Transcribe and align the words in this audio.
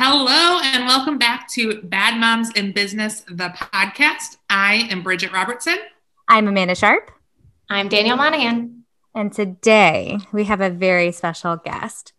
Hello, 0.00 0.60
and 0.62 0.86
welcome 0.86 1.18
back 1.18 1.48
to 1.48 1.82
Bad 1.82 2.20
Moms 2.20 2.52
in 2.52 2.70
Business, 2.70 3.22
the 3.22 3.48
podcast. 3.48 4.36
I 4.48 4.86
am 4.92 5.02
Bridget 5.02 5.32
Robertson. 5.32 5.74
I'm 6.28 6.46
Amanda 6.46 6.76
Sharp. 6.76 7.10
I'm 7.68 7.88
Danielle 7.88 8.16
Monahan. 8.16 8.84
And 9.16 9.32
today 9.32 10.18
we 10.30 10.44
have 10.44 10.60
a 10.60 10.70
very 10.70 11.10
special 11.10 11.56
guest 11.56 12.12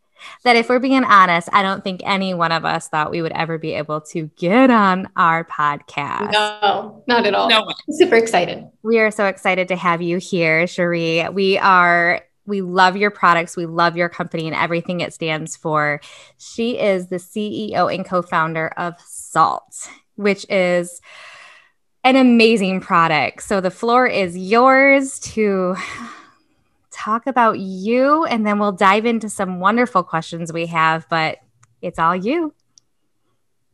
that, 0.44 0.57
if 0.57 0.68
we're 0.68 0.79
being 0.79 1.05
honest, 1.05 1.47
I 1.54 1.63
don't 1.63 1.81
think 1.81 2.02
any 2.04 2.34
one 2.34 2.52
of 2.52 2.65
us 2.65 2.90
thought 2.90 3.12
we 3.12 3.22
would 3.22 3.31
ever 3.31 3.58
be 3.58 3.72
able 3.76 4.02
to 4.12 4.30
get 4.36 4.70
on 4.70 5.08
our 5.16 5.46
podcast. 5.46 6.34
No, 6.34 7.02
not 7.08 7.26
at 7.26 7.34
all. 7.34 7.48
No. 7.48 7.66
Super 7.92 8.18
excited. 8.18 8.68
We 8.84 9.00
are 9.00 9.10
so 9.10 9.28
excited 9.28 9.70
to 9.70 9.78
have 9.78 10.02
you 10.02 10.18
here, 10.18 10.68
Cherie. 10.68 11.30
We 11.30 11.58
are 11.58 12.24
we 12.50 12.62
love 12.62 12.97
your 12.97 13.12
products. 13.12 13.56
We 13.56 13.65
love 13.65 13.96
your 13.96 14.10
company 14.10 14.47
and 14.47 14.56
everything 14.56 15.00
it 15.00 15.13
stands 15.13 15.56
for. 15.56 16.02
She 16.38 16.77
is 16.77 17.08
the 17.08 17.18
CEO 17.18 17.94
and 17.94 18.05
co 18.05 18.22
founder 18.22 18.68
of 18.76 18.98
Saalt, 18.98 19.88
which 20.16 20.46
is 20.50 21.00
an 22.04 22.16
amazing 22.16 22.82
product. 22.82 23.44
So 23.44 23.62
the 23.62 23.72
floor 23.72 24.08
is 24.08 24.38
yours 24.38 25.20
to 25.20 25.76
talk 26.92 27.28
about 27.28 27.59
you, 27.59 28.26
and 28.26 28.46
then 28.46 28.59
we'll 28.59 28.72
dive 28.72 29.06
into 29.06 29.30
some 29.30 29.59
wonderful 29.59 30.04
questions 30.04 30.52
we 30.52 30.66
have, 30.66 31.08
but 31.09 31.38
it's 31.81 32.00
all 32.00 32.16
you. 32.16 32.54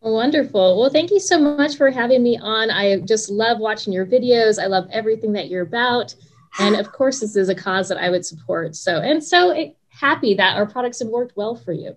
Wonderful. 0.01 0.79
Well, 0.79 0.91
thank 0.91 1.09
you 1.09 1.19
so 1.19 1.39
much 1.39 1.77
for 1.77 1.89
having 1.89 2.21
me 2.21 2.37
on. 2.37 2.69
I 2.69 2.99
just 2.99 3.31
love 3.31 3.57
watching 3.57 3.91
your 3.91 4.05
videos. 4.05 4.61
I 4.61 4.67
love 4.67 4.87
everything 4.91 5.33
that 5.33 5.47
you're 5.47 5.63
about. 5.63 6.13
And 6.59 6.75
of 6.75 6.91
course, 6.91 7.19
this 7.19 7.35
is 7.35 7.49
a 7.49 7.55
cause 7.55 7.89
that 7.89 7.97
I 7.97 8.09
would 8.09 8.25
support. 8.25 8.75
So, 8.75 9.01
and 9.01 9.23
so 9.23 9.51
it, 9.51 9.77
happy 9.89 10.33
that 10.35 10.55
our 10.55 10.65
products 10.65 10.99
have 10.99 11.09
worked 11.09 11.35
well 11.35 11.55
for 11.55 11.73
you. 11.73 11.95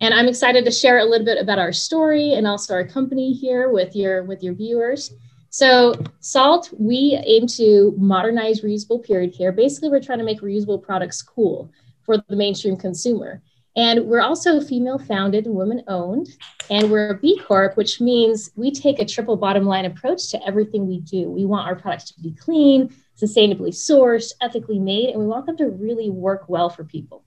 And 0.00 0.12
I'm 0.12 0.28
excited 0.28 0.64
to 0.64 0.70
share 0.70 0.98
a 0.98 1.04
little 1.04 1.24
bit 1.24 1.40
about 1.40 1.58
our 1.58 1.72
story 1.72 2.34
and 2.34 2.46
also 2.46 2.74
our 2.74 2.84
company 2.84 3.32
here 3.32 3.70
with 3.70 3.94
your 3.94 4.24
with 4.24 4.42
your 4.42 4.54
viewers. 4.54 5.12
So, 5.50 5.94
SAALT, 6.18 6.74
we 6.76 7.16
aim 7.24 7.46
to 7.58 7.94
modernize 7.96 8.62
reusable 8.62 9.04
period 9.04 9.36
care. 9.36 9.52
Basically, 9.52 9.88
we're 9.88 10.00
trying 10.00 10.18
to 10.18 10.24
make 10.24 10.40
reusable 10.40 10.82
products 10.82 11.22
cool 11.22 11.70
for 12.02 12.16
the 12.16 12.36
mainstream 12.36 12.76
consumer. 12.76 13.40
And 13.76 14.06
we're 14.06 14.20
also 14.20 14.60
female 14.60 14.98
founded 14.98 15.46
and 15.46 15.54
women 15.54 15.82
owned. 15.88 16.28
And 16.70 16.90
we're 16.90 17.10
a 17.10 17.18
B 17.18 17.40
Corp, 17.44 17.76
which 17.76 18.00
means 18.00 18.50
we 18.56 18.72
take 18.72 18.98
a 18.98 19.04
triple 19.04 19.36
bottom 19.36 19.64
line 19.64 19.84
approach 19.84 20.28
to 20.30 20.46
everything 20.46 20.86
we 20.86 21.00
do. 21.00 21.30
We 21.30 21.44
want 21.44 21.66
our 21.66 21.76
products 21.76 22.10
to 22.12 22.20
be 22.20 22.32
clean, 22.32 22.94
sustainably 23.20 23.70
sourced, 23.70 24.32
ethically 24.40 24.78
made, 24.78 25.10
and 25.10 25.20
we 25.20 25.26
want 25.26 25.46
them 25.46 25.56
to 25.56 25.68
really 25.70 26.10
work 26.10 26.48
well 26.48 26.68
for 26.68 26.84
people. 26.84 27.24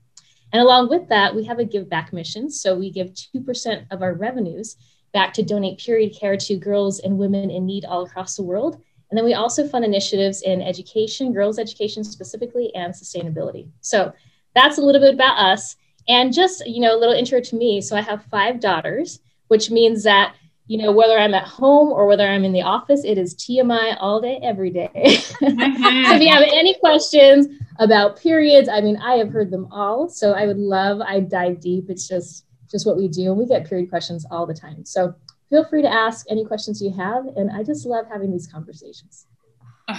And 0.52 0.62
along 0.62 0.88
with 0.88 1.08
that, 1.08 1.34
we 1.34 1.44
have 1.44 1.58
a 1.58 1.64
give 1.64 1.88
back 1.88 2.12
mission. 2.12 2.50
So 2.50 2.74
we 2.74 2.90
give 2.90 3.12
2% 3.12 3.86
of 3.90 4.02
our 4.02 4.14
revenues 4.14 4.76
back 5.12 5.32
to 5.34 5.42
donate 5.42 5.78
period 5.78 6.14
care 6.18 6.36
to 6.36 6.56
girls 6.56 7.00
and 7.00 7.18
women 7.18 7.50
in 7.50 7.66
need 7.66 7.84
all 7.84 8.04
across 8.04 8.36
the 8.36 8.42
world. 8.42 8.80
And 9.10 9.16
then 9.16 9.24
we 9.24 9.34
also 9.34 9.66
fund 9.66 9.84
initiatives 9.84 10.42
in 10.42 10.60
education, 10.60 11.32
girls' 11.32 11.58
education 11.58 12.04
specifically, 12.04 12.74
and 12.74 12.92
sustainability. 12.92 13.68
So 13.80 14.12
that's 14.54 14.78
a 14.78 14.82
little 14.82 15.00
bit 15.00 15.14
about 15.14 15.38
us. 15.38 15.76
And 16.08 16.32
just, 16.32 16.66
you 16.66 16.80
know, 16.80 16.96
a 16.96 16.98
little 16.98 17.14
intro 17.14 17.40
to 17.40 17.56
me. 17.56 17.80
So 17.80 17.96
I 17.96 18.00
have 18.00 18.24
five 18.24 18.60
daughters, 18.60 19.20
which 19.48 19.70
means 19.70 20.02
that 20.04 20.34
you 20.68 20.76
know, 20.76 20.92
whether 20.92 21.18
I'm 21.18 21.32
at 21.32 21.46
home 21.48 21.90
or 21.90 22.06
whether 22.06 22.28
I'm 22.28 22.44
in 22.44 22.52
the 22.52 22.60
office, 22.60 23.02
it 23.02 23.16
is 23.16 23.34
TMI 23.34 23.96
all 23.98 24.20
day, 24.20 24.38
every 24.42 24.70
day. 24.70 24.90
Mm-hmm. 25.48 26.12
if 26.12 26.22
you 26.22 26.28
have 26.28 26.42
any 26.42 26.74
questions 26.74 27.46
about 27.78 28.20
periods, 28.20 28.68
I 28.68 28.80
mean, 28.80 28.96
I 28.98 29.14
have 29.14 29.30
heard 29.30 29.50
them 29.50 29.68
all. 29.70 30.08
So 30.08 30.32
I 30.32 30.46
would 30.46 30.58
love, 30.58 31.00
I 31.00 31.20
dive 31.20 31.60
deep. 31.60 31.88
It's 31.88 32.06
just, 32.06 32.44
just 32.70 32.86
what 32.86 32.96
we 32.96 33.08
do. 33.08 33.30
And 33.30 33.38
we 33.38 33.46
get 33.46 33.66
period 33.66 33.88
questions 33.88 34.26
all 34.30 34.46
the 34.46 34.54
time. 34.54 34.84
So 34.84 35.14
feel 35.48 35.64
free 35.64 35.82
to 35.82 35.92
ask 35.92 36.26
any 36.28 36.44
questions 36.44 36.82
you 36.82 36.92
have. 36.92 37.26
And 37.36 37.50
I 37.50 37.62
just 37.62 37.86
love 37.86 38.06
having 38.10 38.30
these 38.30 38.46
conversations. 38.46 39.26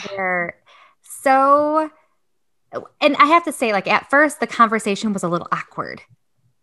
They're 0.09 0.55
so, 1.01 1.89
and 3.01 3.15
I 3.15 3.25
have 3.25 3.45
to 3.45 3.51
say, 3.51 3.71
like, 3.71 3.87
at 3.87 4.09
first, 4.09 4.39
the 4.39 4.47
conversation 4.47 5.13
was 5.13 5.23
a 5.23 5.29
little 5.29 5.47
awkward. 5.51 6.01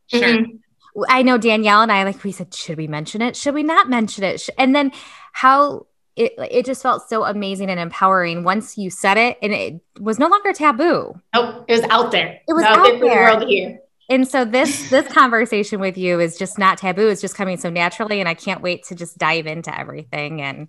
Sure. 0.08 0.20
Mm-hmm 0.22 0.56
I 1.08 1.22
know 1.22 1.38
Danielle 1.38 1.82
and 1.82 1.92
I 1.92 2.04
like 2.04 2.22
we 2.24 2.32
said, 2.32 2.54
should 2.54 2.78
we 2.78 2.86
mention 2.86 3.22
it? 3.22 3.36
Should 3.36 3.54
we 3.54 3.62
not 3.62 3.88
mention 3.88 4.24
it? 4.24 4.48
And 4.58 4.74
then 4.74 4.92
how 5.32 5.86
it 6.16 6.32
it 6.50 6.64
just 6.64 6.82
felt 6.82 7.08
so 7.08 7.24
amazing 7.24 7.70
and 7.70 7.78
empowering 7.78 8.42
once 8.42 8.78
you 8.78 8.90
said 8.90 9.18
it, 9.18 9.38
and 9.42 9.52
it 9.52 9.80
was 10.00 10.18
no 10.18 10.28
longer 10.28 10.52
taboo. 10.52 11.20
Nope, 11.34 11.64
it 11.68 11.72
was 11.72 11.90
out 11.90 12.10
there. 12.10 12.40
It 12.48 12.52
was 12.52 12.64
out, 12.64 12.78
out 12.78 12.84
there 12.84 12.98
the 12.98 13.06
world 13.06 13.40
to 13.42 13.46
hear. 13.46 13.78
And 14.08 14.26
so 14.26 14.44
this 14.44 14.88
this 14.88 15.06
conversation 15.12 15.80
with 15.80 15.98
you 15.98 16.20
is 16.20 16.38
just 16.38 16.58
not 16.58 16.78
taboo. 16.78 17.08
It's 17.08 17.20
just 17.20 17.34
coming 17.34 17.58
so 17.58 17.70
naturally, 17.70 18.20
and 18.20 18.28
I 18.28 18.34
can't 18.34 18.62
wait 18.62 18.84
to 18.84 18.94
just 18.94 19.18
dive 19.18 19.46
into 19.46 19.76
everything 19.78 20.40
and 20.40 20.68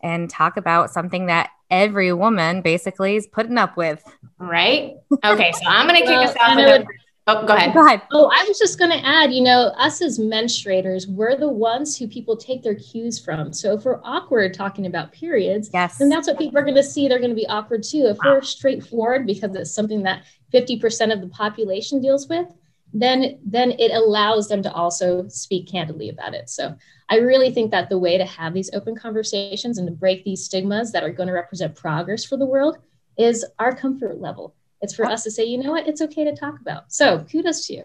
and 0.00 0.30
talk 0.30 0.56
about 0.56 0.90
something 0.90 1.26
that 1.26 1.50
every 1.70 2.12
woman 2.12 2.62
basically 2.62 3.16
is 3.16 3.26
putting 3.26 3.58
up 3.58 3.76
with. 3.76 4.02
Right. 4.38 4.94
Okay, 5.24 5.52
so 5.52 5.60
I'm 5.66 5.88
going 5.88 6.00
to 6.00 6.06
kick 6.06 6.16
us 6.16 6.36
off 6.40 6.56
with 6.56 6.86
Oh, 7.28 7.44
go 7.44 7.54
ahead. 7.54 7.74
Go 7.74 7.84
ahead. 7.84 8.00
Oh, 8.10 8.30
I 8.34 8.42
was 8.48 8.58
just 8.58 8.78
going 8.78 8.90
to 8.90 9.06
add, 9.06 9.34
you 9.34 9.42
know, 9.42 9.66
us 9.76 10.00
as 10.00 10.18
menstruators, 10.18 11.06
we're 11.06 11.36
the 11.36 11.48
ones 11.48 11.94
who 11.94 12.08
people 12.08 12.38
take 12.38 12.62
their 12.62 12.74
cues 12.74 13.18
from. 13.18 13.52
So 13.52 13.74
if 13.74 13.84
we're 13.84 14.00
awkward 14.02 14.54
talking 14.54 14.86
about 14.86 15.12
periods, 15.12 15.68
yes. 15.74 15.98
then 15.98 16.08
that's 16.08 16.26
what 16.26 16.38
people 16.38 16.58
are 16.58 16.62
going 16.62 16.74
to 16.76 16.82
see. 16.82 17.06
They're 17.06 17.18
going 17.18 17.30
to 17.30 17.36
be 17.36 17.46
awkward 17.46 17.82
too. 17.82 18.06
If 18.06 18.16
wow. 18.24 18.36
we're 18.36 18.42
straightforward 18.42 19.26
because 19.26 19.54
it's 19.54 19.74
something 19.74 20.02
that 20.04 20.24
50% 20.54 21.12
of 21.12 21.20
the 21.20 21.28
population 21.28 22.00
deals 22.00 22.28
with, 22.28 22.46
then 22.94 23.38
then 23.44 23.72
it 23.72 23.90
allows 23.92 24.48
them 24.48 24.62
to 24.62 24.72
also 24.72 25.28
speak 25.28 25.70
candidly 25.70 26.08
about 26.08 26.32
it. 26.32 26.48
So 26.48 26.74
I 27.10 27.16
really 27.16 27.52
think 27.52 27.70
that 27.72 27.90
the 27.90 27.98
way 27.98 28.16
to 28.16 28.24
have 28.24 28.54
these 28.54 28.70
open 28.72 28.96
conversations 28.96 29.76
and 29.76 29.86
to 29.86 29.92
break 29.92 30.24
these 30.24 30.46
stigmas 30.46 30.90
that 30.92 31.02
are 31.02 31.12
going 31.12 31.26
to 31.26 31.34
represent 31.34 31.74
progress 31.74 32.24
for 32.24 32.38
the 32.38 32.46
world 32.46 32.78
is 33.18 33.44
our 33.58 33.74
comfort 33.74 34.22
level 34.22 34.54
it's 34.80 34.94
for 34.94 35.04
us 35.06 35.24
to 35.24 35.30
say, 35.30 35.44
you 35.44 35.58
know 35.58 35.72
what, 35.72 35.88
it's 35.88 36.00
okay 36.02 36.24
to 36.24 36.34
talk 36.34 36.60
about. 36.60 36.92
So 36.92 37.20
kudos 37.30 37.66
to 37.66 37.74
you. 37.74 37.84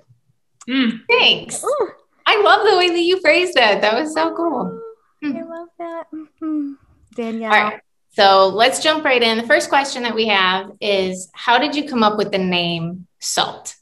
Mm. 0.67 0.99
Thanks. 1.09 1.63
Ooh. 1.63 1.89
I 2.25 2.41
love 2.41 2.69
the 2.69 2.77
way 2.77 2.89
that 2.89 3.01
you 3.01 3.19
phrased 3.19 3.55
that. 3.55 3.81
That 3.81 3.99
was 3.99 4.13
so 4.13 4.35
cool. 4.35 4.81
I 5.23 5.27
hmm. 5.27 5.49
love 5.49 5.67
that. 5.77 6.05
Mm-hmm. 6.13 6.73
Danielle. 7.15 7.53
All 7.53 7.63
right. 7.63 7.81
So 8.11 8.47
let's 8.47 8.79
jump 8.79 9.03
right 9.03 9.21
in. 9.21 9.37
The 9.37 9.47
first 9.47 9.69
question 9.69 10.03
that 10.03 10.15
we 10.15 10.27
have 10.27 10.71
is 10.79 11.29
How 11.33 11.57
did 11.57 11.75
you 11.75 11.87
come 11.87 12.03
up 12.03 12.17
with 12.17 12.31
the 12.31 12.37
name 12.37 13.07
SAALT? 13.19 13.75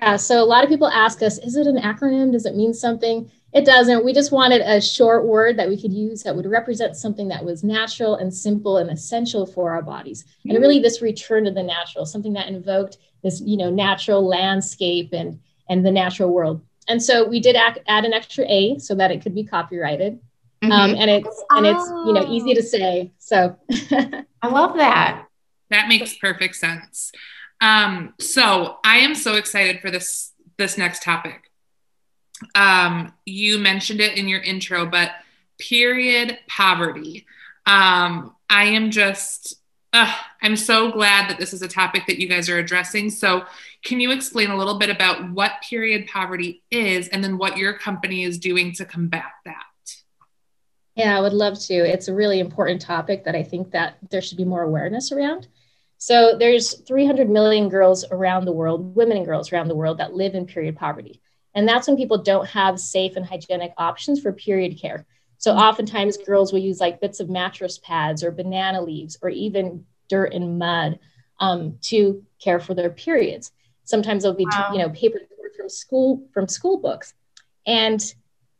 Yeah, 0.00 0.16
so 0.16 0.42
a 0.42 0.44
lot 0.44 0.64
of 0.64 0.70
people 0.70 0.88
ask 0.88 1.22
us, 1.22 1.38
is 1.38 1.56
it 1.56 1.66
an 1.66 1.76
acronym? 1.76 2.32
Does 2.32 2.46
it 2.46 2.56
mean 2.56 2.74
something? 2.74 3.30
It 3.52 3.66
doesn't. 3.66 4.04
We 4.04 4.14
just 4.14 4.32
wanted 4.32 4.62
a 4.62 4.80
short 4.80 5.26
word 5.26 5.58
that 5.58 5.68
we 5.68 5.80
could 5.80 5.92
use 5.92 6.22
that 6.22 6.34
would 6.34 6.46
represent 6.46 6.96
something 6.96 7.28
that 7.28 7.44
was 7.44 7.62
natural 7.62 8.16
and 8.16 8.32
simple 8.32 8.78
and 8.78 8.90
essential 8.90 9.44
for 9.44 9.72
our 9.72 9.82
bodies. 9.82 10.24
And 10.44 10.58
really 10.58 10.78
this 10.78 11.02
return 11.02 11.44
to 11.44 11.50
the 11.50 11.62
natural, 11.62 12.06
something 12.06 12.32
that 12.32 12.48
invoked 12.48 12.96
this, 13.22 13.42
you 13.42 13.58
know, 13.58 13.70
natural 13.70 14.26
landscape 14.26 15.10
and 15.12 15.38
and 15.68 15.84
the 15.84 15.92
natural 15.92 16.30
world. 16.30 16.62
And 16.88 17.02
so 17.02 17.28
we 17.28 17.40
did 17.40 17.54
add, 17.54 17.80
add 17.86 18.04
an 18.04 18.12
extra 18.12 18.44
A 18.48 18.78
so 18.78 18.94
that 18.94 19.10
it 19.10 19.22
could 19.22 19.34
be 19.34 19.44
copyrighted. 19.44 20.18
Mm-hmm. 20.62 20.72
Um, 20.72 20.94
and 20.94 21.10
it's 21.10 21.44
and 21.50 21.66
it's 21.66 21.88
you 22.06 22.12
know 22.12 22.24
easy 22.28 22.54
to 22.54 22.62
say. 22.62 23.12
So 23.18 23.56
I 24.42 24.48
love 24.48 24.76
that. 24.76 25.26
That 25.70 25.88
makes 25.88 26.16
perfect 26.16 26.56
sense. 26.56 27.12
Um, 27.60 28.14
so 28.18 28.78
I 28.84 28.98
am 28.98 29.14
so 29.14 29.34
excited 29.34 29.80
for 29.80 29.90
this 29.90 30.32
this 30.56 30.78
next 30.78 31.02
topic 31.02 31.51
um, 32.54 33.12
you 33.24 33.58
mentioned 33.58 34.00
it 34.00 34.16
in 34.16 34.28
your 34.28 34.40
intro, 34.40 34.86
but 34.86 35.12
period 35.58 36.38
poverty. 36.48 37.26
Um, 37.66 38.34
I 38.50 38.64
am 38.64 38.90
just, 38.90 39.54
uh, 39.92 40.12
I'm 40.42 40.56
so 40.56 40.90
glad 40.90 41.30
that 41.30 41.38
this 41.38 41.52
is 41.52 41.62
a 41.62 41.68
topic 41.68 42.06
that 42.06 42.20
you 42.20 42.28
guys 42.28 42.48
are 42.48 42.58
addressing. 42.58 43.10
So, 43.10 43.44
can 43.84 44.00
you 44.00 44.12
explain 44.12 44.50
a 44.50 44.56
little 44.56 44.78
bit 44.78 44.90
about 44.90 45.30
what 45.32 45.52
period 45.68 46.06
poverty 46.06 46.62
is 46.70 47.08
and 47.08 47.22
then 47.22 47.36
what 47.36 47.56
your 47.56 47.72
company 47.72 48.22
is 48.22 48.38
doing 48.38 48.72
to 48.74 48.84
combat 48.84 49.32
that? 49.44 49.64
Yeah, 50.94 51.16
I 51.16 51.20
would 51.20 51.32
love 51.32 51.58
to. 51.60 51.74
It's 51.74 52.08
a 52.08 52.14
really 52.14 52.38
important 52.38 52.82
topic 52.82 53.24
that 53.24 53.34
I 53.34 53.42
think 53.42 53.70
that 53.70 53.96
there 54.10 54.20
should 54.20 54.36
be 54.36 54.44
more 54.44 54.62
awareness 54.62 55.10
around. 55.10 55.48
So 55.96 56.36
there's 56.36 56.80
300 56.80 57.30
million 57.30 57.68
girls 57.68 58.04
around 58.10 58.44
the 58.44 58.52
world, 58.52 58.94
women 58.94 59.16
and 59.16 59.24
girls 59.24 59.52
around 59.52 59.68
the 59.68 59.74
world 59.74 59.98
that 59.98 60.14
live 60.14 60.34
in 60.34 60.46
period 60.46 60.76
poverty. 60.76 61.21
And 61.54 61.68
that's 61.68 61.86
when 61.86 61.96
people 61.96 62.18
don't 62.18 62.46
have 62.48 62.80
safe 62.80 63.16
and 63.16 63.26
hygienic 63.26 63.74
options 63.76 64.20
for 64.20 64.32
period 64.32 64.78
care. 64.80 65.06
So 65.38 65.50
mm-hmm. 65.50 65.60
oftentimes 65.60 66.16
girls 66.18 66.52
will 66.52 66.60
use 66.60 66.80
like 66.80 67.00
bits 67.00 67.20
of 67.20 67.28
mattress 67.28 67.78
pads 67.78 68.22
or 68.22 68.30
banana 68.30 68.80
leaves 68.80 69.18
or 69.22 69.28
even 69.28 69.84
dirt 70.08 70.32
and 70.32 70.58
mud 70.58 70.98
um, 71.40 71.78
to 71.82 72.24
care 72.42 72.60
for 72.60 72.74
their 72.74 72.90
periods. 72.90 73.52
Sometimes 73.84 74.22
they'll 74.22 74.34
be, 74.34 74.46
wow. 74.50 74.70
you 74.72 74.78
know, 74.78 74.90
paper 74.90 75.18
from 75.56 75.68
school 75.68 76.22
from 76.32 76.48
school 76.48 76.78
books. 76.78 77.14
And 77.66 78.02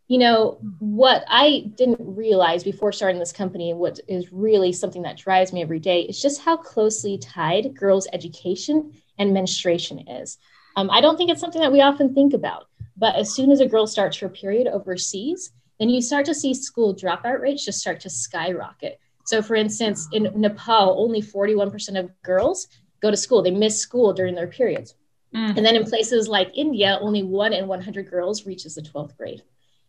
you 0.08 0.18
know 0.18 0.58
what 0.78 1.24
I 1.26 1.70
didn't 1.74 1.98
realize 2.00 2.62
before 2.62 2.92
starting 2.92 3.18
this 3.18 3.32
company, 3.32 3.72
what 3.72 3.98
is 4.08 4.32
really 4.32 4.72
something 4.72 5.02
that 5.02 5.16
drives 5.16 5.52
me 5.52 5.62
every 5.62 5.78
day, 5.78 6.02
is 6.02 6.20
just 6.20 6.42
how 6.42 6.56
closely 6.56 7.16
tied 7.16 7.74
girls' 7.74 8.08
education 8.12 8.92
and 9.18 9.32
menstruation 9.32 10.06
is. 10.08 10.38
Um, 10.76 10.90
I 10.90 11.00
don't 11.00 11.16
think 11.16 11.30
it's 11.30 11.40
something 11.40 11.62
that 11.62 11.72
we 11.72 11.80
often 11.80 12.14
think 12.14 12.34
about. 12.34 12.68
But 12.96 13.14
as 13.16 13.34
soon 13.34 13.50
as 13.50 13.60
a 13.60 13.66
girl 13.66 13.86
starts 13.86 14.18
her 14.18 14.28
period 14.28 14.66
overseas, 14.66 15.52
then 15.78 15.88
you 15.88 16.00
start 16.00 16.26
to 16.26 16.34
see 16.34 16.54
school 16.54 16.94
dropout 16.94 17.40
rates 17.40 17.64
just 17.64 17.80
start 17.80 18.00
to 18.00 18.10
skyrocket. 18.10 19.00
So, 19.24 19.42
for 19.42 19.54
instance, 19.54 20.08
in 20.12 20.30
Nepal, 20.34 20.96
only 20.98 21.22
41% 21.22 21.98
of 21.98 22.10
girls 22.22 22.68
go 23.00 23.10
to 23.10 23.16
school. 23.16 23.42
They 23.42 23.50
miss 23.50 23.78
school 23.78 24.12
during 24.12 24.34
their 24.34 24.46
periods. 24.46 24.94
Mm. 25.34 25.56
And 25.56 25.66
then 25.66 25.76
in 25.76 25.84
places 25.84 26.28
like 26.28 26.50
India, 26.54 26.98
only 27.00 27.22
one 27.22 27.52
in 27.52 27.66
100 27.66 28.10
girls 28.10 28.46
reaches 28.46 28.74
the 28.74 28.82
12th 28.82 29.16
grade. 29.16 29.42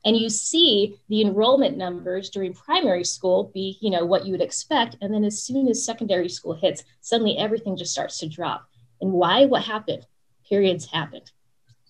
And 0.06 0.18
you 0.18 0.30
see 0.30 0.96
the 1.10 1.22
enrollment 1.22 1.78
numbers 1.78 2.30
during 2.30 2.54
primary 2.54 3.06
school 3.06 3.52
be, 3.54 3.78
you 3.80 3.90
know, 3.90 4.06
what 4.06 4.26
you 4.26 4.32
would 4.34 4.42
expect. 4.42 4.98
And 5.02 5.14
then 5.14 5.24
as 5.24 5.42
soon 5.42 5.68
as 5.68 5.86
secondary 5.86 6.30
school 6.30 6.54
hits, 6.54 6.84
suddenly 7.02 7.38
everything 7.38 7.78
just 7.78 7.94
starts 7.94 8.20
to 8.20 8.28
drop. 8.28 8.68
And 9.00 9.14
why? 9.14 9.46
What 9.46 9.64
happened? 9.64 10.06
Periods 10.48 10.86
happened. 10.86 11.32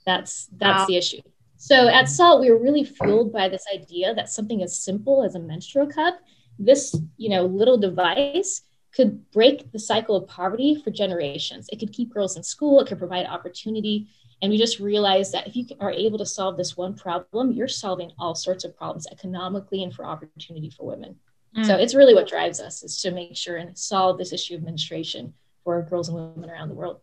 That's 0.05 0.47
that's 0.57 0.81
wow. 0.81 0.85
the 0.87 0.97
issue. 0.97 1.21
So 1.57 1.87
at 1.87 2.09
SAALT, 2.09 2.41
we 2.41 2.51
were 2.51 2.61
really 2.61 2.83
fueled 2.83 3.31
by 3.31 3.47
this 3.47 3.63
idea 3.73 4.13
that 4.15 4.29
something 4.29 4.61
as 4.61 4.77
simple 4.77 5.23
as 5.23 5.35
a 5.35 5.39
menstrual 5.39 5.87
cup, 5.87 6.19
this, 6.59 6.93
you 7.15 7.29
know, 7.29 7.45
little 7.45 7.77
device 7.77 8.63
could 8.93 9.31
break 9.31 9.71
the 9.71 9.79
cycle 9.79 10.15
of 10.15 10.27
poverty 10.27 10.75
for 10.75 10.91
generations. 10.91 11.69
It 11.71 11.79
could 11.79 11.93
keep 11.93 12.13
girls 12.13 12.35
in 12.35 12.43
school, 12.43 12.81
it 12.81 12.87
could 12.87 12.99
provide 12.99 13.25
opportunity. 13.25 14.07
And 14.41 14.51
we 14.51 14.57
just 14.57 14.79
realized 14.79 15.31
that 15.31 15.47
if 15.47 15.55
you 15.55 15.65
are 15.79 15.91
able 15.91 16.17
to 16.17 16.25
solve 16.25 16.57
this 16.57 16.75
one 16.75 16.95
problem, 16.95 17.53
you're 17.53 17.69
solving 17.69 18.11
all 18.19 18.35
sorts 18.35 18.65
of 18.65 18.75
problems 18.75 19.07
economically 19.09 19.83
and 19.83 19.93
for 19.93 20.05
opportunity 20.05 20.69
for 20.69 20.85
women. 20.85 21.15
Mm. 21.55 21.65
So 21.65 21.75
it's 21.75 21.95
really 21.95 22.13
what 22.13 22.27
drives 22.27 22.59
us 22.59 22.83
is 22.83 22.99
to 23.01 23.11
make 23.11 23.37
sure 23.37 23.55
and 23.55 23.77
solve 23.77 24.17
this 24.17 24.33
issue 24.33 24.55
of 24.55 24.63
menstruation 24.63 25.33
for 25.63 25.81
girls 25.83 26.09
and 26.09 26.17
women 26.17 26.49
around 26.49 26.67
the 26.67 26.75
world. 26.75 26.99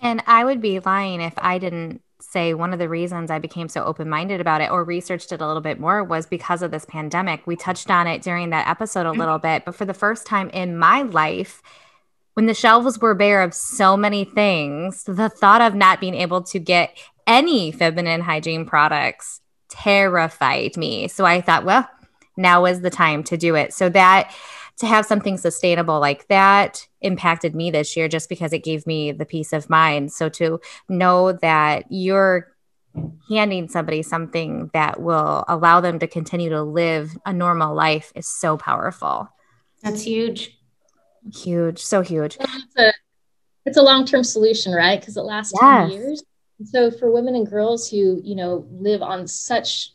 And 0.00 0.22
I 0.26 0.44
would 0.44 0.60
be 0.60 0.80
lying 0.80 1.20
if 1.20 1.34
I 1.38 1.58
didn't 1.58 2.02
say 2.20 2.54
one 2.54 2.72
of 2.72 2.78
the 2.78 2.88
reasons 2.88 3.30
I 3.30 3.38
became 3.38 3.68
so 3.68 3.84
open 3.84 4.08
minded 4.08 4.40
about 4.40 4.60
it 4.60 4.70
or 4.70 4.84
researched 4.84 5.32
it 5.32 5.40
a 5.40 5.46
little 5.46 5.62
bit 5.62 5.80
more 5.80 6.04
was 6.04 6.26
because 6.26 6.62
of 6.62 6.70
this 6.70 6.84
pandemic. 6.84 7.46
We 7.46 7.56
touched 7.56 7.90
on 7.90 8.06
it 8.06 8.22
during 8.22 8.50
that 8.50 8.68
episode 8.68 9.06
a 9.06 9.10
mm-hmm. 9.10 9.20
little 9.20 9.38
bit, 9.38 9.64
but 9.64 9.74
for 9.74 9.84
the 9.84 9.94
first 9.94 10.26
time 10.26 10.50
in 10.50 10.76
my 10.76 11.02
life, 11.02 11.62
when 12.34 12.46
the 12.46 12.54
shelves 12.54 12.98
were 12.98 13.14
bare 13.14 13.42
of 13.42 13.54
so 13.54 13.96
many 13.96 14.24
things, 14.24 15.04
the 15.04 15.28
thought 15.28 15.60
of 15.60 15.74
not 15.74 16.00
being 16.00 16.14
able 16.14 16.42
to 16.44 16.58
get 16.58 16.96
any 17.26 17.72
feminine 17.72 18.20
hygiene 18.20 18.64
products 18.64 19.40
terrified 19.68 20.76
me. 20.76 21.08
So 21.08 21.24
I 21.24 21.40
thought, 21.40 21.64
well, 21.64 21.88
now 22.36 22.64
is 22.64 22.80
the 22.80 22.90
time 22.90 23.22
to 23.24 23.36
do 23.36 23.54
it. 23.54 23.72
So 23.72 23.88
that 23.90 24.34
to 24.80 24.86
have 24.86 25.04
something 25.04 25.36
sustainable 25.36 26.00
like 26.00 26.26
that 26.28 26.88
impacted 27.02 27.54
me 27.54 27.70
this 27.70 27.96
year 27.96 28.08
just 28.08 28.30
because 28.30 28.52
it 28.54 28.64
gave 28.64 28.86
me 28.86 29.12
the 29.12 29.26
peace 29.26 29.52
of 29.52 29.68
mind. 29.68 30.10
So 30.10 30.30
to 30.30 30.58
know 30.88 31.32
that 31.32 31.84
you're 31.90 32.48
handing 33.28 33.68
somebody 33.68 34.02
something 34.02 34.70
that 34.72 35.00
will 35.00 35.44
allow 35.48 35.80
them 35.82 35.98
to 35.98 36.06
continue 36.06 36.48
to 36.48 36.62
live 36.62 37.10
a 37.26 37.32
normal 37.32 37.74
life 37.74 38.10
is 38.14 38.26
so 38.26 38.56
powerful. 38.56 39.28
That's 39.82 40.02
huge. 40.02 40.58
Huge, 41.30 41.78
so 41.78 42.00
huge. 42.00 42.38
It's 42.40 42.76
a, 42.78 42.92
it's 43.66 43.76
a 43.76 43.82
long-term 43.82 44.24
solution, 44.24 44.72
right? 44.72 44.98
Because 44.98 45.18
it 45.18 45.22
lasts 45.22 45.52
yes. 45.60 45.90
10 45.90 46.00
years. 46.00 46.24
So 46.64 46.90
for 46.90 47.10
women 47.10 47.34
and 47.34 47.46
girls 47.46 47.90
who, 47.90 48.20
you 48.24 48.34
know, 48.34 48.66
live 48.70 49.02
on 49.02 49.26
such 49.26 49.90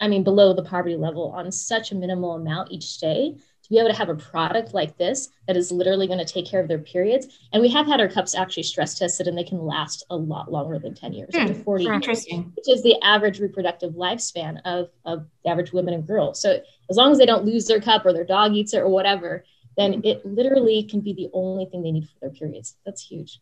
I 0.00 0.08
mean, 0.08 0.22
below 0.22 0.52
the 0.52 0.62
poverty 0.62 0.96
level 0.96 1.32
on 1.32 1.50
such 1.50 1.92
a 1.92 1.94
minimal 1.94 2.36
amount 2.36 2.70
each 2.70 2.98
day, 2.98 3.36
to 3.68 3.74
be 3.74 3.78
able 3.78 3.90
to 3.90 3.96
have 3.96 4.08
a 4.08 4.14
product 4.14 4.72
like 4.72 4.96
this 4.96 5.28
that 5.46 5.56
is 5.56 5.70
literally 5.70 6.06
going 6.06 6.18
to 6.18 6.24
take 6.24 6.46
care 6.46 6.60
of 6.60 6.68
their 6.68 6.78
periods. 6.78 7.38
And 7.52 7.62
we 7.62 7.68
have 7.68 7.86
had 7.86 8.00
our 8.00 8.08
cups 8.08 8.34
actually 8.34 8.62
stress 8.62 8.98
tested 8.98 9.28
and 9.28 9.36
they 9.36 9.44
can 9.44 9.64
last 9.64 10.04
a 10.10 10.16
lot 10.16 10.50
longer 10.50 10.78
than 10.78 10.94
10 10.94 11.12
years, 11.12 11.34
up 11.34 11.46
to 11.46 11.54
hmm, 11.54 11.62
40 11.62 11.86
Interesting. 11.86 12.42
Years, 12.42 12.52
which 12.56 12.76
is 12.76 12.82
the 12.82 12.96
average 13.02 13.40
reproductive 13.40 13.92
lifespan 13.92 14.60
of, 14.64 14.88
of 15.04 15.26
the 15.44 15.50
average 15.50 15.72
women 15.72 15.94
and 15.94 16.06
girls. 16.06 16.40
So 16.40 16.60
as 16.90 16.96
long 16.96 17.12
as 17.12 17.18
they 17.18 17.26
don't 17.26 17.44
lose 17.44 17.66
their 17.66 17.80
cup 17.80 18.06
or 18.06 18.12
their 18.12 18.24
dog 18.24 18.54
eats 18.54 18.72
it 18.72 18.78
or 18.78 18.88
whatever, 18.88 19.44
then 19.76 20.00
it 20.04 20.24
literally 20.24 20.82
can 20.82 21.00
be 21.00 21.12
the 21.12 21.28
only 21.32 21.66
thing 21.66 21.82
they 21.82 21.92
need 21.92 22.08
for 22.08 22.18
their 22.20 22.30
periods. 22.30 22.76
That's 22.84 23.02
huge. 23.02 23.40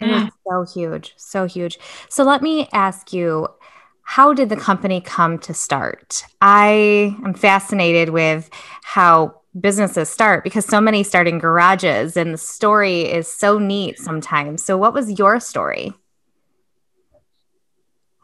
Mm. 0.00 0.30
So 0.46 0.64
huge. 0.64 1.14
So 1.16 1.46
huge. 1.46 1.78
So 2.08 2.24
let 2.24 2.42
me 2.42 2.68
ask 2.72 3.12
you, 3.12 3.48
how 4.02 4.32
did 4.32 4.48
the 4.48 4.56
company 4.56 5.00
come 5.00 5.38
to 5.40 5.52
start? 5.52 6.24
I 6.40 7.16
am 7.24 7.34
fascinated 7.34 8.10
with 8.10 8.48
how 8.82 9.40
businesses 9.60 10.08
start 10.08 10.44
because 10.44 10.64
so 10.64 10.80
many 10.80 11.02
start 11.02 11.28
in 11.28 11.38
garages 11.38 12.16
and 12.16 12.34
the 12.34 12.38
story 12.38 13.02
is 13.02 13.30
so 13.30 13.58
neat 13.58 13.98
sometimes. 13.98 14.62
So, 14.62 14.76
what 14.76 14.94
was 14.94 15.18
your 15.18 15.40
story? 15.40 15.92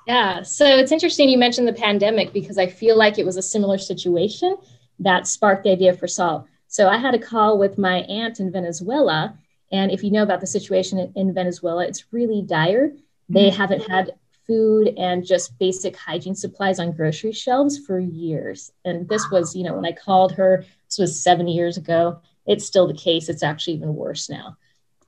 Yeah, 0.07 0.43
so 0.43 0.67
it's 0.67 0.93
interesting 0.93 1.29
you 1.29 1.39
mentioned 1.39 1.69
the 1.69 1.73
pandemic 1.73 2.33
because 2.33 2.59
I 2.59 2.67
feel 2.67 2.99
like 2.99 3.19
it 3.19 3.27
was 3.27 3.37
a 3.37 3.43
similar 3.43 3.79
situation 3.79 4.57
that 4.99 5.27
sparked 5.27 5.65
the 5.65 5.71
idea 5.71 5.95
for 5.95 6.07
Saalt. 6.07 6.47
So, 6.69 6.89
I 6.89 6.99
had 6.99 7.15
a 7.15 7.19
call 7.19 7.59
with 7.59 7.79
my 7.79 7.99
aunt 8.03 8.41
in 8.41 8.53
Venezuela. 8.53 9.37
And 9.71 9.91
if 9.91 10.05
you 10.05 10.11
know 10.11 10.23
about 10.23 10.41
the 10.41 10.47
situation 10.47 11.13
in 11.17 11.33
Venezuela, 11.33 11.87
it's 11.87 12.13
really 12.13 12.43
dire. 12.43 12.93
They 13.29 13.49
mm-hmm. 13.49 13.57
haven't 13.57 13.89
had 13.89 14.13
food 14.47 14.95
and 14.97 15.25
just 15.25 15.59
basic 15.59 15.97
hygiene 15.97 16.35
supplies 16.35 16.79
on 16.79 16.93
grocery 16.93 17.33
shelves 17.33 17.79
for 17.79 17.99
years. 17.99 18.73
And 18.85 19.09
this 19.09 19.31
was, 19.31 19.55
you 19.55 19.65
know, 19.65 19.75
when 19.75 19.87
I 19.87 19.93
called 19.93 20.33
her, 20.33 20.65
this 20.89 20.99
was 20.99 21.23
seven 21.23 21.49
years 21.49 21.77
ago. 21.77 22.21
It's 22.47 22.67
still 22.67 22.87
the 22.87 22.95
case. 22.95 23.29
It's 23.29 23.43
actually 23.43 23.75
even 23.75 23.95
worse 23.95 24.29
now. 24.29 24.57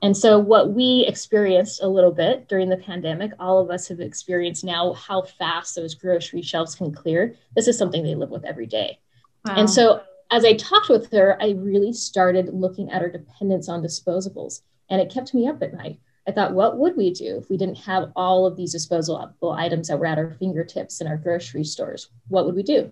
And 0.02 0.14
so, 0.14 0.38
what 0.38 0.72
we 0.72 1.06
experienced 1.08 1.82
a 1.82 1.88
little 1.88 2.10
bit 2.12 2.46
during 2.46 2.68
the 2.68 2.76
pandemic, 2.76 3.32
all 3.38 3.58
of 3.58 3.70
us 3.70 3.88
have 3.88 4.00
experienced 4.00 4.62
now 4.62 4.92
how 4.92 5.22
fast 5.22 5.74
those 5.74 5.94
grocery 5.94 6.42
shelves 6.42 6.74
can 6.74 6.92
clear. 6.92 7.34
This 7.56 7.68
is 7.68 7.78
something 7.78 8.02
they 8.02 8.14
live 8.14 8.28
with 8.28 8.44
every 8.44 8.66
day. 8.66 8.98
Wow. 9.46 9.54
And 9.56 9.70
so, 9.70 10.02
as 10.30 10.44
I 10.44 10.54
talked 10.54 10.90
with 10.90 11.10
her, 11.12 11.38
I 11.40 11.52
really 11.52 11.94
started 11.94 12.52
looking 12.52 12.90
at 12.90 13.00
her 13.00 13.10
dependence 13.10 13.68
on 13.70 13.82
disposables, 13.82 14.60
and 14.90 15.00
it 15.00 15.10
kept 15.10 15.32
me 15.32 15.48
up 15.48 15.62
at 15.62 15.72
night. 15.72 15.98
I 16.26 16.32
thought, 16.32 16.54
what 16.54 16.78
would 16.78 16.96
we 16.96 17.12
do 17.12 17.36
if 17.36 17.50
we 17.50 17.56
didn't 17.56 17.78
have 17.78 18.10
all 18.16 18.46
of 18.46 18.56
these 18.56 18.72
disposable 18.72 19.52
items 19.52 19.88
that 19.88 19.98
were 19.98 20.06
at 20.06 20.18
our 20.18 20.32
fingertips 20.38 21.00
in 21.00 21.06
our 21.06 21.16
grocery 21.16 21.64
stores? 21.64 22.08
What 22.28 22.46
would 22.46 22.54
we 22.54 22.62
do? 22.62 22.90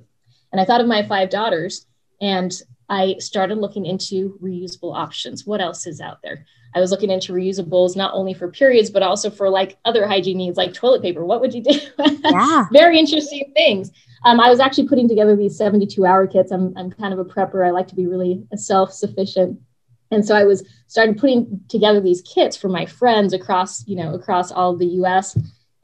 And 0.52 0.60
I 0.60 0.64
thought 0.64 0.82
of 0.82 0.86
my 0.86 1.06
five 1.06 1.30
daughters, 1.30 1.86
and 2.20 2.52
I 2.90 3.16
started 3.18 3.56
looking 3.56 3.86
into 3.86 4.38
reusable 4.42 4.94
options. 4.94 5.46
What 5.46 5.62
else 5.62 5.86
is 5.86 6.00
out 6.00 6.20
there? 6.22 6.44
I 6.74 6.80
was 6.80 6.90
looking 6.90 7.10
into 7.10 7.32
reusables 7.32 7.96
not 7.96 8.12
only 8.14 8.34
for 8.34 8.48
periods, 8.48 8.90
but 8.90 9.02
also 9.02 9.30
for 9.30 9.48
like 9.48 9.78
other 9.84 10.06
hygiene 10.06 10.38
needs, 10.38 10.56
like 10.56 10.74
toilet 10.74 11.02
paper. 11.02 11.24
What 11.24 11.40
would 11.40 11.54
you 11.54 11.62
do? 11.62 11.80
Yeah. 12.24 12.66
Very 12.72 12.98
interesting 12.98 13.52
things. 13.54 13.90
Um, 14.24 14.40
I 14.40 14.48
was 14.48 14.60
actually 14.60 14.88
putting 14.88 15.08
together 15.08 15.36
these 15.36 15.56
72 15.56 16.06
hour 16.06 16.26
kits. 16.26 16.52
I'm, 16.52 16.72
I'm 16.76 16.90
kind 16.90 17.12
of 17.12 17.18
a 17.18 17.24
prepper. 17.24 17.66
I 17.66 17.70
like 17.70 17.88
to 17.88 17.94
be 17.94 18.06
really 18.06 18.44
self 18.56 18.92
sufficient. 18.92 19.58
And 20.12 20.24
so 20.24 20.36
I 20.36 20.44
was 20.44 20.66
started 20.86 21.18
putting 21.18 21.60
together 21.68 22.00
these 22.00 22.22
kits 22.22 22.56
for 22.56 22.68
my 22.68 22.86
friends 22.86 23.32
across, 23.32 23.86
you 23.88 23.96
know, 23.96 24.14
across 24.14 24.52
all 24.52 24.76
the 24.76 24.86
US 24.86 25.36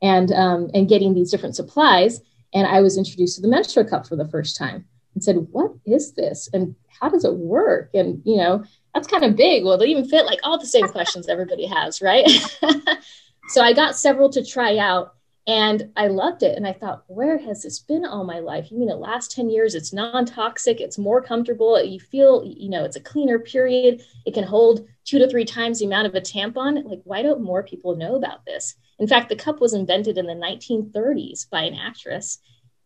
and, 0.03 0.31
um, 0.33 0.71
and 0.75 0.89
getting 0.89 1.15
these 1.15 1.31
different 1.31 1.57
supplies. 1.57 2.21
And 2.53 2.67
I 2.67 2.81
was 2.81 2.99
introduced 2.99 3.37
to 3.37 3.43
the 3.43 3.49
menstrual 3.49 3.87
cup 3.87 4.07
for 4.07 4.17
the 4.17 4.29
first 4.29 4.57
time 4.57 4.85
and 5.15 5.25
said, 5.25 5.37
what 5.51 5.73
is 5.87 6.13
this? 6.13 6.49
And 6.53 6.77
how 7.01 7.09
does 7.09 7.25
it 7.25 7.35
work? 7.35 7.91
And, 7.95 8.23
you 8.25 8.37
know, 8.37 8.65
that's 8.95 9.09
kind 9.09 9.25
of 9.25 9.35
big. 9.35 9.65
Well, 9.65 9.79
they 9.79 9.87
even 9.87 10.09
fit 10.09 10.27
like 10.27 10.41
all 10.43 10.59
the 10.59 10.67
same 10.67 10.89
questions 10.89 11.29
everybody 11.29 11.67
has, 11.67 12.03
right? 12.03 12.29
so 13.49 13.63
I 13.63 13.73
got 13.73 13.97
several 13.97 14.29
to 14.31 14.45
try 14.45 14.77
out 14.77 15.15
and 15.49 15.91
I 15.97 16.09
loved 16.09 16.43
it. 16.43 16.57
And 16.57 16.67
I 16.67 16.75
thought, 16.75 17.05
where 17.07 17.39
has 17.39 17.63
this 17.63 17.79
been 17.79 18.05
all 18.05 18.23
my 18.23 18.39
life? 18.39 18.71
You 18.71 18.79
mean 18.79 18.89
the 18.89 18.95
last 18.95 19.33
10 19.33 19.49
years? 19.49 19.75
It's 19.75 19.95
non 19.95 20.27
toxic, 20.27 20.81
it's 20.81 20.99
more 20.99 21.23
comfortable. 21.23 21.83
You 21.83 21.99
feel, 21.99 22.45
you 22.45 22.69
know, 22.69 22.85
it's 22.85 22.97
a 22.97 23.01
cleaner 23.01 23.39
period. 23.39 24.03
It 24.27 24.35
can 24.35 24.45
hold 24.45 24.87
two 25.05 25.19
to 25.19 25.29
three 25.29 25.47
times 25.47 25.79
the 25.79 25.87
amount 25.87 26.07
of 26.07 26.15
a 26.15 26.21
tampon. 26.21 26.85
Like, 26.85 27.01
why 27.05 27.23
don't 27.23 27.43
more 27.43 27.63
people 27.63 27.97
know 27.97 28.15
about 28.15 28.45
this? 28.45 28.75
In 28.99 29.09
fact, 29.09 29.31
the 29.31 29.37
cup 29.37 29.61
was 29.61 29.75
invented 29.75 30.19
in 30.19 30.27
the 30.27 30.35
1930s 30.35 31.49
by 31.51 31.63
an 31.63 31.75
actress. 31.75 32.39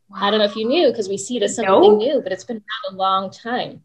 Wow. 0.08 0.18
I 0.20 0.30
don't 0.30 0.38
know 0.38 0.46
if 0.46 0.56
you 0.56 0.68
knew 0.68 0.88
because 0.88 1.08
we 1.08 1.18
see 1.18 1.36
it 1.38 1.42
as 1.42 1.56
something 1.56 1.72
no. 1.82 1.96
new, 1.96 2.20
but 2.22 2.32
it's 2.32 2.44
been 2.44 2.56
around 2.56 2.94
a 2.94 2.96
long 2.96 3.30
time 3.30 3.82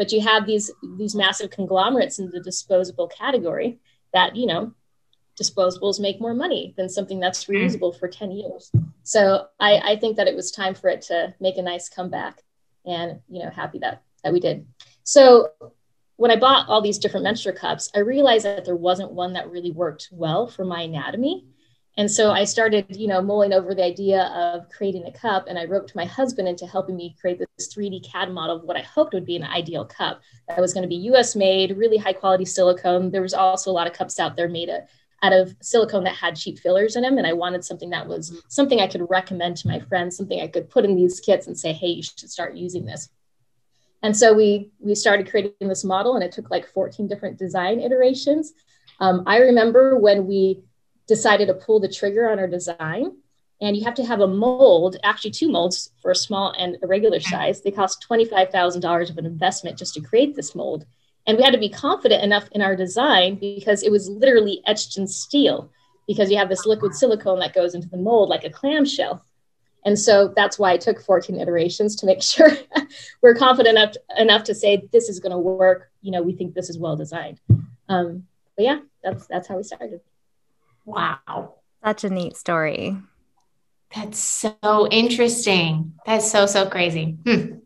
but 0.00 0.12
you 0.12 0.22
have 0.22 0.46
these 0.46 0.70
these 0.96 1.14
massive 1.14 1.50
conglomerates 1.50 2.18
in 2.18 2.30
the 2.30 2.40
disposable 2.40 3.06
category 3.06 3.78
that 4.14 4.34
you 4.34 4.46
know 4.46 4.72
disposables 5.40 6.00
make 6.00 6.20
more 6.20 6.34
money 6.34 6.74
than 6.76 6.88
something 6.88 7.20
that's 7.20 7.44
hmm. 7.44 7.52
reusable 7.52 7.98
for 7.98 8.08
10 8.08 8.30
years 8.30 8.70
so 9.02 9.46
I, 9.58 9.78
I 9.92 9.96
think 9.96 10.16
that 10.16 10.28
it 10.28 10.36
was 10.36 10.50
time 10.50 10.74
for 10.74 10.88
it 10.88 11.02
to 11.02 11.34
make 11.40 11.56
a 11.56 11.62
nice 11.62 11.88
comeback 11.88 12.42
and 12.84 13.20
you 13.28 13.42
know 13.42 13.50
happy 13.50 13.78
that 13.80 14.02
that 14.22 14.32
we 14.32 14.40
did 14.40 14.66
so 15.04 15.50
when 16.16 16.30
i 16.30 16.36
bought 16.36 16.68
all 16.68 16.82
these 16.82 16.98
different 16.98 17.24
menstrual 17.24 17.56
cups 17.56 17.90
i 17.94 17.98
realized 17.98 18.44
that 18.44 18.64
there 18.64 18.76
wasn't 18.76 19.10
one 19.10 19.32
that 19.32 19.50
really 19.50 19.70
worked 19.70 20.08
well 20.12 20.46
for 20.46 20.64
my 20.64 20.82
anatomy 20.82 21.46
and 21.96 22.10
so 22.10 22.30
I 22.30 22.44
started, 22.44 22.96
you 22.96 23.08
know, 23.08 23.20
mulling 23.20 23.52
over 23.52 23.74
the 23.74 23.84
idea 23.84 24.22
of 24.28 24.70
creating 24.70 25.04
a 25.04 25.12
cup, 25.12 25.46
and 25.48 25.58
I 25.58 25.64
roped 25.64 25.94
my 25.94 26.04
husband 26.04 26.46
into 26.46 26.66
helping 26.66 26.96
me 26.96 27.16
create 27.20 27.38
this 27.38 27.74
3D 27.74 28.10
CAD 28.10 28.32
model 28.32 28.56
of 28.56 28.62
what 28.62 28.76
I 28.76 28.80
hoped 28.80 29.12
would 29.12 29.26
be 29.26 29.36
an 29.36 29.42
ideal 29.42 29.84
cup 29.84 30.22
that 30.48 30.60
was 30.60 30.72
going 30.72 30.82
to 30.82 30.88
be 30.88 30.94
U.S. 30.94 31.34
made, 31.34 31.76
really 31.76 31.98
high 31.98 32.12
quality 32.12 32.44
silicone. 32.44 33.10
There 33.10 33.22
was 33.22 33.34
also 33.34 33.70
a 33.70 33.72
lot 33.72 33.86
of 33.88 33.92
cups 33.92 34.20
out 34.20 34.36
there 34.36 34.48
made 34.48 34.68
of 34.68 34.82
out 35.22 35.32
of 35.32 35.54
silicone 35.60 36.04
that 36.04 36.14
had 36.14 36.36
cheap 36.36 36.58
fillers 36.58 36.96
in 36.96 37.02
them. 37.02 37.18
And 37.18 37.26
I 37.26 37.32
wanted 37.32 37.64
something 37.64 37.90
that 37.90 38.06
was 38.06 38.42
something 38.48 38.80
I 38.80 38.86
could 38.86 39.08
recommend 39.10 39.56
to 39.58 39.68
my 39.68 39.80
friends, 39.80 40.16
something 40.16 40.40
I 40.40 40.46
could 40.46 40.70
put 40.70 40.84
in 40.84 40.96
these 40.96 41.20
kits 41.20 41.46
and 41.46 41.58
say, 41.58 41.72
hey, 41.72 41.88
you 41.88 42.02
should 42.02 42.30
start 42.30 42.56
using 42.56 42.86
this. 42.86 43.10
And 44.02 44.16
so 44.16 44.32
we 44.32 44.70
we 44.78 44.94
started 44.94 45.28
creating 45.28 45.68
this 45.68 45.84
model, 45.84 46.14
and 46.14 46.24
it 46.24 46.32
took 46.32 46.50
like 46.50 46.66
14 46.66 47.06
different 47.06 47.38
design 47.38 47.80
iterations. 47.80 48.54
Um, 48.98 49.24
I 49.26 49.38
remember 49.38 49.98
when 49.98 50.26
we 50.26 50.62
decided 51.06 51.48
to 51.48 51.54
pull 51.54 51.80
the 51.80 51.88
trigger 51.88 52.30
on 52.30 52.38
our 52.38 52.46
design, 52.46 53.12
and 53.60 53.76
you 53.76 53.84
have 53.84 53.94
to 53.94 54.04
have 54.04 54.20
a 54.20 54.26
mold, 54.26 54.96
actually 55.02 55.32
two 55.32 55.50
molds 55.50 55.90
for 56.00 56.10
a 56.10 56.16
small 56.16 56.54
and 56.56 56.78
a 56.82 56.86
regular 56.86 57.20
size. 57.20 57.60
They 57.60 57.70
cost 57.70 58.06
$25,000 58.08 59.10
of 59.10 59.18
an 59.18 59.26
investment 59.26 59.78
just 59.78 59.94
to 59.94 60.00
create 60.00 60.34
this 60.34 60.54
mold. 60.54 60.86
And 61.30 61.38
we 61.38 61.44
had 61.44 61.52
to 61.52 61.60
be 61.60 61.68
confident 61.68 62.24
enough 62.24 62.48
in 62.50 62.60
our 62.60 62.74
design 62.74 63.36
because 63.36 63.84
it 63.84 63.92
was 63.92 64.08
literally 64.08 64.62
etched 64.66 64.98
in 64.98 65.06
steel 65.06 65.70
because 66.08 66.28
you 66.28 66.36
have 66.36 66.48
this 66.48 66.66
liquid 66.66 66.92
silicone 66.92 67.38
that 67.38 67.54
goes 67.54 67.76
into 67.76 67.88
the 67.88 67.98
mold 67.98 68.28
like 68.28 68.42
a 68.42 68.50
clamshell. 68.50 69.24
And 69.84 69.96
so 69.96 70.32
that's 70.34 70.58
why 70.58 70.72
it 70.72 70.80
took 70.80 71.00
14 71.00 71.38
iterations 71.38 71.94
to 71.96 72.06
make 72.06 72.20
sure 72.24 72.50
we're 73.22 73.36
confident 73.36 73.78
enough, 73.78 73.94
enough 74.18 74.42
to 74.42 74.56
say 74.56 74.88
this 74.90 75.08
is 75.08 75.20
going 75.20 75.30
to 75.30 75.38
work. 75.38 75.92
You 76.02 76.10
know, 76.10 76.20
we 76.20 76.32
think 76.32 76.52
this 76.52 76.68
is 76.68 76.80
well 76.80 76.96
designed. 76.96 77.40
Um, 77.88 78.26
but 78.56 78.64
yeah, 78.64 78.80
that's 79.00 79.28
that's 79.28 79.46
how 79.46 79.56
we 79.56 79.62
started. 79.62 80.00
Wow, 80.84 81.54
such 81.84 82.02
a 82.02 82.10
neat 82.10 82.36
story. 82.36 82.96
That's 83.94 84.18
so 84.18 84.88
interesting. 84.90 85.94
That's 86.04 86.28
so 86.28 86.46
so 86.46 86.68
crazy. 86.68 87.18
Hmm. 87.24 87.58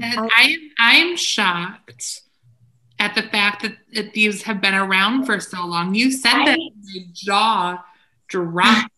And 0.00 0.30
I 0.32 0.56
I'm 0.78 1.16
shocked 1.16 2.23
at 2.98 3.14
the 3.14 3.22
fact 3.22 3.62
that, 3.92 4.12
these 4.12 4.42
have 4.42 4.60
been 4.60 4.74
around 4.74 5.24
for 5.26 5.40
so 5.40 5.64
long. 5.64 5.94
You 5.94 6.10
said 6.10 6.32
right. 6.32 6.46
that 6.46 6.58
my 6.58 7.06
jaw 7.12 7.84
dropped. 8.28 8.90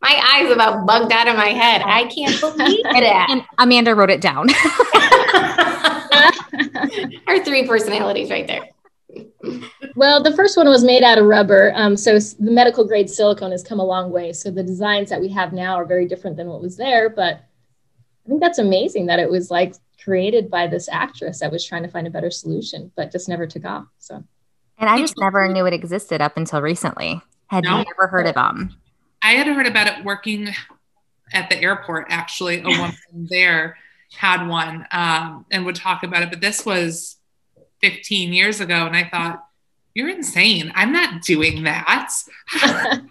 my 0.00 0.32
eyes 0.34 0.50
about 0.50 0.86
bugged 0.86 1.12
out 1.12 1.28
of 1.28 1.36
my 1.36 1.48
head. 1.48 1.82
I 1.84 2.04
can't 2.06 2.40
believe 2.40 2.80
it. 2.84 3.30
And 3.30 3.44
Amanda 3.58 3.94
wrote 3.94 4.10
it 4.10 4.20
down. 4.20 4.48
Our 7.26 7.44
three 7.44 7.66
personalities 7.66 8.30
right 8.30 8.46
there. 8.46 8.68
Well, 9.96 10.22
the 10.22 10.34
first 10.34 10.56
one 10.56 10.68
was 10.68 10.84
made 10.84 11.02
out 11.02 11.18
of 11.18 11.26
rubber. 11.26 11.72
Um, 11.74 11.96
so 11.96 12.18
the 12.18 12.50
medical 12.50 12.86
grade 12.86 13.10
silicone 13.10 13.50
has 13.50 13.62
come 13.62 13.80
a 13.80 13.84
long 13.84 14.10
way. 14.10 14.32
So 14.32 14.50
the 14.50 14.62
designs 14.62 15.10
that 15.10 15.20
we 15.20 15.28
have 15.28 15.52
now 15.52 15.74
are 15.74 15.84
very 15.84 16.06
different 16.06 16.36
than 16.36 16.48
what 16.48 16.62
was 16.62 16.76
there. 16.76 17.10
But 17.10 17.44
I 18.24 18.28
think 18.28 18.40
that's 18.40 18.58
amazing 18.58 19.06
that 19.06 19.18
it 19.18 19.30
was 19.30 19.50
like 19.50 19.74
created 20.02 20.50
by 20.50 20.66
this 20.66 20.88
actress 20.88 21.40
that 21.40 21.50
was 21.50 21.64
trying 21.64 21.82
to 21.82 21.88
find 21.88 22.06
a 22.06 22.10
better 22.10 22.30
solution, 22.30 22.92
but 22.96 23.10
just 23.10 23.28
never 23.28 23.46
took 23.46 23.64
off. 23.64 23.86
So, 23.98 24.22
and 24.78 24.90
I 24.90 24.98
just 24.98 25.18
never 25.18 25.48
knew 25.48 25.66
it 25.66 25.72
existed 25.72 26.20
up 26.20 26.36
until 26.36 26.60
recently. 26.62 27.20
Had 27.48 27.64
no. 27.64 27.82
never 27.82 28.06
heard 28.06 28.26
of 28.26 28.34
them. 28.34 28.76
I 29.22 29.32
had 29.32 29.46
heard 29.46 29.66
about 29.66 29.86
it 29.86 30.04
working 30.04 30.48
at 31.32 31.50
the 31.50 31.60
airport. 31.60 32.06
Actually, 32.08 32.60
a 32.60 32.68
woman 32.68 32.96
there 33.30 33.76
had 34.16 34.46
one 34.46 34.86
um, 34.92 35.46
and 35.50 35.64
would 35.64 35.76
talk 35.76 36.02
about 36.02 36.22
it. 36.22 36.30
But 36.30 36.40
this 36.40 36.64
was 36.64 37.16
15 37.80 38.32
years 38.32 38.60
ago, 38.60 38.86
and 38.86 38.96
I 38.96 39.08
thought, 39.08 39.44
"You're 39.94 40.08
insane! 40.08 40.72
I'm 40.74 40.92
not 40.92 41.22
doing 41.22 41.64
that." 41.64 42.12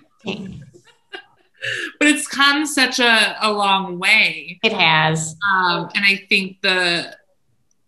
but 1.99 2.07
it's 2.07 2.27
come 2.27 2.65
such 2.65 2.99
a, 2.99 3.37
a 3.41 3.51
long 3.51 3.99
way. 3.99 4.59
It 4.63 4.73
has. 4.73 5.35
Um, 5.51 5.89
and 5.95 6.05
I 6.05 6.25
think 6.29 6.61
the 6.61 7.15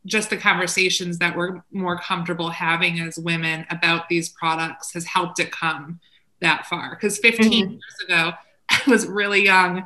just 0.05 0.29
the 0.29 0.37
conversations 0.37 1.17
that 1.19 1.35
we're 1.35 1.63
more 1.71 1.97
comfortable 1.97 2.49
having 2.49 2.99
as 2.99 3.17
women 3.17 3.65
about 3.69 4.09
these 4.09 4.29
products 4.29 4.93
has 4.93 5.05
helped 5.05 5.39
it 5.39 5.51
come 5.51 5.99
that 6.41 6.65
far. 6.65 6.91
Because 6.91 7.17
15 7.19 7.51
mm-hmm. 7.51 7.71
years 7.71 7.95
ago, 8.05 8.33
I 8.69 8.81
was 8.87 9.07
really 9.07 9.43
young. 9.43 9.77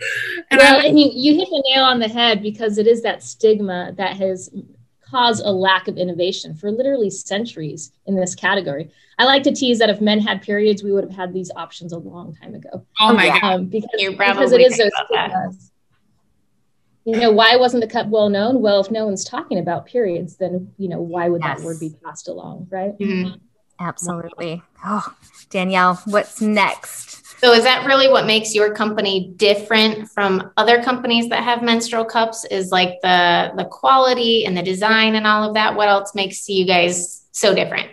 and 0.50 0.58
well, 0.58 0.80
I, 0.80 0.86
and 0.86 0.98
you, 0.98 1.10
you 1.12 1.36
hit 1.36 1.48
the 1.48 1.62
nail 1.72 1.84
on 1.84 2.00
the 2.00 2.08
head 2.08 2.42
because 2.42 2.78
it 2.78 2.86
is 2.86 3.02
that 3.02 3.22
stigma 3.22 3.92
that 3.96 4.16
has 4.16 4.50
caused 5.10 5.44
a 5.44 5.50
lack 5.50 5.88
of 5.88 5.98
innovation 5.98 6.54
for 6.54 6.70
literally 6.70 7.10
centuries 7.10 7.92
in 8.06 8.14
this 8.14 8.34
category. 8.34 8.90
I 9.18 9.24
like 9.24 9.42
to 9.44 9.52
tease 9.52 9.78
that 9.80 9.90
if 9.90 10.00
men 10.00 10.20
had 10.20 10.42
periods, 10.42 10.82
we 10.82 10.92
would 10.92 11.04
have 11.04 11.12
had 11.12 11.32
these 11.32 11.50
options 11.56 11.92
a 11.92 11.98
long 11.98 12.34
time 12.34 12.54
ago. 12.54 12.86
Oh 13.00 13.12
my 13.12 13.28
um, 13.28 13.40
god! 13.40 13.70
Because, 13.70 13.90
because 13.96 14.52
it 14.52 14.60
is 14.60 14.76
so 14.76 14.88
stigmas. 15.04 15.70
You 17.04 17.16
know, 17.16 17.30
why 17.30 17.56
wasn't 17.56 17.82
the 17.82 17.88
cup 17.88 18.08
well 18.08 18.28
known? 18.28 18.60
Well, 18.60 18.80
if 18.80 18.90
no 18.90 19.06
one's 19.06 19.24
talking 19.24 19.58
about 19.58 19.86
periods, 19.86 20.36
then 20.36 20.72
you 20.76 20.88
know 20.88 21.00
why 21.00 21.28
would 21.28 21.42
yes. 21.42 21.58
that 21.58 21.64
word 21.64 21.80
be 21.80 21.94
passed 22.04 22.28
along, 22.28 22.68
right? 22.70 22.96
Mm-hmm. 22.98 23.36
Absolutely. 23.80 24.62
Oh, 24.84 25.14
Danielle, 25.48 26.00
what's 26.04 26.40
next? 26.40 27.19
So 27.40 27.54
is 27.54 27.64
that 27.64 27.86
really 27.86 28.06
what 28.06 28.26
makes 28.26 28.54
your 28.54 28.74
company 28.74 29.32
different 29.36 30.10
from 30.10 30.52
other 30.58 30.82
companies 30.82 31.30
that 31.30 31.42
have 31.42 31.62
menstrual 31.62 32.04
cups? 32.04 32.44
Is 32.44 32.70
like 32.70 33.00
the 33.00 33.52
the 33.56 33.64
quality 33.64 34.44
and 34.44 34.54
the 34.54 34.62
design 34.62 35.14
and 35.14 35.26
all 35.26 35.48
of 35.48 35.54
that? 35.54 35.74
What 35.74 35.88
else 35.88 36.14
makes 36.14 36.46
you 36.50 36.66
guys 36.66 37.26
so 37.32 37.54
different? 37.54 37.88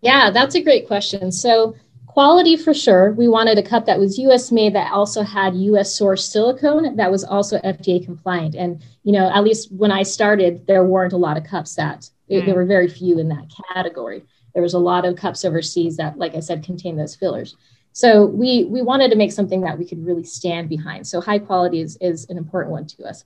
Yeah, 0.00 0.30
that's 0.30 0.54
a 0.54 0.62
great 0.62 0.86
question. 0.86 1.32
So 1.32 1.74
quality 2.06 2.56
for 2.56 2.72
sure. 2.72 3.12
We 3.14 3.26
wanted 3.26 3.58
a 3.58 3.62
cup 3.64 3.86
that 3.86 3.98
was 3.98 4.16
US 4.16 4.52
made 4.52 4.76
that 4.76 4.92
also 4.92 5.22
had 5.22 5.56
US 5.56 5.92
source 5.92 6.24
silicone 6.24 6.94
that 6.94 7.10
was 7.10 7.24
also 7.24 7.58
FDA 7.58 8.04
compliant. 8.04 8.54
And 8.54 8.80
you 9.02 9.10
know, 9.10 9.28
at 9.28 9.42
least 9.42 9.72
when 9.72 9.90
I 9.90 10.04
started, 10.04 10.68
there 10.68 10.84
weren't 10.84 11.14
a 11.14 11.16
lot 11.16 11.36
of 11.36 11.42
cups 11.42 11.74
that 11.74 12.08
mm. 12.30 12.46
there 12.46 12.54
were 12.54 12.64
very 12.64 12.88
few 12.88 13.18
in 13.18 13.28
that 13.30 13.50
category. 13.74 14.22
There 14.54 14.62
was 14.62 14.74
a 14.74 14.78
lot 14.78 15.04
of 15.04 15.16
cups 15.16 15.44
overseas 15.44 15.96
that, 15.96 16.18
like 16.18 16.34
I 16.34 16.40
said, 16.40 16.64
contain 16.64 16.96
those 16.96 17.16
fillers. 17.16 17.56
So 17.92 18.26
we 18.26 18.64
we 18.64 18.82
wanted 18.82 19.10
to 19.10 19.16
make 19.16 19.32
something 19.32 19.60
that 19.62 19.78
we 19.78 19.86
could 19.86 20.04
really 20.04 20.24
stand 20.24 20.68
behind. 20.68 21.06
So 21.06 21.20
high 21.20 21.38
quality 21.38 21.80
is, 21.80 21.98
is 22.00 22.28
an 22.30 22.38
important 22.38 22.72
one 22.72 22.86
to 22.86 23.04
us. 23.04 23.24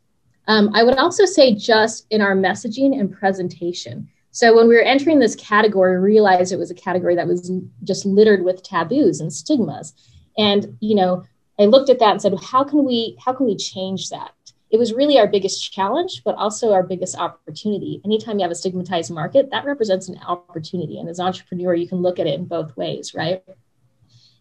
Um, 0.49 0.71
I 0.75 0.83
would 0.83 0.97
also 0.97 1.25
say 1.25 1.54
just 1.54 2.06
in 2.11 2.21
our 2.21 2.35
messaging 2.35 2.99
and 2.99 3.12
presentation. 3.12 4.09
So 4.30 4.54
when 4.54 4.68
we 4.68 4.75
were 4.75 4.83
entering 4.83 5.18
this 5.18 5.35
category, 5.35 5.99
we 5.99 6.04
realized 6.04 6.52
it 6.52 6.59
was 6.59 6.71
a 6.71 6.75
category 6.75 7.14
that 7.16 7.26
was 7.26 7.50
just 7.85 8.04
littered 8.04 8.45
with 8.45 8.62
taboos 8.62 9.21
and 9.21 9.33
stigmas. 9.33 9.95
And 10.37 10.76
you 10.80 10.95
know, 10.95 11.25
I 11.59 11.64
looked 11.64 11.88
at 11.88 11.99
that 12.00 12.11
and 12.11 12.23
said, 12.23 12.35
how 12.42 12.64
can 12.64 12.85
we 12.85 13.16
how 13.25 13.33
can 13.33 13.47
we 13.47 13.56
change 13.56 14.11
that? 14.11 14.33
It 14.70 14.78
was 14.78 14.92
really 14.92 15.18
our 15.18 15.28
biggest 15.28 15.73
challenge, 15.73 16.23
but 16.25 16.35
also 16.35 16.73
our 16.73 16.82
biggest 16.82 17.16
opportunity. 17.16 18.00
Anytime 18.04 18.38
you 18.38 18.42
have 18.42 18.50
a 18.50 18.56
stigmatized 18.56 19.12
market, 19.12 19.50
that 19.50 19.64
represents 19.64 20.08
an 20.08 20.18
opportunity. 20.26 20.99
And 20.99 21.08
as 21.08 21.18
an 21.18 21.26
entrepreneur, 21.26 21.75
you 21.75 21.88
can 21.88 22.02
look 22.02 22.18
at 22.18 22.26
it 22.26 22.35
in 22.35 22.46
both 22.46 22.76
ways, 22.76 23.14
right? 23.14 23.44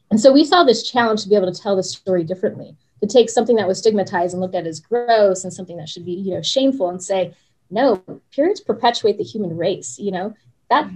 And 0.10 0.20
so 0.20 0.32
we 0.32 0.44
saw 0.44 0.64
this 0.64 0.90
challenge 0.90 1.24
to 1.24 1.30
be 1.30 1.36
able 1.36 1.52
to 1.52 1.62
tell 1.62 1.76
the 1.76 1.84
story 1.84 2.24
differently, 2.24 2.76
to 3.02 3.08
take 3.08 3.30
something 3.30 3.56
that 3.58 3.68
was 3.68 3.80
stigmatized 3.80 4.34
and 4.34 4.42
looked 4.42 4.56
at 4.56 4.68
as 4.68 4.80
gross 4.80 5.44
and 5.44 5.54
something 5.54 5.78
that 5.78 5.90
should 5.90 6.06
be, 6.06 6.14
you 6.14 6.34
know, 6.34 6.42
shameful 6.42 6.90
and 6.90 7.04
say, 7.04 7.34
no, 7.70 8.02
periods 8.32 8.62
perpetuate 8.62 9.18
the 9.18 9.24
human 9.24 9.56
race, 9.56 9.98
you 10.00 10.12
know, 10.12 10.34
that, 10.70 10.90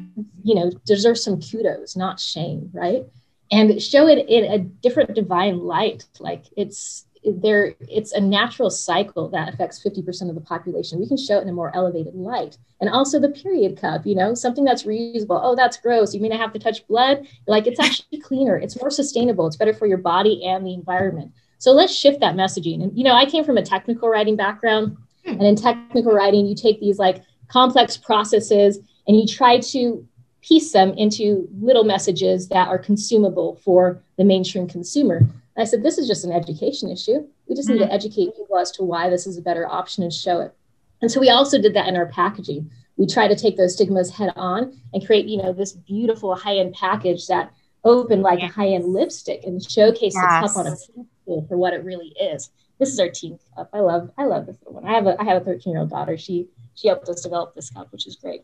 you 0.43 0.55
know, 0.55 0.71
deserves 0.85 1.23
some 1.23 1.41
kudos, 1.41 1.95
not 1.95 2.19
shame, 2.19 2.69
right? 2.73 3.03
And 3.51 3.81
show 3.81 4.07
it 4.07 4.27
in 4.27 4.51
a 4.51 4.59
different 4.59 5.15
divine 5.15 5.59
light. 5.59 6.05
Like 6.19 6.45
it's 6.55 7.05
there 7.37 7.75
it's 7.79 8.13
a 8.13 8.19
natural 8.19 8.69
cycle 8.69 9.29
that 9.29 9.53
affects 9.53 9.83
50% 9.83 10.29
of 10.29 10.35
the 10.35 10.41
population. 10.41 10.99
We 10.99 11.07
can 11.07 11.17
show 11.17 11.37
it 11.39 11.43
in 11.43 11.49
a 11.49 11.53
more 11.53 11.75
elevated 11.75 12.15
light. 12.15 12.57
And 12.81 12.89
also 12.89 13.19
the 13.19 13.29
period 13.29 13.79
cup 13.79 14.05
you 14.05 14.15
know 14.15 14.33
something 14.33 14.63
that's 14.63 14.83
reusable. 14.83 15.39
Oh 15.41 15.55
that's 15.55 15.77
gross. 15.77 16.13
You 16.13 16.21
mean 16.21 16.33
i 16.33 16.37
have 16.37 16.53
to 16.53 16.59
touch 16.59 16.87
blood. 16.87 17.27
Like 17.47 17.67
it's 17.67 17.79
actually 17.79 18.19
cleaner. 18.21 18.57
It's 18.57 18.79
more 18.79 18.91
sustainable. 18.91 19.47
It's 19.47 19.57
better 19.57 19.73
for 19.73 19.87
your 19.87 19.97
body 19.97 20.45
and 20.45 20.65
the 20.65 20.73
environment. 20.73 21.31
So 21.57 21.71
let's 21.71 21.93
shift 21.93 22.19
that 22.21 22.35
messaging. 22.35 22.83
And 22.83 22.97
you 22.97 23.03
know 23.03 23.13
i 23.13 23.25
came 23.25 23.43
from 23.43 23.57
a 23.57 23.65
technical 23.65 24.09
writing 24.09 24.35
background. 24.35 24.97
And 25.25 25.41
in 25.41 25.55
technical 25.55 26.13
writing 26.13 26.45
you 26.45 26.55
take 26.55 26.79
these 26.79 26.99
like 26.99 27.23
complex 27.47 27.97
processes 27.97 28.79
and 29.07 29.19
you 29.19 29.27
try 29.27 29.59
to 29.59 30.07
piece 30.41 30.71
them 30.71 30.93
into 30.93 31.47
little 31.59 31.83
messages 31.83 32.47
that 32.47 32.67
are 32.67 32.77
consumable 32.77 33.59
for 33.63 34.01
the 34.17 34.23
mainstream 34.23 34.67
consumer 34.67 35.27
I 35.61 35.65
said, 35.65 35.83
this 35.83 35.97
is 35.97 36.07
just 36.07 36.25
an 36.25 36.31
education 36.31 36.89
issue. 36.89 37.27
We 37.47 37.55
just 37.55 37.69
need 37.69 37.79
to 37.79 37.85
mm-hmm. 37.85 37.93
educate 37.93 38.35
people 38.35 38.57
as 38.57 38.71
to 38.71 38.83
why 38.83 39.09
this 39.09 39.27
is 39.27 39.37
a 39.37 39.41
better 39.41 39.67
option 39.67 40.03
and 40.03 40.13
show 40.13 40.41
it. 40.41 40.53
And 41.01 41.11
so 41.11 41.19
we 41.19 41.29
also 41.29 41.61
did 41.61 41.73
that 41.73 41.87
in 41.87 41.95
our 41.95 42.07
packaging. 42.07 42.69
We 42.97 43.07
try 43.07 43.27
to 43.27 43.35
take 43.35 43.57
those 43.57 43.73
stigmas 43.73 44.11
head 44.11 44.33
on 44.35 44.79
and 44.93 45.05
create, 45.05 45.25
you 45.27 45.41
know, 45.41 45.53
this 45.53 45.71
beautiful 45.73 46.35
high-end 46.35 46.73
package 46.73 47.27
that 47.27 47.51
opened 47.83 48.21
like 48.21 48.41
yes. 48.41 48.51
a 48.51 48.53
high-end 48.53 48.85
lipstick 48.85 49.43
and 49.45 49.63
showcase 49.63 50.13
yes. 50.15 50.23
the 50.23 50.47
cup 50.47 50.57
on 50.57 50.67
a 50.67 50.71
pedestal 50.71 51.45
for 51.47 51.57
what 51.57 51.73
it 51.73 51.83
really 51.83 52.13
is. 52.19 52.49
This 52.77 52.89
is 52.89 52.99
our 52.99 53.09
teen 53.09 53.39
cup. 53.55 53.69
I 53.73 53.79
love, 53.79 54.11
I 54.17 54.25
love 54.25 54.45
this 54.45 54.57
one. 54.63 54.85
I 54.85 54.93
have 54.93 55.07
a, 55.07 55.19
I 55.19 55.25
have 55.25 55.41
a 55.41 55.45
13 55.45 55.71
year 55.71 55.81
old 55.81 55.89
daughter. 55.89 56.17
She, 56.17 56.47
she 56.75 56.87
helped 56.87 57.07
us 57.09 57.21
develop 57.21 57.55
this 57.55 57.69
cup, 57.69 57.91
which 57.91 58.07
is 58.07 58.15
great. 58.15 58.41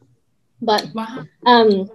But, 0.61 0.89
wow. 0.93 1.25
um, 1.45 1.89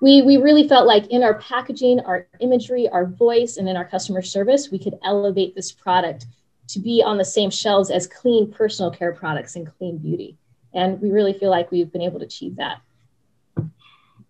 we, 0.00 0.22
we 0.22 0.36
really 0.36 0.68
felt 0.68 0.86
like 0.86 1.06
in 1.08 1.22
our 1.22 1.34
packaging, 1.34 2.00
our 2.00 2.26
imagery, 2.40 2.88
our 2.88 3.06
voice, 3.06 3.56
and 3.56 3.68
in 3.68 3.76
our 3.76 3.84
customer 3.84 4.22
service, 4.22 4.70
we 4.70 4.78
could 4.78 4.98
elevate 5.04 5.54
this 5.54 5.72
product 5.72 6.26
to 6.68 6.78
be 6.78 7.02
on 7.04 7.18
the 7.18 7.24
same 7.24 7.50
shelves 7.50 7.90
as 7.90 8.06
clean 8.06 8.50
personal 8.50 8.90
care 8.90 9.12
products 9.12 9.56
and 9.56 9.70
clean 9.78 9.98
beauty. 9.98 10.36
And 10.72 11.00
we 11.00 11.10
really 11.10 11.32
feel 11.32 11.50
like 11.50 11.70
we've 11.70 11.92
been 11.92 12.02
able 12.02 12.18
to 12.18 12.24
achieve 12.24 12.56
that. 12.56 12.80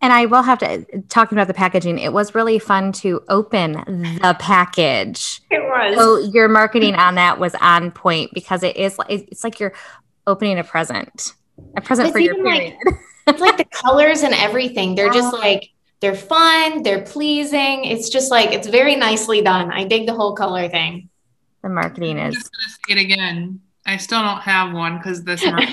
And 0.00 0.12
I 0.12 0.26
will 0.26 0.42
have 0.42 0.59
to 0.59 0.85
talking 1.09 1.38
about 1.38 1.47
the 1.47 1.54
packaging. 1.54 1.99
It 1.99 2.12
was 2.12 2.35
really 2.35 2.59
fun 2.59 2.92
to 2.92 3.23
open 3.30 3.73
the 3.73 4.37
package. 4.38 5.40
It 5.50 5.62
was. 5.62 5.97
So 5.97 6.18
your 6.30 6.47
marketing 6.49 6.94
on 6.94 7.14
that 7.14 7.40
was 7.40 7.54
on 7.54 7.90
point 7.90 8.30
because 8.35 8.62
it 8.62 8.76
is 8.76 8.99
like 8.99 9.09
it's 9.11 9.42
like 9.42 9.59
you're 9.59 9.73
opening 10.26 10.59
a 10.59 10.64
present, 10.64 11.33
a 11.75 11.80
present 11.80 12.09
It's 12.09 12.12
for 12.12 12.18
your 12.18 12.35
even 12.35 12.44
like- 12.44 12.78
period. 12.83 12.99
it's 13.26 13.40
like 13.40 13.57
the 13.57 13.64
colors 13.64 14.23
and 14.23 14.35
everything. 14.35 14.95
They're 14.95 15.12
just 15.12 15.33
like 15.33 15.71
they're 16.00 16.14
fun, 16.14 16.83
they're 16.83 17.02
pleasing. 17.02 17.85
It's 17.87 18.09
just 18.11 18.31
like 18.31 18.52
it's 18.52 18.66
very 18.69 18.95
nicely 18.97 19.40
done. 19.43 19.71
I 19.73 19.85
dig 19.85 20.07
the 20.07 20.14
whole 20.14 20.35
color 20.35 20.69
thing. 20.69 21.09
the 21.62 21.69
marketing 21.69 22.19
is. 22.19 22.25
I'm 22.25 22.33
just 22.33 22.50
gonna 22.52 22.71
say 22.71 23.00
it 23.00 23.04
again. 23.12 23.61
I 23.87 23.97
still 23.99 24.23
don't 24.23 24.40
have 24.40 24.73
one 24.75 24.99
because 24.99 25.25
this 25.25 25.45
month. 25.54 25.69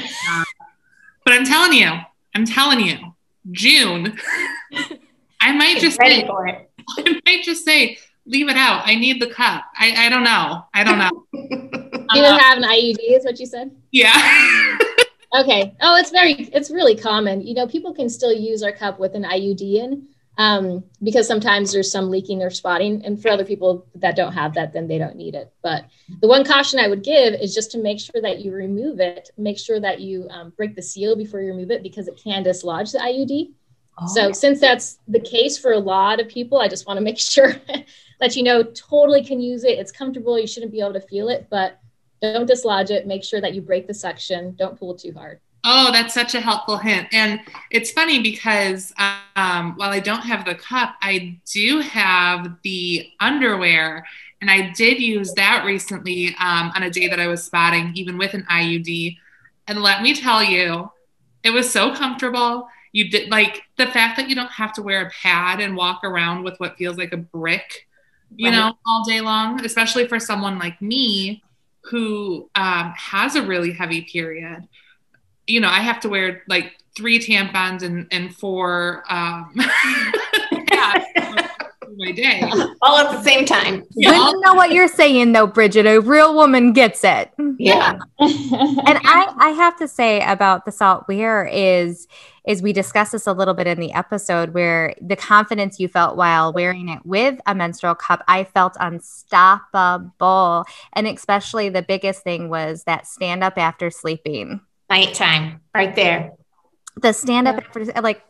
but 1.25 1.33
I'm 1.33 1.45
telling 1.45 1.73
you, 1.73 1.91
I'm 2.35 2.45
telling 2.45 2.79
you, 2.81 2.97
June. 3.51 4.17
I 5.41 5.51
might 5.53 5.75
Get 5.75 5.81
just 5.81 5.99
ready 5.99 6.21
say, 6.21 6.27
for 6.27 6.47
it. 6.47 6.69
I 6.99 7.19
might 7.25 7.43
just 7.43 7.65
say, 7.65 7.97
leave 8.25 8.47
it 8.47 8.55
out. 8.57 8.83
I 8.85 8.95
need 8.95 9.19
the 9.21 9.27
cup. 9.27 9.63
I, 9.77 10.05
I 10.05 10.09
don't 10.09 10.23
know. 10.23 10.65
I 10.73 10.83
don't 10.83 10.99
know. 10.99 11.25
You 12.13 12.21
Uh, 12.23 12.37
have 12.37 12.57
an 12.57 12.63
IUD, 12.65 12.97
is 12.99 13.23
what 13.23 13.39
you 13.39 13.45
said? 13.45 13.71
yeah. 13.91 14.11
Okay. 15.33 15.75
Oh, 15.81 15.95
it's 15.97 16.11
very, 16.11 16.33
it's 16.33 16.69
really 16.69 16.95
common. 16.95 17.45
You 17.45 17.53
know, 17.53 17.67
people 17.67 17.93
can 17.93 18.09
still 18.09 18.33
use 18.33 18.63
our 18.63 18.71
cup 18.71 18.99
with 18.99 19.15
an 19.15 19.23
IUD 19.23 19.61
in 19.61 20.07
um, 20.37 20.83
because 21.03 21.27
sometimes 21.27 21.71
there's 21.71 21.91
some 21.91 22.09
leaking 22.09 22.41
or 22.41 22.49
spotting. 22.49 23.03
And 23.05 23.21
for 23.21 23.29
other 23.29 23.45
people 23.45 23.85
that 23.95 24.15
don't 24.15 24.33
have 24.33 24.53
that, 24.55 24.73
then 24.73 24.87
they 24.87 24.97
don't 24.97 25.15
need 25.15 25.35
it. 25.35 25.53
But 25.61 25.85
the 26.21 26.27
one 26.27 26.43
caution 26.43 26.79
I 26.79 26.87
would 26.87 27.03
give 27.03 27.33
is 27.33 27.55
just 27.55 27.71
to 27.71 27.77
make 27.77 27.99
sure 27.99 28.21
that 28.21 28.39
you 28.39 28.51
remove 28.51 28.99
it. 28.99 29.29
Make 29.37 29.57
sure 29.57 29.79
that 29.79 30.01
you 30.01 30.27
um, 30.29 30.51
break 30.57 30.75
the 30.75 30.81
seal 30.81 31.15
before 31.15 31.41
you 31.41 31.51
remove 31.51 31.71
it 31.71 31.83
because 31.83 32.07
it 32.07 32.19
can 32.21 32.43
dislodge 32.43 32.91
the 32.91 32.99
IUD. 32.99 33.53
So 34.07 34.31
since 34.31 34.59
that's 34.59 34.97
the 35.07 35.19
case 35.19 35.57
for 35.57 35.73
a 35.73 35.79
lot 35.79 36.19
of 36.19 36.27
people, 36.27 36.59
I 36.59 36.67
just 36.67 36.87
want 36.87 36.97
to 36.97 37.03
make 37.03 37.19
sure 37.19 37.55
that 38.19 38.35
you 38.35 38.43
know 38.43 38.63
totally 38.63 39.23
can 39.23 39.39
use 39.39 39.63
it. 39.63 39.77
It's 39.77 39.91
comfortable. 39.91 40.39
You 40.39 40.47
shouldn't 40.47 40.71
be 40.71 40.79
able 40.79 40.93
to 40.93 41.01
feel 41.01 41.29
it, 41.29 41.47
but 41.49 41.79
don't 42.21 42.45
dislodge 42.45 42.91
it. 42.91 43.07
Make 43.07 43.23
sure 43.23 43.41
that 43.41 43.53
you 43.53 43.61
break 43.61 43.87
the 43.87 43.93
suction. 43.93 44.55
Don't 44.55 44.77
pull 44.79 44.95
too 44.95 45.13
hard. 45.13 45.39
Oh, 45.63 45.91
that's 45.91 46.13
such 46.13 46.33
a 46.33 46.41
helpful 46.41 46.77
hint. 46.77 47.07
And 47.11 47.39
it's 47.69 47.91
funny 47.91 48.21
because 48.21 48.91
um, 48.97 49.73
while 49.75 49.91
I 49.91 49.99
don't 49.99 50.21
have 50.23 50.43
the 50.43 50.55
cup, 50.55 50.95
I 51.01 51.39
do 51.51 51.79
have 51.79 52.57
the 52.63 53.07
underwear. 53.19 54.05
And 54.41 54.49
I 54.49 54.71
did 54.71 54.99
use 54.99 55.33
that 55.35 55.63
recently 55.63 56.29
um, 56.39 56.71
on 56.75 56.81
a 56.81 56.89
day 56.89 57.07
that 57.07 57.19
I 57.19 57.27
was 57.27 57.43
spotting, 57.43 57.91
even 57.95 58.17
with 58.17 58.33
an 58.33 58.45
IUD. 58.49 59.17
And 59.67 59.83
let 59.83 60.01
me 60.01 60.15
tell 60.15 60.43
you, 60.43 60.89
it 61.43 61.51
was 61.51 61.71
so 61.71 61.93
comfortable. 61.93 62.67
You 62.91 63.09
did 63.11 63.29
like 63.29 63.61
the 63.77 63.85
fact 63.85 64.17
that 64.17 64.29
you 64.29 64.35
don't 64.35 64.51
have 64.51 64.73
to 64.73 64.81
wear 64.81 65.05
a 65.05 65.11
pad 65.11 65.59
and 65.59 65.75
walk 65.77 66.03
around 66.03 66.43
with 66.43 66.59
what 66.59 66.75
feels 66.77 66.97
like 66.97 67.13
a 67.13 67.17
brick, 67.17 67.87
you 68.35 68.49
Right. 68.49 68.57
know, 68.57 68.73
all 68.85 69.03
day 69.05 69.21
long, 69.21 69.63
especially 69.63 70.07
for 70.07 70.19
someone 70.19 70.57
like 70.57 70.81
me 70.81 71.43
who 71.83 72.49
um, 72.55 72.93
has 72.95 73.35
a 73.35 73.41
really 73.41 73.71
heavy 73.71 74.01
period 74.01 74.67
you 75.47 75.59
know, 75.59 75.69
I 75.69 75.79
have 75.79 75.99
to 76.01 76.09
wear 76.09 76.43
like 76.47 76.77
three 76.95 77.19
tampons 77.19 77.83
and, 77.83 78.07
and 78.11 78.35
four 78.35 79.03
um, 79.09 79.53
pads 80.67 81.05
my 81.97 82.11
day. 82.13 82.41
All 82.81 82.97
at 82.97 83.11
the 83.11 83.21
same 83.21 83.45
time. 83.45 83.81
Good 83.81 83.89
Yeah, 83.95 84.11
to 84.11 84.41
know 84.43 84.53
what 84.53 84.71
you're 84.71 84.87
saying, 84.87 85.33
though, 85.33 85.47
Bridget. 85.47 85.85
A 85.85 85.99
real 85.99 86.33
woman 86.33 86.71
gets 86.71 87.03
it. 87.03 87.31
Yeah. 87.57 87.99
And 88.17 88.99
I, 89.03 89.33
I 89.37 89.49
have 89.49 89.77
to 89.79 89.87
say 89.87 90.21
about 90.21 90.63
the 90.65 90.71
Saalt 90.71 91.07
Wear 91.07 91.45
is 91.45 92.07
is 92.45 92.61
we 92.61 92.73
discussed 92.73 93.11
this 93.11 93.27
a 93.27 93.33
little 93.33 93.53
bit 93.53 93.67
in 93.67 93.79
the 93.79 93.93
episode 93.93 94.53
where 94.53 94.95
the 94.99 95.15
confidence 95.15 95.79
you 95.79 95.87
felt 95.87 96.17
while 96.17 96.51
wearing 96.51 96.89
it 96.89 97.05
with 97.05 97.39
a 97.45 97.53
menstrual 97.53 97.95
cup, 97.95 98.23
I 98.27 98.45
felt 98.45 98.75
unstoppable. 98.79 100.65
And 100.93 101.07
especially 101.07 101.69
the 101.69 101.83
biggest 101.83 102.23
thing 102.23 102.49
was 102.49 102.83
that 102.85 103.07
stand 103.07 103.43
up 103.43 103.57
after 103.57 103.91
sleeping. 103.91 104.61
Nighttime. 104.89 105.61
Right 105.73 105.95
there. 105.95 106.33
The 106.97 107.13
stand 107.13 107.47
up 107.47 107.57
after 107.57 107.85
like 108.01 108.23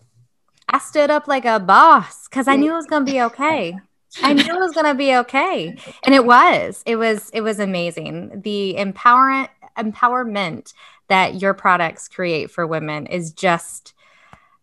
I 0.67 0.79
stood 0.79 1.09
up 1.09 1.27
like 1.27 1.45
a 1.45 1.59
boss 1.59 2.27
because 2.27 2.47
I 2.47 2.55
knew 2.55 2.71
it 2.71 2.75
was 2.75 2.85
gonna 2.85 3.05
be 3.05 3.21
okay. 3.21 3.77
I 4.21 4.33
knew 4.33 4.43
it 4.43 4.59
was 4.59 4.73
gonna 4.73 4.95
be 4.95 5.15
okay. 5.17 5.75
And 6.05 6.13
it 6.13 6.25
was. 6.25 6.83
It 6.85 6.97
was 6.97 7.29
it 7.31 7.41
was 7.41 7.59
amazing. 7.59 8.41
The 8.41 8.75
empowerment 8.77 9.49
empowerment 9.77 10.73
that 11.07 11.41
your 11.41 11.53
products 11.53 12.07
create 12.07 12.51
for 12.51 12.67
women 12.67 13.07
is 13.07 13.31
just 13.31 13.93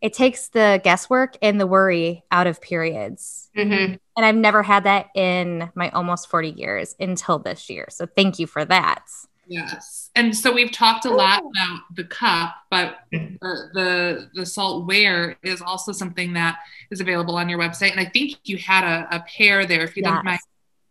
it 0.00 0.12
takes 0.12 0.48
the 0.48 0.80
guesswork 0.84 1.36
and 1.42 1.60
the 1.60 1.66
worry 1.66 2.24
out 2.30 2.46
of 2.46 2.60
periods. 2.60 3.50
hmm 3.54 3.62
And 3.64 3.98
I've 4.16 4.36
never 4.36 4.62
had 4.62 4.84
that 4.84 5.08
in 5.14 5.70
my 5.74 5.90
almost 5.90 6.28
40 6.30 6.50
years 6.50 6.94
until 7.00 7.38
this 7.38 7.68
year. 7.68 7.86
So 7.90 8.06
thank 8.06 8.38
you 8.38 8.46
for 8.46 8.64
that. 8.64 9.04
Yes. 9.50 10.10
And 10.14 10.36
so 10.36 10.52
we've 10.52 10.70
talked 10.70 11.06
a 11.06 11.10
lot 11.10 11.40
about 11.42 11.80
the 11.96 12.04
cup, 12.04 12.54
but 12.70 12.98
the, 13.10 13.38
the 13.72 14.30
the 14.34 14.42
Saalt 14.42 14.86
Wear 14.86 15.36
is 15.42 15.62
also 15.62 15.90
something 15.92 16.34
that 16.34 16.58
is 16.90 17.00
available 17.00 17.34
on 17.36 17.48
your 17.48 17.58
website. 17.58 17.92
And 17.92 18.00
I 18.00 18.04
think 18.04 18.36
you 18.44 18.58
had 18.58 18.84
a, 18.84 19.16
a 19.16 19.20
pair 19.20 19.64
there. 19.64 19.82
If 19.84 19.96
you 19.96 20.02
Yes. 20.02 20.12
don't 20.12 20.24
mind 20.24 20.40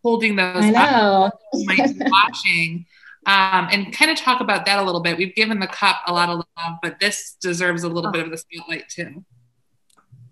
holding 0.03 0.35
those 0.37 0.63
I 0.65 0.69
up, 0.73 0.91
know. 0.91 1.31
you 1.53 1.65
might 1.67 1.93
be 1.97 2.05
watching. 2.09 2.85
Um, 3.27 3.67
and 3.71 3.93
kind 3.93 4.09
of 4.09 4.17
talk 4.17 4.39
about 4.39 4.65
that 4.65 4.79
a 4.79 4.83
little 4.83 5.01
bit. 5.01 5.17
We've 5.17 5.35
given 5.35 5.59
the 5.59 5.67
cup 5.67 5.97
a 6.07 6.13
lot 6.13 6.29
of 6.29 6.37
love, 6.37 6.77
but 6.81 6.99
this 6.99 7.35
deserves 7.41 7.83
a 7.83 7.89
little 7.89 8.09
Oh. 8.09 8.13
bit 8.13 8.23
of 8.23 8.31
the 8.31 8.37
spotlight 8.37 8.87
too. 8.89 9.23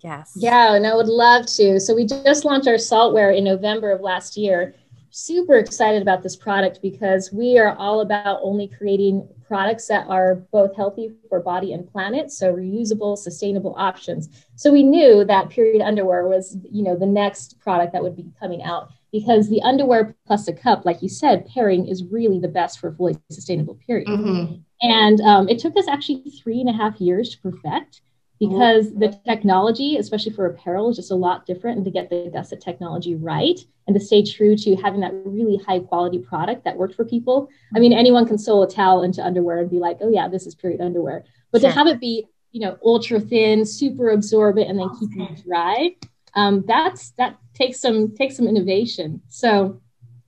Yes. 0.02 0.32
Yeah, 0.36 0.74
and 0.74 0.86
I 0.86 0.94
would 0.94 1.08
love 1.08 1.46
to. 1.56 1.78
So 1.80 1.94
we 1.94 2.06
just 2.06 2.44
launched 2.44 2.68
our 2.68 2.74
Saalt 2.74 3.12
Wear 3.12 3.30
in 3.32 3.44
November 3.44 3.92
of 3.92 4.00
last 4.00 4.36
year. 4.36 4.74
Super 5.10 5.54
excited 5.56 6.02
about 6.02 6.22
this 6.22 6.36
product 6.36 6.80
because 6.82 7.32
we 7.32 7.58
are 7.58 7.74
all 7.76 8.00
about 8.00 8.40
only 8.42 8.68
creating 8.68 9.26
products 9.46 9.86
that 9.88 10.06
are 10.08 10.36
both 10.52 10.74
healthy 10.76 11.12
for 11.28 11.40
body 11.40 11.72
and 11.72 11.90
planet, 11.90 12.30
so 12.30 12.52
reusable, 12.54 13.16
sustainable 13.16 13.74
options. 13.78 14.28
So 14.56 14.72
we 14.72 14.82
knew 14.82 15.24
that 15.24 15.48
period 15.48 15.82
underwear 15.82 16.26
was, 16.28 16.56
you 16.70 16.82
know, 16.82 16.96
the 16.96 17.06
next 17.06 17.58
product 17.60 17.92
that 17.92 18.02
would 18.02 18.16
be 18.16 18.26
coming 18.40 18.62
out 18.62 18.90
because 19.18 19.48
the 19.48 19.62
underwear 19.62 20.14
plus 20.26 20.46
a 20.48 20.52
cup, 20.52 20.84
like 20.84 21.00
you 21.04 21.08
said, 21.08 21.46
pairing 21.46 21.86
is 21.92 22.04
really 22.16 22.38
the 22.38 22.54
best 22.58 22.78
for 22.78 22.88
a 22.88 22.94
fully 22.94 23.16
sustainable 23.30 23.76
period. 23.86 24.08
hmm 24.08 24.44
And 24.82 25.18
um, 25.22 25.48
it 25.48 25.58
took 25.58 25.74
us 25.76 25.88
actually 25.88 26.22
three 26.42 26.60
and 26.60 26.68
a 26.68 26.76
half 26.80 27.00
years 27.00 27.26
to 27.30 27.36
perfect 27.40 28.02
because 28.38 28.92
the 28.92 29.18
technology, 29.24 29.96
especially 29.96 30.32
for 30.32 30.44
apparel, 30.46 30.90
is 30.90 30.96
just 30.96 31.10
a 31.10 31.14
lot 31.26 31.46
different. 31.46 31.76
And 31.78 31.84
to 31.86 31.90
get 31.90 32.10
the 32.10 32.30
gusset 32.30 32.60
technology 32.60 33.14
right 33.14 33.58
and 33.86 33.98
to 33.98 34.00
stay 34.08 34.22
true 34.22 34.54
to 34.64 34.76
having 34.76 35.00
that 35.00 35.14
really 35.24 35.56
high 35.66 35.80
quality 35.80 36.18
product 36.18 36.64
that 36.64 36.76
worked 36.76 36.94
for 36.94 37.04
people. 37.04 37.48
I 37.74 37.78
mean, 37.78 37.94
anyone 37.94 38.26
can 38.26 38.36
sew 38.36 38.62
a 38.62 38.68
towel 38.68 39.02
into 39.02 39.24
underwear 39.24 39.60
and 39.60 39.70
be 39.70 39.78
like, 39.78 39.98
oh, 40.02 40.10
yeah, 40.10 40.28
this 40.28 40.46
is 40.46 40.54
period 40.54 40.80
underwear. 40.82 41.24
But 41.52 41.62
Sure. 41.62 41.70
to 41.70 41.76
have 41.78 41.86
it 41.86 42.00
be, 42.00 42.26
you 42.52 42.60
know, 42.60 42.76
ultra 42.84 43.18
thin, 43.20 43.64
super 43.64 44.10
absorbent, 44.10 44.68
and 44.68 44.78
then 44.78 44.90
keep 44.98 45.10
you 45.14 45.28
dry, 45.46 45.96
um, 46.34 46.64
that's 46.66 47.12
that 47.12 47.38
takes 47.56 47.80
some 47.80 48.14
takes 48.14 48.36
some 48.36 48.46
innovation. 48.46 49.22
So 49.28 49.80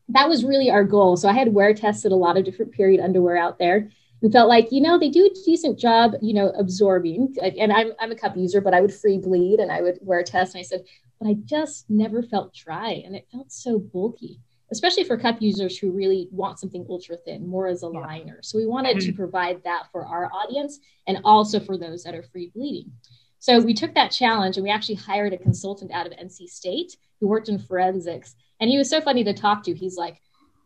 that 0.08 0.28
was 0.28 0.44
really 0.44 0.70
our 0.70 0.84
goal. 0.84 1.16
So 1.16 1.28
I 1.28 1.32
had 1.32 1.52
wear 1.52 1.74
tested 1.74 2.12
a 2.12 2.16
lot 2.16 2.36
of 2.36 2.44
different 2.44 2.72
period 2.72 3.00
underwear 3.00 3.36
out 3.36 3.58
there 3.58 3.90
and 4.22 4.32
felt 4.32 4.48
like, 4.48 4.72
you 4.72 4.80
know, 4.80 4.98
they 4.98 5.10
do 5.10 5.26
a 5.26 5.44
decent 5.44 5.78
job, 5.78 6.14
you 6.22 6.34
know, 6.34 6.50
absorbing. 6.58 7.34
And 7.42 7.72
I'm, 7.72 7.92
I'm 8.00 8.10
a 8.10 8.16
cup 8.16 8.36
user, 8.36 8.60
but 8.60 8.74
I 8.74 8.80
would 8.80 8.92
free 8.92 9.18
bleed 9.18 9.60
and 9.60 9.70
I 9.70 9.82
would 9.82 9.98
wear 10.00 10.20
a 10.20 10.24
test. 10.24 10.54
And 10.54 10.60
I 10.60 10.64
said, 10.64 10.84
but 11.20 11.28
I 11.28 11.34
just 11.44 11.88
never 11.90 12.22
felt 12.22 12.54
dry 12.54 13.02
and 13.04 13.14
it 13.14 13.28
felt 13.30 13.52
so 13.52 13.78
bulky, 13.78 14.40
especially 14.72 15.04
for 15.04 15.18
cup 15.18 15.40
users 15.40 15.76
who 15.76 15.92
really 15.92 16.28
want 16.30 16.58
something 16.58 16.86
ultra 16.88 17.16
thin, 17.16 17.46
more 17.46 17.66
as 17.66 17.82
a 17.82 17.90
Yeah. 17.92 18.00
liner. 18.00 18.38
So 18.42 18.56
we 18.58 18.66
wanted 18.66 19.00
to 19.00 19.08
mm-hmm. 19.08 19.16
provide 19.16 19.62
that 19.64 19.88
for 19.92 20.06
our 20.06 20.30
audience 20.32 20.80
and 21.06 21.18
also 21.24 21.60
for 21.60 21.76
those 21.76 22.02
that 22.04 22.14
are 22.14 22.22
free 22.22 22.50
bleeding. 22.54 22.92
So 23.38 23.60
we 23.60 23.74
took 23.74 23.94
that 23.94 24.10
challenge 24.10 24.56
and 24.56 24.64
we 24.64 24.70
actually 24.70 24.96
hired 24.96 25.32
a 25.32 25.38
consultant 25.38 25.92
out 25.92 26.06
of 26.06 26.12
NC 26.12 26.48
State 26.48 26.96
who 27.20 27.28
worked 27.28 27.48
in 27.48 27.58
forensics. 27.58 28.34
And 28.60 28.68
he 28.68 28.78
was 28.78 28.90
so 28.90 29.00
funny 29.00 29.24
to 29.24 29.32
talk 29.32 29.62
to. 29.64 29.74
He's 29.74 29.96
like, 29.96 30.20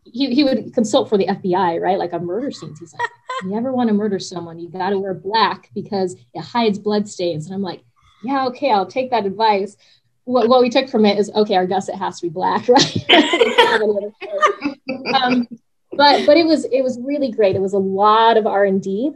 he, 0.05 0.33
he 0.33 0.43
would 0.43 0.73
consult 0.73 1.09
for 1.09 1.17
the 1.17 1.27
FBI, 1.27 1.79
right? 1.79 1.97
Like 1.97 2.13
on 2.13 2.25
murder 2.25 2.51
scenes. 2.51 2.79
He's 2.79 2.93
like, 2.93 3.09
you 3.45 3.55
ever 3.55 3.71
want 3.71 3.89
to 3.89 3.93
murder 3.93 4.19
someone, 4.19 4.59
you 4.59 4.69
got 4.69 4.89
to 4.89 4.99
wear 4.99 5.13
black 5.13 5.69
because 5.73 6.15
it 6.33 6.41
hides 6.41 6.79
blood 6.79 7.07
stains. 7.07 7.45
And 7.45 7.55
I'm 7.55 7.61
like, 7.61 7.83
yeah, 8.23 8.45
okay, 8.47 8.71
I'll 8.71 8.85
take 8.85 9.11
that 9.11 9.25
advice. 9.25 9.77
What, 10.25 10.47
what 10.47 10.61
we 10.61 10.69
took 10.69 10.89
from 10.89 11.05
it 11.05 11.17
is, 11.17 11.29
okay, 11.35 11.55
our 11.55 11.67
gusset 11.67 11.95
has 11.95 12.19
to 12.19 12.27
be 12.27 12.29
black, 12.29 12.67
right? 12.69 13.09
um, 15.13 15.47
but 15.91 16.25
but 16.25 16.37
it 16.37 16.45
was 16.45 16.65
it 16.65 16.81
was 16.81 16.99
really 17.01 17.31
great. 17.31 17.55
It 17.55 17.61
was 17.61 17.73
a 17.73 17.79
lot 17.79 18.37
of 18.37 18.47
R 18.47 18.65
and 18.65 18.81
D, 18.81 19.11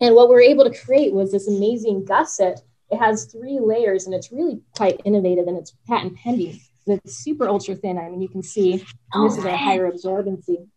and 0.00 0.14
what 0.14 0.28
we 0.28 0.34
were 0.34 0.40
able 0.40 0.64
to 0.64 0.78
create 0.78 1.12
was 1.12 1.32
this 1.32 1.48
amazing 1.48 2.04
gusset. 2.04 2.62
It 2.90 2.98
has 2.98 3.26
three 3.26 3.58
layers, 3.60 4.06
and 4.06 4.14
it's 4.14 4.30
really 4.30 4.60
quite 4.76 5.00
innovative, 5.04 5.46
and 5.46 5.56
it's 5.56 5.74
patent 5.88 6.16
pending. 6.16 6.60
And 6.86 7.00
it's 7.02 7.16
super 7.16 7.48
ultra 7.48 7.74
thin. 7.74 7.98
I 7.98 8.08
mean, 8.08 8.20
you 8.20 8.28
can 8.28 8.42
see, 8.42 8.84
this 9.14 9.38
is 9.38 9.44
a 9.44 9.56
higher 9.56 9.90
absorbency. 9.90 10.68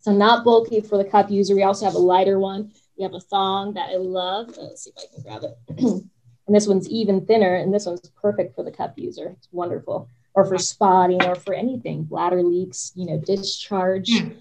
So 0.00 0.12
not 0.12 0.44
bulky 0.44 0.80
for 0.80 0.96
the 0.96 1.04
cup 1.04 1.30
user. 1.30 1.54
We 1.54 1.62
also 1.62 1.84
have 1.84 1.94
a 1.94 1.98
lighter 1.98 2.38
one. 2.38 2.72
We 2.96 3.02
have 3.02 3.14
a 3.14 3.20
thong 3.20 3.74
that 3.74 3.90
I 3.90 3.96
love. 3.96 4.56
Uh, 4.56 4.62
Let's 4.62 4.84
see 4.84 4.92
if 4.96 5.02
I 5.02 5.14
can 5.14 5.22
grab 5.22 5.42
it. 5.44 5.78
and 6.46 6.56
this 6.56 6.66
one's 6.66 6.88
even 6.88 7.26
thinner, 7.26 7.54
and 7.54 7.72
this 7.72 7.86
one's 7.86 8.08
perfect 8.20 8.54
for 8.54 8.64
the 8.64 8.70
cup 8.70 8.94
user. 8.96 9.34
It's 9.36 9.48
wonderful, 9.52 10.08
or 10.34 10.46
for 10.46 10.56
spotting, 10.58 11.22
or 11.24 11.34
for 11.34 11.52
anything, 11.52 12.04
bladder 12.04 12.42
leaks, 12.42 12.92
you 12.94 13.06
know, 13.06 13.18
discharge. 13.18 14.08
Mm. 14.08 14.36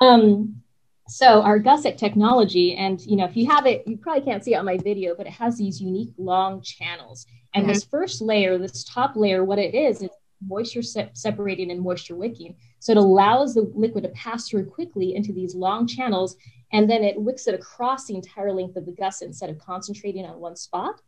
Um, 0.00 0.62
so 1.08 1.42
our 1.42 1.58
gusset 1.58 1.98
technology, 1.98 2.74
and 2.76 3.00
you 3.02 3.16
know, 3.16 3.24
if 3.24 3.36
you 3.36 3.46
have 3.46 3.66
it, 3.66 3.86
you 3.86 3.96
probably 3.96 4.22
can't 4.22 4.42
see 4.42 4.54
it 4.54 4.58
on 4.58 4.64
my 4.64 4.78
video, 4.78 5.14
but 5.14 5.26
it 5.26 5.32
has 5.32 5.58
these 5.58 5.80
unique 5.80 6.12
long 6.16 6.62
channels. 6.62 7.26
And 7.54 7.64
mm-hmm. 7.64 7.72
this 7.72 7.84
first 7.84 8.22
layer, 8.22 8.56
this 8.56 8.84
top 8.84 9.14
layer, 9.14 9.44
what 9.44 9.58
it 9.58 9.74
is, 9.74 10.02
is 10.02 10.10
moisture 10.46 10.82
se- 10.82 11.10
separating 11.12 11.70
and 11.70 11.80
moisture 11.80 12.16
wicking. 12.16 12.56
So 12.78 12.92
it 12.92 12.98
allows 12.98 13.54
the 13.54 13.70
liquid 13.74 14.04
to 14.04 14.10
pass 14.10 14.48
through 14.48 14.66
quickly 14.66 15.14
into 15.14 15.32
these 15.32 15.54
long 15.54 15.86
channels, 15.86 16.36
and 16.72 16.88
then 16.88 17.04
it 17.04 17.20
wicks 17.20 17.46
it 17.46 17.54
across 17.54 18.06
the 18.06 18.14
entire 18.14 18.52
length 18.52 18.76
of 18.76 18.86
the 18.86 18.92
gusset 18.92 19.28
instead 19.28 19.50
of 19.50 19.58
concentrating 19.58 20.24
on 20.24 20.40
one 20.40 20.56
spot. 20.56 21.00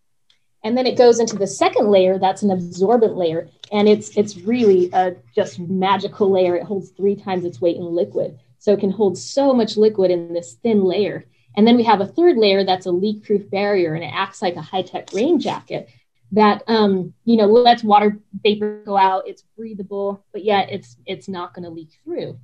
And 0.63 0.77
then 0.77 0.87
it 0.87 0.99
goes 0.99 1.21
into 1.21 1.37
the 1.37 1.47
second 1.47 1.89
layer, 1.89 2.19
that's 2.19 2.43
an 2.43 2.51
absorbent 2.51 3.17
layer, 3.17 3.49
and 3.73 3.89
it's 3.89 4.17
it's 4.17 4.37
really 4.39 4.91
a 4.93 5.15
just 5.35 5.59
magical 5.59 6.31
layer. 6.31 6.57
It 6.57 6.65
holds 6.65 6.91
three 6.91 7.15
times 7.15 7.45
its 7.45 7.61
weight 7.61 7.77
in 7.77 7.85
liquid, 7.85 8.39
so 8.67 8.73
it 8.73 8.81
can 8.81 8.91
hold 8.91 9.17
so 9.17 9.53
much 9.53 9.77
liquid 9.77 10.11
in 10.11 10.33
this 10.33 10.55
thin 10.55 10.83
layer. 10.83 11.25
And 11.57 11.65
then 11.65 11.77
we 11.77 11.85
have 11.85 12.01
a 12.01 12.07
third 12.07 12.37
layer 12.37 12.65
that's 12.65 12.87
a 12.87 12.91
leak-proof 12.91 13.49
barrier, 13.49 13.95
and 13.95 14.03
it 14.03 14.11
acts 14.13 14.43
like 14.43 14.57
a 14.57 14.61
high-tech 14.61 15.13
rain 15.13 15.39
jacket 15.39 15.89
that 16.33 16.65
um, 16.67 17.15
you 17.25 17.37
know 17.37 17.47
lets 17.47 17.85
water 17.85 18.19
vapor 18.43 18.83
go 18.85 18.97
out. 18.97 19.29
It's 19.29 19.45
breathable, 19.57 20.25
but 20.33 20.43
yet 20.45 20.69
it's 20.73 20.97
it's 21.07 21.29
not 21.29 21.55
going 21.55 21.63
to 21.63 21.71
leak 21.71 21.91
through. 22.03 22.41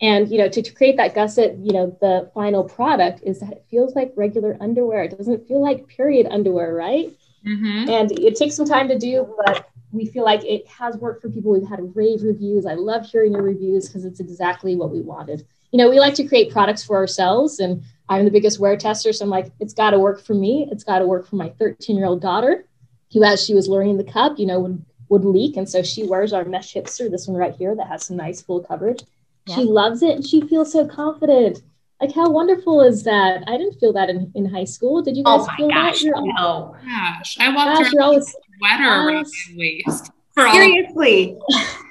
And 0.00 0.30
you 0.30 0.38
know, 0.38 0.48
to, 0.48 0.62
to 0.62 0.72
create 0.72 0.96
that 0.96 1.14
gusset, 1.14 1.58
you 1.58 1.72
know, 1.72 1.94
the 2.00 2.30
final 2.32 2.64
product 2.64 3.20
is 3.22 3.40
that 3.40 3.52
it 3.52 3.66
feels 3.70 3.94
like 3.94 4.14
regular 4.16 4.56
underwear. 4.62 5.02
It 5.02 5.18
doesn't 5.18 5.46
feel 5.46 5.60
like 5.60 5.86
period 5.86 6.28
underwear, 6.30 6.72
right? 6.72 7.12
Mm-hmm. 7.46 7.90
And 7.90 8.18
it 8.18 8.36
takes 8.36 8.56
some 8.56 8.66
time 8.66 8.88
to 8.88 8.98
do, 8.98 9.36
but 9.44 9.68
we 9.92 10.06
feel 10.06 10.24
like 10.24 10.44
it 10.44 10.66
has 10.66 10.96
worked 10.96 11.22
for 11.22 11.28
people. 11.28 11.52
We've 11.52 11.68
had 11.68 11.94
rave 11.94 12.22
reviews. 12.22 12.66
I 12.66 12.74
love 12.74 13.04
hearing 13.06 13.32
your 13.32 13.42
reviews 13.42 13.88
because 13.88 14.06
it's 14.06 14.20
exactly 14.20 14.76
what 14.76 14.90
we 14.90 15.00
wanted. 15.00 15.46
You 15.70 15.78
know, 15.78 15.90
we 15.90 16.00
like 16.00 16.14
to 16.14 16.26
create 16.26 16.50
products 16.50 16.84
for 16.84 16.96
ourselves, 16.96 17.60
and 17.60 17.82
I'm 18.08 18.24
the 18.24 18.30
biggest 18.30 18.58
wear 18.58 18.76
tester, 18.76 19.12
so 19.12 19.24
I'm 19.24 19.30
like, 19.30 19.50
it's 19.60 19.74
got 19.74 19.90
to 19.90 19.98
work 19.98 20.22
for 20.22 20.34
me. 20.34 20.68
It's 20.70 20.84
got 20.84 21.00
to 21.00 21.06
work 21.06 21.26
for 21.26 21.36
my 21.36 21.50
13 21.50 21.96
year 21.96 22.06
old 22.06 22.22
daughter 22.22 22.64
who, 23.12 23.22
as 23.24 23.44
she 23.44 23.54
was 23.54 23.68
learning 23.68 23.96
the 23.96 24.04
cup, 24.04 24.38
you 24.38 24.46
know, 24.46 24.60
would, 24.60 24.84
would 25.08 25.24
leak. 25.24 25.56
And 25.56 25.68
so 25.68 25.82
she 25.82 26.04
wears 26.04 26.32
our 26.32 26.44
mesh 26.44 26.74
hipster, 26.74 27.10
this 27.10 27.26
one 27.26 27.36
right 27.36 27.54
here 27.54 27.74
that 27.74 27.88
has 27.88 28.04
some 28.04 28.16
nice 28.16 28.42
full 28.42 28.60
coverage. 28.60 29.02
Yeah. 29.46 29.56
She 29.56 29.64
loves 29.64 30.02
it 30.02 30.16
and 30.16 30.26
she 30.26 30.42
feels 30.42 30.72
so 30.72 30.86
confident. 30.86 31.62
Like, 32.00 32.14
how 32.14 32.30
wonderful 32.30 32.82
is 32.82 33.02
that? 33.04 33.42
I 33.48 33.56
didn't 33.56 33.78
feel 33.80 33.92
that 33.94 34.08
in, 34.08 34.30
in 34.34 34.46
high 34.46 34.64
school. 34.64 35.02
Did 35.02 35.16
you 35.16 35.24
guys 35.24 35.46
oh 35.48 35.56
feel 35.56 35.68
gosh, 35.68 36.00
that? 36.00 36.04
You're, 36.04 36.34
no. 36.34 36.76
Gosh, 36.84 37.36
I 37.40 37.52
walked 37.52 37.82
gosh, 37.82 37.94
around 37.94 38.04
always, 38.04 38.36
sweater 38.58 38.84
around 38.84 39.06
my 39.06 39.24
waist. 39.56 40.12
Seriously. 40.34 41.36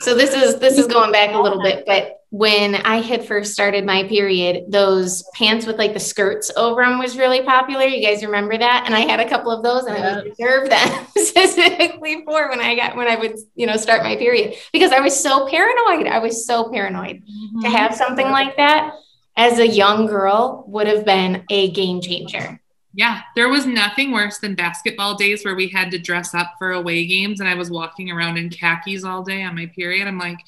so 0.00 0.14
this 0.14 0.34
is 0.34 0.58
this 0.58 0.78
is 0.78 0.86
going 0.86 1.12
back 1.12 1.34
a 1.34 1.38
little 1.38 1.62
bit, 1.62 1.84
but 1.86 2.16
when 2.30 2.74
I 2.74 2.96
had 3.00 3.24
first 3.24 3.52
started 3.52 3.86
my 3.86 4.02
period, 4.04 4.64
those 4.68 5.24
pants 5.34 5.64
with 5.64 5.78
like 5.78 5.94
the 5.94 6.00
skirts 6.00 6.50
over 6.56 6.82
them 6.82 6.98
was 6.98 7.16
really 7.16 7.42
popular. 7.42 7.84
You 7.84 8.04
guys 8.04 8.24
remember 8.24 8.58
that? 8.58 8.82
And 8.84 8.94
I 8.94 9.00
had 9.00 9.20
a 9.20 9.28
couple 9.28 9.50
of 9.52 9.62
those 9.62 9.86
and 9.86 9.96
I 9.96 10.16
would 10.16 10.24
reserve 10.24 10.68
them 10.68 11.06
specifically 11.16 12.24
for 12.24 12.50
when 12.50 12.60
I 12.60 12.74
got 12.74 12.96
when 12.96 13.08
I 13.08 13.16
would, 13.16 13.36
you 13.54 13.66
know, 13.66 13.76
start 13.76 14.02
my 14.02 14.16
period 14.16 14.54
because 14.72 14.92
I 14.92 15.00
was 15.00 15.18
so 15.18 15.48
paranoid. 15.48 16.08
I 16.08 16.18
was 16.18 16.46
so 16.46 16.70
paranoid 16.70 17.22
mm-hmm. 17.22 17.60
to 17.60 17.70
have 17.70 17.94
something 17.94 18.28
like 18.28 18.56
that 18.56 18.92
as 19.36 19.58
a 19.58 19.66
young 19.66 20.06
girl 20.06 20.64
would 20.68 20.88
have 20.88 21.04
been 21.04 21.44
a 21.48 21.70
game 21.70 22.00
changer. 22.00 22.60
Yeah, 22.96 23.20
there 23.34 23.50
was 23.50 23.66
nothing 23.66 24.10
worse 24.10 24.38
than 24.38 24.54
basketball 24.54 25.16
days 25.16 25.44
where 25.44 25.54
we 25.54 25.68
had 25.68 25.90
to 25.90 25.98
dress 25.98 26.32
up 26.34 26.54
for 26.58 26.72
away 26.72 27.04
games 27.04 27.40
and 27.40 27.48
I 27.48 27.54
was 27.54 27.70
walking 27.70 28.10
around 28.10 28.38
in 28.38 28.48
khakis 28.48 29.04
all 29.04 29.22
day 29.22 29.42
on 29.42 29.54
my 29.54 29.66
period. 29.66 30.08
I'm 30.08 30.18
like, 30.18 30.38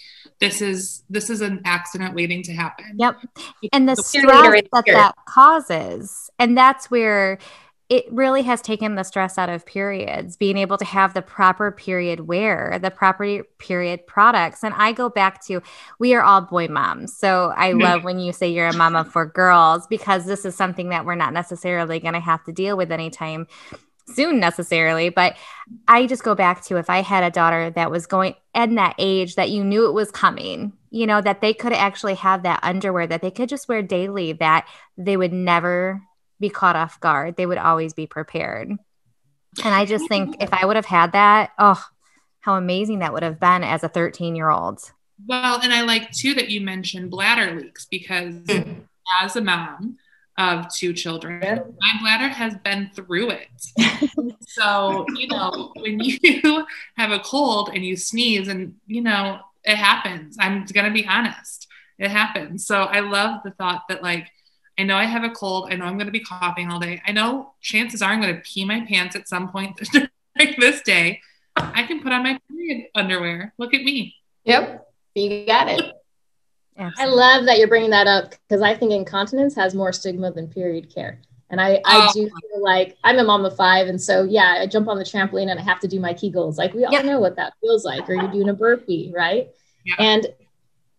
this 0.40 0.62
is 0.62 1.02
this 1.10 1.28
is 1.28 1.42
an 1.42 1.60
accident 1.66 2.14
waiting 2.14 2.42
to 2.44 2.52
happen. 2.54 2.96
Yep. 2.96 3.18
And 3.70 3.86
the, 3.86 3.96
stress 3.96 4.62
that 4.72 4.84
that 4.86 5.14
causes. 5.26 6.30
And 6.38 6.56
that's 6.56 6.90
where 6.90 7.38
it 7.88 8.04
really 8.12 8.42
has 8.42 8.60
taken 8.60 8.96
the 8.96 9.02
stress 9.02 9.38
out 9.38 9.48
of 9.48 9.64
periods, 9.64 10.36
being 10.36 10.58
able 10.58 10.76
to 10.76 10.84
have 10.84 11.14
the 11.14 11.22
proper 11.22 11.72
period 11.72 12.20
wear, 12.20 12.78
the 12.82 12.90
proper 12.90 13.44
period 13.58 14.06
products. 14.06 14.62
And 14.62 14.74
I 14.74 14.92
go 14.92 15.08
back 15.08 15.44
to 15.46 15.62
we 15.98 16.12
are 16.14 16.22
all 16.22 16.42
boy 16.42 16.68
moms. 16.68 17.16
So 17.16 17.52
I 17.56 17.70
mm-hmm. 17.70 17.80
love 17.80 18.04
when 18.04 18.18
you 18.18 18.32
say 18.32 18.48
you're 18.48 18.68
a 18.68 18.76
mama 18.76 19.04
for 19.04 19.24
girls 19.24 19.86
because 19.86 20.26
this 20.26 20.44
is 20.44 20.54
something 20.54 20.90
that 20.90 21.06
we're 21.06 21.14
not 21.14 21.32
necessarily 21.32 21.98
going 21.98 22.14
to 22.14 22.20
have 22.20 22.44
to 22.44 22.52
deal 22.52 22.76
with 22.76 22.92
anytime 22.92 23.46
soon 24.04 24.38
necessarily. 24.38 25.08
But 25.08 25.36
I 25.86 26.06
just 26.06 26.24
go 26.24 26.34
back 26.34 26.64
to 26.64 26.76
if 26.76 26.90
I 26.90 27.00
had 27.00 27.24
a 27.24 27.30
daughter 27.30 27.70
that 27.70 27.90
was 27.90 28.06
going 28.06 28.34
in 28.54 28.74
that 28.74 28.96
age 28.98 29.36
that 29.36 29.50
you 29.50 29.64
knew 29.64 29.88
it 29.88 29.92
was 29.92 30.10
coming, 30.10 30.74
you 30.90 31.06
know, 31.06 31.22
that 31.22 31.40
they 31.40 31.54
could 31.54 31.72
actually 31.72 32.16
have 32.16 32.42
that 32.42 32.60
underwear 32.62 33.06
that 33.06 33.22
they 33.22 33.30
could 33.30 33.48
just 33.48 33.68
wear 33.68 33.80
daily, 33.80 34.32
that 34.34 34.66
they 34.98 35.16
would 35.16 35.32
never 35.32 36.02
be 36.40 36.48
caught 36.50 36.76
off 36.76 37.00
guard. 37.00 37.36
They 37.36 37.46
would 37.46 37.58
always 37.58 37.94
be 37.94 38.06
prepared. 38.06 38.70
And 38.70 39.74
I 39.74 39.84
just 39.84 40.08
think 40.08 40.42
if 40.42 40.52
I 40.52 40.64
would 40.66 40.76
have 40.76 40.86
had 40.86 41.12
that, 41.12 41.50
oh, 41.58 41.82
how 42.40 42.54
amazing 42.54 43.00
that 43.00 43.12
would 43.12 43.22
have 43.22 43.40
been 43.40 43.64
as 43.64 43.82
a 43.82 43.88
13 43.88 44.36
year 44.36 44.50
old. 44.50 44.80
Well, 45.26 45.60
and 45.60 45.72
I 45.72 45.82
like 45.82 46.12
too 46.12 46.34
that 46.34 46.48
you 46.48 46.60
mentioned 46.60 47.10
bladder 47.10 47.58
leaks 47.58 47.86
because 47.86 48.34
mm. 48.34 48.82
as 49.20 49.36
a 49.36 49.40
mom 49.40 49.98
of 50.38 50.72
two 50.72 50.92
children, 50.92 51.40
my 51.40 52.00
bladder 52.00 52.28
has 52.28 52.56
been 52.58 52.90
through 52.94 53.30
it. 53.30 54.36
so, 54.48 55.04
you 55.16 55.26
know, 55.26 55.72
when 55.76 55.98
you 55.98 56.18
have 56.96 57.10
a 57.10 57.18
cold 57.18 57.70
and 57.74 57.84
you 57.84 57.96
sneeze 57.96 58.46
and, 58.46 58.76
you 58.86 59.00
know, 59.00 59.40
it 59.64 59.76
happens. 59.76 60.36
I'm 60.38 60.64
going 60.66 60.86
to 60.86 60.92
be 60.92 61.06
honest. 61.06 61.66
It 61.98 62.10
happens. 62.10 62.64
So 62.64 62.82
I 62.82 63.00
love 63.00 63.40
the 63.44 63.50
thought 63.50 63.88
that 63.88 64.02
like 64.04 64.30
I 64.78 64.84
know 64.84 64.96
I 64.96 65.04
have 65.04 65.24
a 65.24 65.30
cold. 65.30 65.68
I 65.70 65.76
know 65.76 65.84
I'm 65.84 65.94
going 65.94 66.06
to 66.06 66.12
be 66.12 66.20
coughing 66.20 66.70
all 66.70 66.78
day. 66.78 67.02
I 67.06 67.12
know 67.12 67.54
chances 67.60 68.00
are 68.00 68.12
I'm 68.12 68.20
going 68.20 68.34
to 68.34 68.40
pee 68.42 68.64
my 68.64 68.86
pants 68.86 69.16
at 69.16 69.28
some 69.28 69.50
point 69.50 69.76
during 69.92 70.54
this 70.58 70.82
day. 70.82 71.20
I 71.56 71.82
can 71.82 72.00
put 72.00 72.12
on 72.12 72.22
my 72.22 72.38
period 72.48 72.86
underwear. 72.94 73.52
Look 73.58 73.74
at 73.74 73.82
me. 73.82 74.14
Yep. 74.44 74.86
You 75.16 75.46
got 75.46 75.68
it. 75.68 75.94
I 76.96 77.06
love 77.06 77.46
that 77.46 77.58
you're 77.58 77.66
bringing 77.66 77.90
that 77.90 78.06
up 78.06 78.34
because 78.48 78.62
I 78.62 78.74
think 78.74 78.92
incontinence 78.92 79.56
has 79.56 79.74
more 79.74 79.92
stigma 79.92 80.30
than 80.30 80.46
period 80.46 80.94
care. 80.94 81.20
And 81.50 81.60
I, 81.60 81.80
I 81.84 82.08
oh. 82.08 82.10
do 82.12 82.28
feel 82.28 82.62
like 82.62 82.96
I'm 83.02 83.18
a 83.18 83.24
mom 83.24 83.44
of 83.44 83.56
five. 83.56 83.88
And 83.88 84.00
so, 84.00 84.22
yeah, 84.22 84.58
I 84.60 84.66
jump 84.66 84.86
on 84.86 84.98
the 84.98 85.04
trampoline 85.04 85.50
and 85.50 85.58
I 85.58 85.62
have 85.62 85.80
to 85.80 85.88
do 85.88 85.98
my 85.98 86.12
Kegels. 86.12 86.56
Like, 86.56 86.74
we 86.74 86.84
all 86.84 86.92
yeah. 86.92 87.02
know 87.02 87.18
what 87.18 87.36
that 87.36 87.54
feels 87.60 87.84
like, 87.84 88.08
or 88.08 88.14
you're 88.14 88.30
doing 88.30 88.50
a 88.50 88.54
burpee, 88.54 89.10
right? 89.14 89.48
Yeah. 89.84 89.94
And 89.98 90.26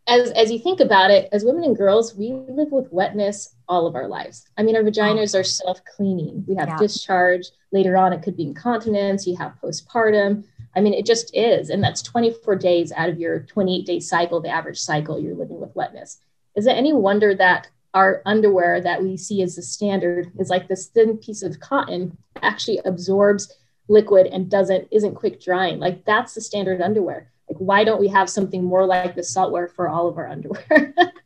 as, 0.10 0.32
as 0.32 0.52
you 0.52 0.60
think 0.60 0.80
about 0.80 1.12
it, 1.12 1.30
as 1.32 1.46
women 1.46 1.64
and 1.64 1.78
girls, 1.78 2.16
we 2.16 2.34
live 2.34 2.72
with 2.72 2.92
wetness 2.92 3.56
all 3.68 3.86
of 3.86 3.96
our 3.96 4.08
lives. 4.08 4.48
I 4.58 4.64
mean, 4.64 4.76
our 4.76 4.82
vaginas 4.82 5.40
are 5.40 5.44
self 5.44 5.82
cleaning. 5.86 6.44
We 6.48 6.56
have 6.56 6.70
yeah. 6.70 6.78
discharge. 6.78 7.46
Later 7.72 7.96
on, 7.96 8.12
it 8.12 8.24
could 8.24 8.36
be 8.36 8.44
incontinence. 8.44 9.28
You 9.28 9.38
have 9.38 9.54
postpartum. 9.64 10.44
I 10.76 10.82
mean, 10.82 10.94
it 10.94 11.06
just 11.06 11.36
is. 11.36 11.70
And 11.70 11.84
that's 11.84 12.02
24 12.02 12.56
days 12.56 12.92
out 12.92 13.10
of 13.10 13.20
your 13.20 13.42
28 13.42 13.86
day 13.86 14.00
cycle, 14.00 14.42
the 14.42 14.50
average 14.50 14.80
cycle, 14.80 15.20
you're 15.20 15.36
living 15.36 15.60
with 15.60 15.76
wetness. 15.76 16.20
Is 16.56 16.66
it 16.66 16.72
any 16.72 16.94
wonder 16.94 17.36
that 17.36 17.68
our 17.94 18.22
underwear 18.26 18.82
that 18.82 19.02
we 19.02 19.18
see 19.18 19.42
as 19.42 19.56
the 19.56 19.62
standard 19.62 20.32
is 20.40 20.50
like 20.50 20.68
this 20.68 20.88
thin 20.88 21.18
piece 21.18 21.44
of 21.44 21.60
cotton 21.60 22.18
actually 22.42 22.80
absorbs 22.86 23.54
liquid 23.88 24.28
and 24.28 24.50
doesn't 24.50 24.88
isn't 24.92 25.16
quick 25.16 25.42
drying 25.42 25.80
like 25.80 26.06
that's 26.06 26.36
the 26.36 26.42
standard 26.42 26.82
underwear 26.82 27.32
like 27.50 27.58
why 27.58 27.84
don't 27.84 28.00
we 28.00 28.08
have 28.08 28.30
something 28.30 28.64
more 28.64 28.86
like 28.86 29.16
the 29.16 29.22
Saalt 29.22 29.52
Wear 29.52 29.68
for 29.68 29.90
all 29.90 30.08
of 30.08 30.18
our 30.18 30.28
underwear 30.28 30.94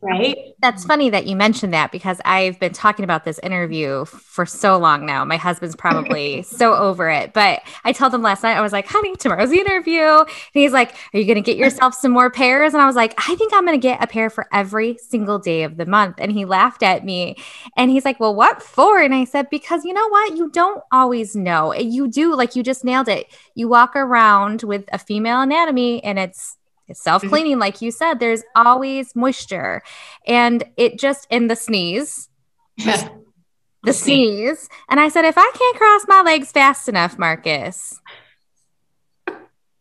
right? 0.00 0.54
That's 0.60 0.84
funny 0.84 1.10
that 1.10 1.26
you 1.26 1.34
mentioned 1.34 1.74
that 1.74 1.90
because 1.90 2.20
I've 2.24 2.58
been 2.60 2.72
talking 2.72 3.04
about 3.04 3.24
this 3.24 3.38
interview 3.40 4.04
for 4.04 4.46
so 4.46 4.78
long 4.78 5.04
now. 5.06 5.24
My 5.24 5.36
husband's 5.36 5.74
probably 5.74 6.42
so 6.44 6.74
over 6.74 7.10
it. 7.10 7.32
But 7.32 7.62
I 7.84 7.92
told 7.92 8.14
him 8.14 8.22
last 8.22 8.42
night, 8.42 8.56
I 8.56 8.60
was 8.60 8.72
like, 8.72 8.86
honey, 8.86 9.16
tomorrow's 9.16 9.50
the 9.50 9.58
interview. 9.58 10.02
And 10.02 10.28
he's 10.52 10.72
like, 10.72 10.94
Are 11.12 11.18
you 11.18 11.24
going 11.24 11.36
to 11.36 11.40
get 11.40 11.56
yourself 11.56 11.94
some 11.94 12.12
more 12.12 12.30
pairs? 12.30 12.74
And 12.74 12.82
I 12.82 12.86
was 12.86 12.96
like, 12.96 13.14
I 13.18 13.34
think 13.34 13.52
I'm 13.52 13.66
going 13.66 13.78
to 13.78 13.82
get 13.82 14.02
a 14.02 14.06
pair 14.06 14.30
for 14.30 14.46
every 14.52 14.98
single 14.98 15.38
day 15.38 15.64
of 15.64 15.76
the 15.76 15.86
month. 15.86 16.16
And 16.18 16.30
he 16.30 16.44
laughed 16.44 16.82
at 16.82 17.04
me 17.04 17.36
and 17.76 17.90
he's 17.90 18.04
like, 18.04 18.20
Well, 18.20 18.34
what 18.34 18.62
for? 18.62 19.00
And 19.00 19.14
I 19.14 19.24
said, 19.24 19.50
Because 19.50 19.84
you 19.84 19.92
know 19.92 20.08
what? 20.08 20.36
You 20.36 20.50
don't 20.50 20.82
always 20.92 21.34
know. 21.34 21.74
You 21.74 22.08
do, 22.08 22.34
like, 22.34 22.54
you 22.54 22.62
just 22.62 22.84
nailed 22.84 23.08
it. 23.08 23.26
You 23.54 23.68
walk 23.68 23.96
around 23.96 24.62
with 24.62 24.84
a 24.92 24.98
female 24.98 25.40
anatomy 25.40 26.02
and 26.04 26.18
it's 26.18 26.57
self 26.96 27.22
cleaning, 27.22 27.52
mm-hmm. 27.52 27.60
like 27.60 27.82
you 27.82 27.90
said, 27.90 28.20
there's 28.20 28.42
always 28.54 29.14
moisture. 29.14 29.82
And 30.26 30.64
it 30.76 30.98
just 30.98 31.26
in 31.30 31.48
the 31.48 31.56
sneeze, 31.56 32.28
the, 32.76 33.10
the 33.82 33.92
sneeze. 33.92 34.68
And 34.88 35.00
I 35.00 35.08
said, 35.08 35.24
if 35.24 35.36
I 35.36 35.52
can't 35.54 35.76
cross 35.76 36.02
my 36.08 36.22
legs 36.22 36.52
fast 36.52 36.88
enough, 36.88 37.18
Marcus, 37.18 38.00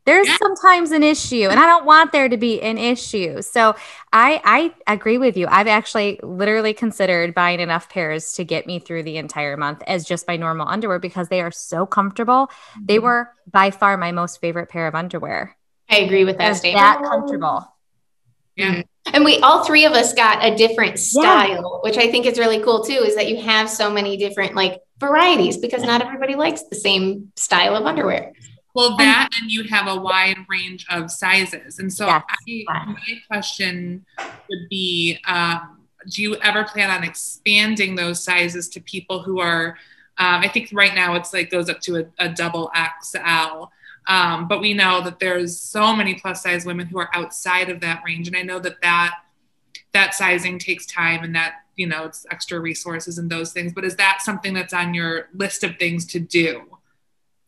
there's 0.07 0.37
sometimes 0.37 0.91
an 0.91 1.03
issue 1.03 1.49
and 1.49 1.59
i 1.59 1.65
don't 1.65 1.85
want 1.85 2.13
there 2.13 2.29
to 2.29 2.37
be 2.37 2.61
an 2.61 2.77
issue. 2.77 3.41
So 3.41 3.75
i 4.13 4.41
i 4.45 4.93
agree 4.93 5.17
with 5.17 5.35
you. 5.35 5.47
I've 5.47 5.67
actually 5.67 6.19
literally 6.23 6.73
considered 6.73 7.35
buying 7.35 7.59
enough 7.59 7.89
pairs 7.89 8.31
to 8.33 8.45
get 8.45 8.65
me 8.65 8.79
through 8.79 9.03
the 9.03 9.17
entire 9.17 9.57
month 9.57 9.83
as 9.85 10.05
just 10.05 10.27
my 10.27 10.37
normal 10.37 10.67
underwear 10.67 10.97
because 10.97 11.27
they 11.27 11.41
are 11.41 11.51
so 11.51 11.85
comfortable. 11.85 12.49
They 12.81 12.99
were 12.99 13.29
by 13.51 13.69
far 13.69 13.97
my 13.97 14.13
most 14.13 14.39
favorite 14.39 14.69
pair 14.69 14.87
of 14.87 14.95
underwear 14.95 15.56
I 15.89 15.97
agree 15.97 16.25
with 16.25 16.37
that 16.37 16.45
They're 16.45 16.55
statement. 16.55 16.83
that 16.83 17.01
comfortable 17.01 17.71
Yeah. 18.55 18.81
And 19.13 19.23
we 19.23 19.39
all 19.39 19.63
three 19.63 19.85
of 19.85 19.93
us 19.93 20.13
got 20.13 20.43
a 20.43 20.55
different 20.55 20.99
style, 20.99 21.79
which 21.83 21.97
I 21.97 22.11
think 22.11 22.25
is 22.25 22.37
really 22.37 22.59
cool 22.61 22.83
too, 22.83 22.93
is 23.05 23.15
that 23.15 23.29
you 23.29 23.41
have 23.41 23.69
so 23.69 23.89
many 23.89 24.17
different 24.17 24.53
like 24.55 24.81
varieties 24.99 25.57
because 25.57 25.83
not 25.83 26.01
everybody 26.01 26.35
likes 26.35 26.63
the 26.63 26.75
same 26.75 27.31
style 27.35 27.75
of 27.75 27.85
underwear. 27.85 28.33
Well, 28.73 28.97
that 28.97 29.29
and 29.41 29.49
you 29.49 29.63
have 29.69 29.87
a 29.87 29.95
wide 29.99 30.37
range 30.49 30.85
of 30.89 31.09
sizes. 31.09 31.79
And 31.79 31.91
so 31.91 32.05
Yes. 32.07 32.23
I, 32.69 32.85
my 32.85 33.21
question 33.27 34.05
would 34.19 34.69
be 34.69 35.19
um, 35.25 35.77
do 36.09 36.21
you 36.21 36.35
ever 36.37 36.63
plan 36.63 36.89
on 36.89 37.03
expanding 37.03 37.95
those 37.95 38.23
sizes 38.23 38.69
to 38.69 38.81
people 38.81 39.21
who 39.23 39.39
are, 39.39 39.77
um, 40.17 40.41
I 40.41 40.47
think 40.47 40.69
right 40.73 40.93
now 40.95 41.15
it's 41.15 41.33
like 41.33 41.49
goes 41.49 41.69
up 41.69 41.79
to 41.81 41.97
a, 41.97 42.25
a 42.25 42.29
double 42.29 42.71
XL. 43.01 43.65
Um, 44.07 44.47
but 44.47 44.61
we 44.61 44.73
know 44.73 45.01
that 45.01 45.19
there's 45.19 45.59
so 45.59 45.95
many 45.95 46.15
plus 46.15 46.41
size 46.41 46.65
women 46.65 46.87
who 46.87 46.97
are 46.97 47.09
outside 47.13 47.69
of 47.69 47.81
that 47.81 48.03
range. 48.05 48.27
And 48.27 48.37
I 48.37 48.41
know 48.41 48.59
that 48.59 48.81
that, 48.81 49.15
that 49.93 50.13
sizing 50.13 50.59
takes 50.59 50.85
time 50.85 51.23
and 51.23 51.35
that, 51.35 51.55
you 51.75 51.87
know, 51.87 52.05
it's 52.05 52.25
extra 52.31 52.59
resources 52.59 53.17
and 53.17 53.29
those 53.29 53.51
things. 53.51 53.73
But 53.73 53.83
is 53.83 53.95
that 53.97 54.21
something 54.21 54.53
that's 54.53 54.73
on 54.73 54.93
your 54.93 55.27
list 55.33 55.63
of 55.63 55.77
things 55.77 56.05
to 56.07 56.19
do? 56.19 56.63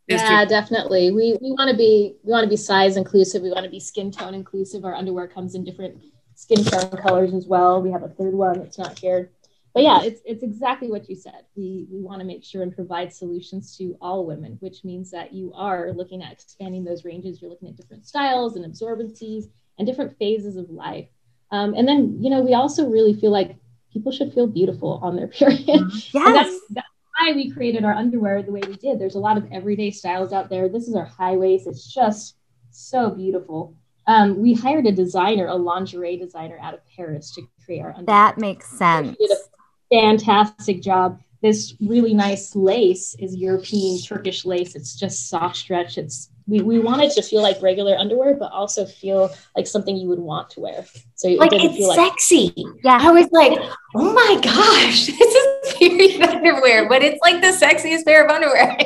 To- 0.09 0.15
Yeah, 0.15 0.43
definitely. 0.43 1.11
We 1.11 1.37
we 1.41 1.51
want 1.51 1.69
to 1.69 1.77
be 1.77 2.15
we 2.23 2.31
want 2.31 2.43
to 2.43 2.49
be 2.49 2.57
size 2.57 2.97
inclusive. 2.97 3.41
We 3.43 3.51
want 3.51 3.63
to 3.65 3.69
be 3.69 3.79
skin 3.79 4.11
tone 4.11 4.33
inclusive. 4.33 4.83
Our 4.83 4.95
underwear 4.95 5.27
comes 5.27 5.55
in 5.55 5.63
different 5.63 6.01
skin 6.35 6.63
tone 6.63 6.89
colors 7.01 7.33
as 7.33 7.45
well. 7.45 7.81
We 7.81 7.91
have 7.91 8.03
a 8.03 8.09
third 8.09 8.33
one 8.33 8.59
that's 8.59 8.77
not 8.77 8.97
here. 8.97 9.29
But 9.79 9.83
yeah, 9.83 10.01
it's 10.03 10.21
it's 10.25 10.43
exactly 10.43 10.89
what 10.89 11.09
you 11.09 11.15
said. 11.15 11.45
We 11.55 11.87
we 11.89 12.01
want 12.01 12.19
to 12.19 12.25
make 12.25 12.43
sure 12.43 12.63
and 12.63 12.75
provide 12.75 13.13
solutions 13.13 13.77
to 13.77 13.95
all 14.01 14.25
women, 14.25 14.57
which 14.59 14.83
means 14.83 15.09
that 15.11 15.33
you 15.33 15.53
are 15.55 15.93
looking 15.93 16.21
at 16.21 16.33
expanding 16.33 16.83
those 16.83 17.05
ranges. 17.05 17.41
You're 17.41 17.49
looking 17.49 17.69
at 17.69 17.77
different 17.77 18.05
styles 18.05 18.57
and 18.57 18.65
absorbencies 18.65 19.45
and 19.77 19.87
different 19.87 20.17
phases 20.17 20.57
of 20.57 20.69
life. 20.69 21.07
Um, 21.51 21.73
and 21.75 21.87
then 21.87 22.17
you 22.21 22.29
know 22.29 22.41
we 22.41 22.53
also 22.55 22.89
really 22.89 23.13
feel 23.13 23.31
like 23.31 23.55
people 23.93 24.11
should 24.11 24.33
feel 24.33 24.47
beautiful 24.47 24.99
on 25.01 25.15
their 25.15 25.27
period. 25.39 25.63
Yes 25.65 26.11
that's, 26.13 26.59
that's 26.71 26.87
why 27.17 27.31
we 27.33 27.49
created 27.49 27.85
our 27.85 27.93
underwear 27.93 28.43
the 28.43 28.51
way 28.51 28.61
we 28.67 28.75
did. 28.75 28.99
There's 28.99 29.15
a 29.15 29.19
lot 29.19 29.37
of 29.37 29.47
everyday 29.49 29.91
styles 29.91 30.33
out 30.33 30.49
there. 30.49 30.67
This 30.67 30.89
is 30.89 30.95
our 30.95 31.05
high 31.05 31.37
waist. 31.37 31.67
It's 31.67 31.93
just 31.93 32.35
so 32.69 33.11
beautiful. 33.11 33.75
Um, 34.07 34.41
we 34.41 34.55
hired 34.55 34.87
a 34.87 34.91
designer, 34.91 35.47
a 35.47 35.55
lingerie 35.55 36.17
designer 36.17 36.57
out 36.61 36.73
of 36.73 36.79
Paris 36.95 37.33
to 37.35 37.47
create 37.63 37.81
our 37.81 37.93
underwear. 37.95 38.05
that 38.07 38.37
makes 38.39 38.67
sense 38.67 39.15
She 39.19 39.27
did 39.27 39.37
a 39.37 39.41
fantastic 39.91 40.81
job. 40.81 41.19
This 41.41 41.73
really 41.79 42.13
nice 42.13 42.53
lace 42.55 43.15
is 43.17 43.35
European 43.35 43.99
Turkish 44.01 44.43
lace. 44.45 44.75
It's 44.75 44.95
just 44.95 45.29
soft 45.29 45.55
stretch. 45.55 45.97
It's 45.97 46.29
we, 46.47 46.61
we 46.61 46.79
want 46.79 47.01
it 47.03 47.11
to 47.11 47.21
feel 47.21 47.41
like 47.43 47.61
regular 47.61 47.95
underwear, 47.95 48.33
but 48.35 48.51
also 48.51 48.85
feel 48.85 49.29
like 49.55 49.67
something 49.67 49.95
you 49.95 50.09
would 50.09 50.19
want 50.19 50.49
to 50.51 50.59
wear. 50.61 50.83
So 51.15 51.29
it 51.29 51.37
Like 51.37 51.51
doesn't 51.51 51.67
it's 51.69 51.77
feel 51.77 51.87
like 51.89 52.09
sexy. 52.19 52.53
yeah 52.83 52.97
I 52.99 53.11
was 53.11 53.27
like, 53.31 53.57
oh 53.95 54.13
my 54.13 54.41
gosh, 54.41 55.05
this 55.17 55.19
is 55.19 55.73
period 55.75 56.21
underwear, 56.29 56.89
but 56.89 57.03
it's 57.03 57.19
like 57.21 57.41
the 57.41 57.47
sexiest 57.49 58.03
pair 58.05 58.25
of 58.25 58.31
underwear. 58.31 58.77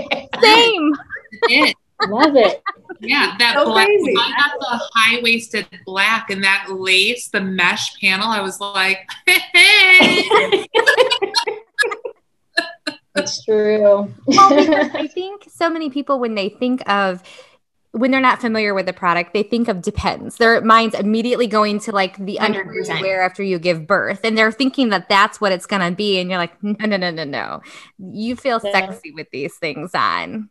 same 0.44 0.92
it. 1.50 1.76
Love 2.10 2.36
it. 2.36 2.62
Yeah, 3.00 3.36
that 3.40 3.56
So 3.56 3.66
black. 3.66 3.88
crazy. 3.88 4.16
I 4.18 4.34
got 4.38 4.60
the 4.60 4.82
high 4.94 5.22
waisted 5.22 5.68
black 5.86 6.30
and 6.30 6.44
that 6.44 6.68
lace, 6.72 7.30
the 7.30 7.42
mesh 7.42 8.00
panel. 8.00 8.28
I 8.30 8.42
was 8.42 8.60
like, 8.60 9.00
It's 13.16 13.44
true. 13.46 13.80
well, 13.80 14.14
I 14.96 15.08
think 15.14 15.44
so 15.48 15.70
many 15.70 15.90
people, 15.92 16.20
when 16.20 16.34
they 16.34 16.50
think 16.50 16.88
of, 16.90 17.22
when 17.92 18.10
they're 18.10 18.20
not 18.20 18.42
familiar 18.42 18.74
with 18.74 18.88
the 18.88 18.94
product, 18.94 19.34
they 19.36 19.44
think 19.44 19.68
of 19.68 19.84
depends. 19.84 20.38
Their 20.38 20.60
mind's 20.62 20.96
immediately 20.96 21.46
going 21.46 21.80
to 21.82 21.92
like 21.92 22.18
the 22.18 22.40
underwear 22.40 22.74
you 22.84 23.02
wear 23.02 23.22
after 23.22 23.44
you 23.44 23.60
give 23.60 23.86
birth, 23.86 24.22
and 24.24 24.36
they're 24.36 24.52
thinking 24.52 24.90
that 24.90 25.10
that's 25.10 25.40
what 25.40 25.52
it's 25.52 25.68
gonna 25.68 25.92
be. 25.92 26.20
And 26.20 26.28
you're 26.28 26.40
like, 26.40 26.54
no, 26.64 26.88
no, 26.88 26.98
no, 26.98 27.12
no, 27.12 27.24
no. 27.24 27.62
You 28.00 28.36
feel 28.36 28.60
Yeah. 28.64 28.72
sexy 28.72 29.12
with 29.12 29.28
these 29.32 29.56
things 29.58 29.92
on. 29.94 30.50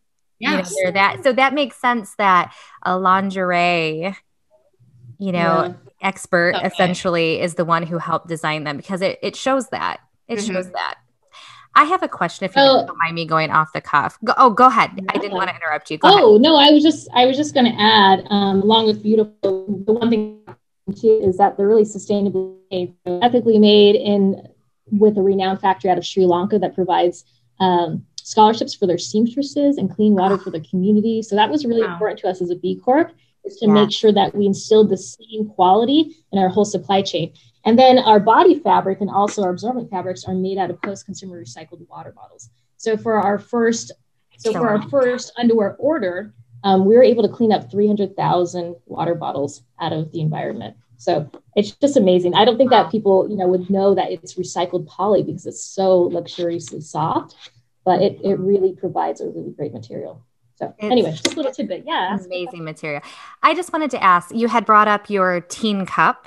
You 0.50 0.56
know, 0.58 0.90
that. 0.92 1.22
So 1.22 1.32
that 1.32 1.54
makes 1.54 1.76
sense 1.76 2.14
that 2.16 2.52
a 2.82 2.98
lingerie, 2.98 4.16
you 5.18 5.32
know, 5.32 5.64
Yeah. 5.64 5.72
expert 6.00 6.56
Okay. 6.56 6.66
essentially 6.66 7.40
is 7.40 7.54
the 7.54 7.64
one 7.64 7.84
who 7.84 7.98
helped 7.98 8.26
design 8.26 8.64
them 8.64 8.76
because 8.76 9.02
it, 9.02 9.18
it 9.22 9.36
shows 9.36 9.68
that. 9.68 10.00
It 10.26 10.38
Mhm. 10.40 10.52
shows 10.52 10.70
that. 10.72 10.96
I 11.74 11.84
have 11.84 12.02
a 12.02 12.08
question 12.08 12.44
if 12.44 12.54
you 12.56 12.62
Oh. 12.62 12.84
don't 12.86 12.98
mind 12.98 13.14
me 13.14 13.24
going 13.24 13.50
off 13.50 13.72
the 13.72 13.80
cuff. 13.80 14.18
Go, 14.24 14.34
oh, 14.36 14.50
go 14.50 14.66
ahead. 14.66 14.90
I 15.08 15.16
didn't 15.18 15.34
want 15.36 15.48
to 15.48 15.54
interrupt 15.56 15.90
you. 15.90 15.98
Go 15.98 16.08
ahead. 16.08 16.20
Oh 16.22 16.36
no, 16.38 16.56
I 16.56 16.70
was 16.70 16.82
just 16.82 17.08
I 17.14 17.24
was 17.26 17.36
just 17.36 17.54
going 17.54 17.66
to 17.66 17.80
add, 17.80 18.26
um, 18.30 18.60
along 18.62 18.86
with 18.86 19.02
beautiful, 19.02 19.82
the 19.86 19.92
one 19.92 20.10
thing 20.10 20.40
too 21.00 21.20
is 21.22 21.36
that 21.38 21.56
they're 21.56 21.68
really 21.68 21.84
sustainably 21.84 22.56
made, 22.70 22.94
ethically 23.06 23.58
made 23.58 23.94
in 23.94 24.48
with 24.90 25.16
a 25.16 25.22
renowned 25.22 25.60
factory 25.60 25.88
out 25.90 25.96
of 25.96 26.04
Sri 26.04 26.26
Lanka 26.26 26.58
that 26.58 26.74
provides 26.74 27.24
um, 27.60 28.04
scholarships 28.22 28.74
for 28.74 28.86
their 28.86 28.98
seamstresses 28.98 29.78
and 29.78 29.90
clean 29.94 30.14
water 30.14 30.38
for 30.38 30.50
their 30.50 30.62
community. 30.68 31.22
So 31.22 31.36
that 31.36 31.50
was 31.50 31.64
really 31.64 31.82
Wow. 31.82 31.92
important 31.94 32.20
to 32.20 32.28
us 32.28 32.40
as 32.40 32.50
a 32.50 32.56
B 32.56 32.76
Corp 32.76 33.12
is 33.44 33.56
to 33.56 33.66
Yeah. 33.66 33.72
make 33.74 33.90
sure 33.90 34.12
that 34.12 34.34
we 34.34 34.46
instilled 34.46 34.88
the 34.88 34.96
same 34.96 35.48
quality 35.48 36.14
in 36.32 36.38
our 36.38 36.48
whole 36.48 36.64
supply 36.64 37.02
chain. 37.02 37.32
And 37.64 37.78
then 37.78 37.98
our 37.98 38.20
body 38.20 38.58
fabric 38.58 39.00
and 39.00 39.10
also 39.10 39.42
our 39.42 39.50
absorbent 39.50 39.90
fabrics 39.90 40.24
are 40.24 40.34
made 40.34 40.58
out 40.58 40.70
of 40.70 40.80
post-consumer 40.82 41.40
recycled 41.40 41.86
water 41.88 42.12
bottles. 42.12 42.50
So 42.76 42.96
for 42.96 43.14
our 43.20 43.38
first, 43.38 43.92
so 44.38 44.52
for 44.52 44.68
our 44.68 44.82
first 44.82 45.32
underwear 45.36 45.76
order, 45.78 46.32
um, 46.64 46.84
we 46.84 46.96
were 46.96 47.02
able 47.02 47.22
to 47.22 47.28
clean 47.28 47.52
up 47.52 47.70
300,000 47.70 48.76
water 48.86 49.14
bottles 49.14 49.62
out 49.80 49.92
of 49.92 50.10
the 50.12 50.20
environment. 50.20 50.76
So 50.96 51.28
it's 51.56 51.72
just 51.72 51.96
amazing. 51.96 52.34
I 52.34 52.44
don't 52.44 52.56
think 52.56 52.70
that 52.70 52.90
people, 52.90 53.28
you 53.28 53.36
know, 53.36 53.48
would 53.48 53.68
know 53.70 53.94
that 53.94 54.12
it's 54.12 54.34
recycled 54.34 54.86
poly 54.86 55.24
because 55.24 55.46
it's 55.46 55.62
so 55.64 56.02
luxuriously 56.02 56.80
soft, 56.80 57.34
but 57.84 58.00
it, 58.02 58.18
it 58.22 58.38
really 58.38 58.72
provides 58.74 59.20
a 59.20 59.26
really 59.28 59.50
great 59.50 59.72
material. 59.72 60.24
So 60.56 60.66
It's- 60.78 60.92
anyway, 60.92 61.10
just 61.10 61.32
a 61.32 61.36
little 61.36 61.52
tidbit. 61.52 61.84
Yeah. 61.86 62.16
Amazing 62.24 62.64
material. 62.64 63.02
I 63.42 63.54
just 63.54 63.72
wanted 63.72 63.90
to 63.92 64.02
ask 64.02 64.34
you 64.34 64.48
had 64.48 64.64
brought 64.66 64.88
up 64.88 65.10
your 65.10 65.40
teen 65.40 65.86
cup. 65.86 66.26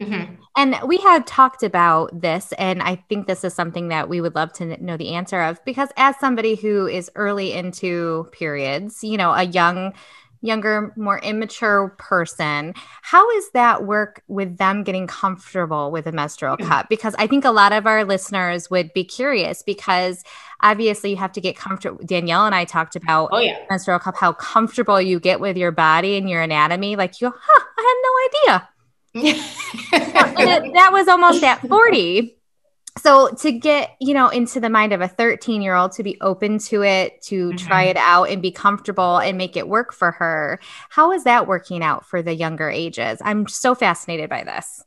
Mhm. 0.00 0.36
And 0.56 0.76
we 0.86 0.96
had 0.98 1.26
talked 1.28 1.62
about 1.62 2.20
this, 2.20 2.52
and 2.58 2.82
I 2.82 2.96
think 3.08 3.26
this 3.26 3.44
is 3.44 3.54
something 3.54 3.88
that 3.88 4.08
we 4.08 4.20
would 4.20 4.34
love 4.34 4.52
to 4.54 4.76
know 4.84 4.96
the 4.96 5.14
answer 5.14 5.40
of 5.40 5.64
because 5.64 5.90
as 5.96 6.16
somebody 6.18 6.56
who 6.56 6.86
is 6.88 7.08
early 7.14 7.52
into 7.52 8.28
periods, 8.32 9.02
you 9.04 9.16
know, 9.16 9.32
a 9.32 9.44
young, 9.44 9.94
younger, 10.42 10.92
more 10.96 11.18
immature 11.20 11.94
person, 11.98 12.74
how 13.00 13.28
is 13.30 13.50
that 13.52 13.84
work 13.84 14.22
with 14.28 14.58
them 14.58 14.82
getting 14.82 15.06
comfortable 15.06 15.90
with 15.90 16.06
a 16.06 16.12
menstrual 16.12 16.56
hmm. 16.56 16.66
cup? 16.66 16.88
Because 16.88 17.14
I 17.18 17.26
think 17.26 17.44
a 17.44 17.50
lot 17.50 17.72
of 17.72 17.86
our 17.86 18.04
listeners 18.04 18.68
would 18.70 18.92
be 18.92 19.04
curious 19.04 19.62
because 19.62 20.22
obviously 20.60 21.10
you 21.10 21.16
have 21.16 21.32
to 21.32 21.40
get 21.40 21.56
comfortable. 21.56 22.04
Danielle 22.04 22.44
and 22.44 22.54
I 22.54 22.64
talked 22.64 22.96
about 22.96 23.30
Oh 23.32 23.38
yeah. 23.38 23.58
menstrual 23.70 23.98
cup, 23.98 24.16
how 24.16 24.32
comfortable 24.32 25.00
you 25.00 25.18
get 25.18 25.40
with 25.40 25.56
your 25.56 25.72
body 25.72 26.16
and 26.16 26.28
your 26.28 26.42
anatomy. 26.42 26.96
Like 26.96 27.20
you 27.20 27.30
go, 27.30 27.36
huh, 27.40 27.64
I 27.78 27.82
had 27.82 27.98
no 28.02 28.52
idea 28.52 28.68
that 29.14 30.88
was 30.90 31.06
almost 31.06 31.42
at 31.44 31.60
40 31.68 32.34
so 32.98 33.30
to 33.34 33.52
get 33.52 33.96
you 34.00 34.14
know 34.14 34.28
into 34.28 34.60
the 34.60 34.68
mind 34.68 34.92
of 34.92 35.00
a 35.00 35.08
13 35.08 35.62
year 35.62 35.74
old 35.74 35.92
to 35.92 36.02
be 36.02 36.20
open 36.20 36.58
to 36.58 36.82
it 36.82 37.22
to 37.22 37.52
try 37.54 37.84
it 37.84 37.96
out 37.96 38.24
and 38.24 38.42
be 38.42 38.50
comfortable 38.50 39.18
and 39.18 39.38
make 39.38 39.56
it 39.56 39.68
work 39.68 39.92
for 39.92 40.10
her 40.10 40.58
how 40.90 41.12
is 41.12 41.24
that 41.24 41.46
working 41.46 41.82
out 41.82 42.04
for 42.06 42.22
the 42.22 42.34
younger 42.34 42.68
ages 42.68 43.18
i'm 43.24 43.48
so 43.48 43.74
fascinated 43.74 44.28
by 44.28 44.44
this 44.44 44.82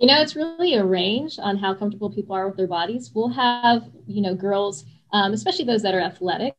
You 0.00 0.06
know, 0.06 0.18
it's 0.22 0.34
really 0.34 0.76
a 0.76 0.84
range 0.84 1.38
on 1.38 1.58
how 1.58 1.74
comfortable 1.74 2.08
people 2.08 2.34
are 2.34 2.48
with 2.48 2.56
their 2.56 2.66
bodies. 2.66 3.10
We'll 3.14 3.28
have, 3.28 3.84
you 4.06 4.22
know, 4.22 4.34
girls, 4.34 4.86
um, 5.12 5.34
especially 5.34 5.66
those 5.66 5.82
that 5.82 5.94
are 5.94 6.00
athletic, 6.00 6.54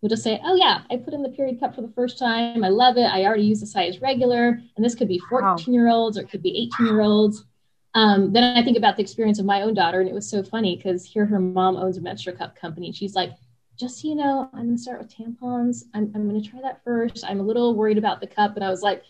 will 0.00 0.08
just 0.08 0.22
say, 0.22 0.40
Oh, 0.44 0.54
yeah, 0.54 0.82
I 0.92 0.98
put 0.98 1.12
in 1.12 1.20
the 1.20 1.30
period 1.30 1.58
cup 1.58 1.74
for 1.74 1.82
the 1.82 1.92
first 1.96 2.20
time. 2.20 2.62
I 2.62 2.68
love 2.68 2.96
it. 2.96 3.06
I 3.06 3.24
already 3.24 3.42
use 3.42 3.58
the 3.58 3.66
size 3.66 4.00
regular. 4.00 4.60
And 4.76 4.84
this 4.84 4.94
could 4.94 5.08
be 5.08 5.18
14 5.28 5.74
year 5.74 5.88
olds 5.88 6.16
or 6.16 6.20
it 6.20 6.30
could 6.30 6.42
be 6.42 6.70
18 6.78 6.86
year 6.86 7.00
olds. 7.00 7.44
Um, 7.94 8.32
then 8.32 8.56
I 8.56 8.62
think 8.62 8.76
about 8.76 8.96
the 8.96 9.02
experience 9.02 9.38
of 9.38 9.44
my 9.46 9.62
own 9.62 9.74
daughter, 9.74 10.00
and 10.00 10.08
it 10.08 10.14
was 10.14 10.28
so 10.28 10.42
funny 10.42 10.76
because 10.76 11.04
here 11.04 11.26
her 11.26 11.38
mom 11.38 11.76
owns 11.76 11.96
a 11.96 12.00
menstrual 12.00 12.36
cup 12.36 12.56
company. 12.56 12.90
She's 12.92 13.14
like, 13.14 13.30
just 13.78 14.00
so 14.00 14.08
you 14.08 14.14
know, 14.14 14.48
I'm 14.52 14.64
going 14.66 14.76
to 14.76 14.82
start 14.82 15.00
with 15.00 15.14
tampons. 15.14 15.84
I'm, 15.94 16.10
I'm 16.14 16.28
going 16.28 16.40
to 16.40 16.48
try 16.48 16.60
that 16.60 16.82
first. 16.84 17.24
I'm 17.26 17.40
a 17.40 17.42
little 17.42 17.74
worried 17.74 17.98
about 17.98 18.20
the 18.20 18.26
cup. 18.26 18.54
And 18.56 18.64
I 18.64 18.70
was 18.70 18.82
like, 18.82 19.02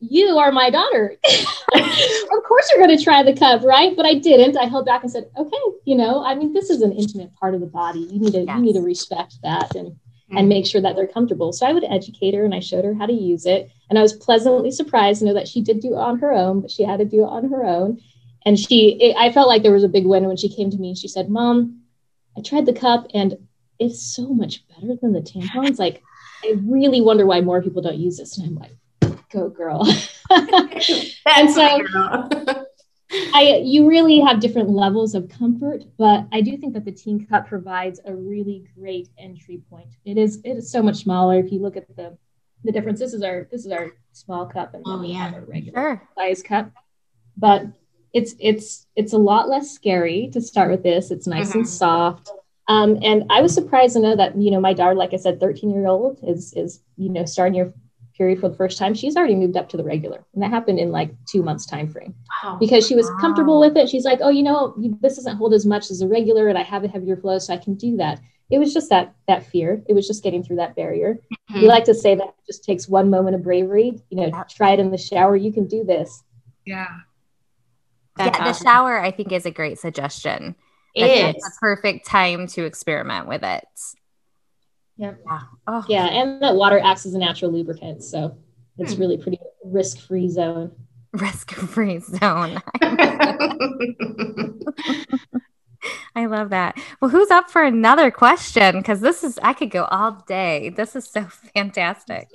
you 0.00 0.38
are 0.38 0.50
my 0.52 0.70
daughter. 0.70 1.16
of 1.74 2.42
course 2.44 2.70
you're 2.70 2.84
going 2.84 2.96
to 2.96 3.02
try 3.02 3.22
the 3.22 3.36
cup, 3.36 3.62
right? 3.62 3.94
But 3.96 4.06
I 4.06 4.14
didn't. 4.14 4.56
I 4.56 4.64
held 4.64 4.86
back 4.86 5.02
and 5.02 5.10
said, 5.10 5.30
okay, 5.36 5.56
you 5.84 5.96
know, 5.96 6.24
I 6.24 6.34
mean, 6.34 6.52
this 6.52 6.70
is 6.70 6.82
an 6.82 6.92
intimate 6.92 7.34
part 7.34 7.54
of 7.54 7.60
the 7.60 7.66
body. 7.66 8.00
You 8.00 8.20
need 8.20 8.32
to, 8.32 8.40
Yes. 8.42 8.56
you 8.56 8.62
need 8.62 8.72
to 8.74 8.82
respect 8.82 9.34
that. 9.42 9.74
And, 9.74 9.96
and 10.32 10.48
make 10.48 10.66
sure 10.66 10.80
that 10.80 10.96
they're 10.96 11.06
comfortable. 11.06 11.52
So 11.52 11.66
I 11.66 11.72
would 11.72 11.84
educate 11.84 12.34
her 12.34 12.44
and 12.44 12.54
I 12.54 12.60
showed 12.60 12.84
her 12.84 12.94
how 12.94 13.06
to 13.06 13.12
use 13.12 13.46
it. 13.46 13.70
And 13.88 13.98
I 13.98 14.02
was 14.02 14.12
pleasantly 14.12 14.70
surprised 14.70 15.20
to 15.20 15.26
know 15.26 15.34
that 15.34 15.48
she 15.48 15.60
did 15.60 15.80
do 15.80 15.94
it 15.94 15.98
on 15.98 16.18
her 16.20 16.32
own, 16.32 16.60
but 16.60 16.70
she 16.70 16.84
had 16.84 16.98
to 16.98 17.04
do 17.04 17.22
it 17.22 17.28
on 17.28 17.50
her 17.50 17.64
own. 17.64 18.00
And 18.46 18.58
she, 18.58 18.96
it, 19.00 19.16
I 19.18 19.32
felt 19.32 19.48
like 19.48 19.62
there 19.62 19.72
was 19.72 19.84
a 19.84 19.88
big 19.88 20.06
win 20.06 20.26
when 20.26 20.36
she 20.36 20.54
came 20.54 20.70
to 20.70 20.78
me 20.78 20.90
and 20.90 20.98
she 20.98 21.08
said, 21.08 21.28
Mom, 21.28 21.82
I 22.36 22.42
tried 22.42 22.66
the 22.66 22.72
cup 22.72 23.08
and 23.12 23.36
it's 23.78 24.00
so 24.00 24.32
much 24.32 24.66
better 24.68 24.94
than 25.00 25.12
the 25.12 25.20
tampons. 25.20 25.78
Like, 25.78 26.02
I 26.44 26.56
really 26.64 27.00
wonder 27.00 27.26
why 27.26 27.40
more 27.40 27.62
people 27.62 27.82
don't 27.82 27.98
use 27.98 28.18
this. 28.18 28.38
And 28.38 28.46
I'm 28.46 28.54
like, 28.54 29.20
go 29.30 29.48
girl. 29.48 29.82
and 30.30 31.50
so 31.50 32.64
I 33.12 33.62
you 33.64 33.88
really 33.88 34.20
have 34.20 34.40
different 34.40 34.70
levels 34.70 35.14
of 35.14 35.28
comfort, 35.28 35.82
but 35.98 36.26
I 36.32 36.40
do 36.40 36.56
think 36.56 36.74
that 36.74 36.84
the 36.84 36.92
teen 36.92 37.26
cup 37.26 37.48
provides 37.48 38.00
a 38.04 38.14
really 38.14 38.64
great 38.78 39.08
entry 39.18 39.62
point. 39.68 39.88
It 40.04 40.16
is 40.16 40.40
it 40.44 40.58
is 40.58 40.70
so 40.70 40.82
much 40.82 40.96
smaller. 40.96 41.38
If 41.38 41.50
you 41.52 41.60
look 41.60 41.76
at 41.76 41.94
the 41.96 42.16
the 42.64 42.72
difference, 42.72 43.00
this 43.00 43.12
is 43.12 43.22
our 43.22 43.48
this 43.50 43.64
is 43.64 43.72
our 43.72 43.92
small 44.12 44.46
cup 44.46 44.74
and 44.74 44.82
oh, 44.86 45.02
yeah. 45.02 45.32
our 45.34 45.40
regular 45.42 45.80
sure. 45.80 46.08
size 46.16 46.42
cup. 46.42 46.70
But 47.36 47.66
it's 48.12 48.34
it's 48.38 48.86
it's 48.94 49.12
a 49.12 49.18
lot 49.18 49.48
less 49.48 49.70
scary 49.70 50.30
to 50.32 50.40
start 50.40 50.70
with 50.70 50.82
this. 50.82 51.10
It's 51.10 51.26
nice 51.26 51.50
mm-hmm. 51.50 51.60
and 51.60 51.68
soft. 51.68 52.30
Um, 52.68 52.98
and 53.02 53.24
I 53.30 53.42
was 53.42 53.52
surprised 53.52 53.94
to 53.94 54.00
know 54.00 54.14
that 54.14 54.36
you 54.36 54.52
know 54.52 54.60
my 54.60 54.72
daughter, 54.72 54.94
like 54.94 55.14
I 55.14 55.16
said, 55.16 55.40
13 55.40 55.70
year 55.70 55.88
old 55.88 56.20
is 56.22 56.52
is 56.52 56.80
you 56.96 57.08
know 57.08 57.24
starting 57.24 57.54
your 57.56 57.72
period 58.20 58.38
for 58.38 58.50
the 58.50 58.54
first 58.54 58.76
time, 58.76 58.92
she's 58.92 59.16
already 59.16 59.34
moved 59.34 59.56
up 59.56 59.66
to 59.70 59.78
the 59.78 59.82
regular. 59.82 60.22
And 60.34 60.42
that 60.42 60.50
happened 60.50 60.78
in 60.78 60.92
like 60.92 61.10
two 61.24 61.42
months 61.42 61.64
time 61.64 61.88
frame 61.88 62.14
wow. 62.44 62.58
because 62.60 62.86
she 62.86 62.94
was 62.94 63.06
wow. 63.06 63.16
comfortable 63.18 63.58
with 63.58 63.78
it. 63.78 63.88
She's 63.88 64.04
like, 64.04 64.18
oh, 64.20 64.28
you 64.28 64.42
know, 64.42 64.74
this 65.00 65.16
doesn't 65.16 65.38
hold 65.38 65.54
as 65.54 65.64
much 65.64 65.90
as 65.90 66.02
a 66.02 66.06
regular 66.06 66.48
and 66.48 66.58
I 66.58 66.62
have 66.62 66.84
a 66.84 66.88
heavier 66.88 67.16
flow, 67.16 67.38
so 67.38 67.54
I 67.54 67.56
can 67.56 67.76
do 67.76 67.96
that. 67.96 68.20
It 68.50 68.58
was 68.58 68.74
just 68.74 68.90
that 68.90 69.14
that 69.26 69.46
fear. 69.46 69.82
It 69.88 69.94
was 69.94 70.06
just 70.06 70.22
getting 70.22 70.44
through 70.44 70.56
that 70.56 70.76
barrier. 70.76 71.14
Mm-hmm. 71.32 71.62
We 71.62 71.66
like 71.66 71.84
to 71.84 71.94
say 71.94 72.14
that 72.14 72.28
it 72.28 72.34
just 72.46 72.62
takes 72.62 72.86
one 72.86 73.08
moment 73.08 73.36
of 73.36 73.42
bravery. 73.42 73.98
You 74.10 74.16
know, 74.20 74.44
try 74.50 74.72
it 74.72 74.80
in 74.80 74.90
the 74.90 74.98
shower. 74.98 75.34
You 75.34 75.50
can 75.50 75.66
do 75.66 75.82
this. 75.82 76.22
Yeah. 76.66 76.88
That's 78.16 78.36
yeah, 78.36 78.44
awesome. 78.44 78.64
the 78.64 78.70
shower 78.70 79.00
I 79.00 79.12
think 79.12 79.32
is 79.32 79.46
a 79.46 79.50
great 79.50 79.78
suggestion. 79.78 80.56
It 80.94 81.36
is 81.36 81.44
a 81.46 81.60
perfect 81.60 82.06
time 82.06 82.48
to 82.48 82.64
experiment 82.64 83.28
with 83.28 83.44
it. 83.44 83.64
Yeah. 85.00 85.14
Oh. 85.66 85.84
Yeah. 85.88 86.06
And 86.08 86.42
that 86.42 86.54
water 86.54 86.78
acts 86.78 87.06
as 87.06 87.14
a 87.14 87.18
natural 87.18 87.50
lubricant. 87.50 88.04
So 88.04 88.36
it's 88.76 88.92
hmm. 88.92 89.00
really 89.00 89.16
pretty 89.16 89.38
risk 89.64 89.98
free 89.98 90.28
zone. 90.28 90.72
Risk 91.12 91.52
free 91.52 92.00
zone. 92.00 92.60
I 96.14 96.26
love 96.26 96.50
that. 96.50 96.76
Well, 97.00 97.10
who's 97.10 97.30
up 97.30 97.50
for 97.50 97.62
another 97.62 98.10
question? 98.10 98.76
Because 98.76 99.00
this 99.00 99.24
is, 99.24 99.38
I 99.42 99.54
could 99.54 99.70
go 99.70 99.84
all 99.84 100.22
day. 100.28 100.68
This 100.68 100.94
is 100.94 101.08
so 101.08 101.24
fantastic. 101.54 102.28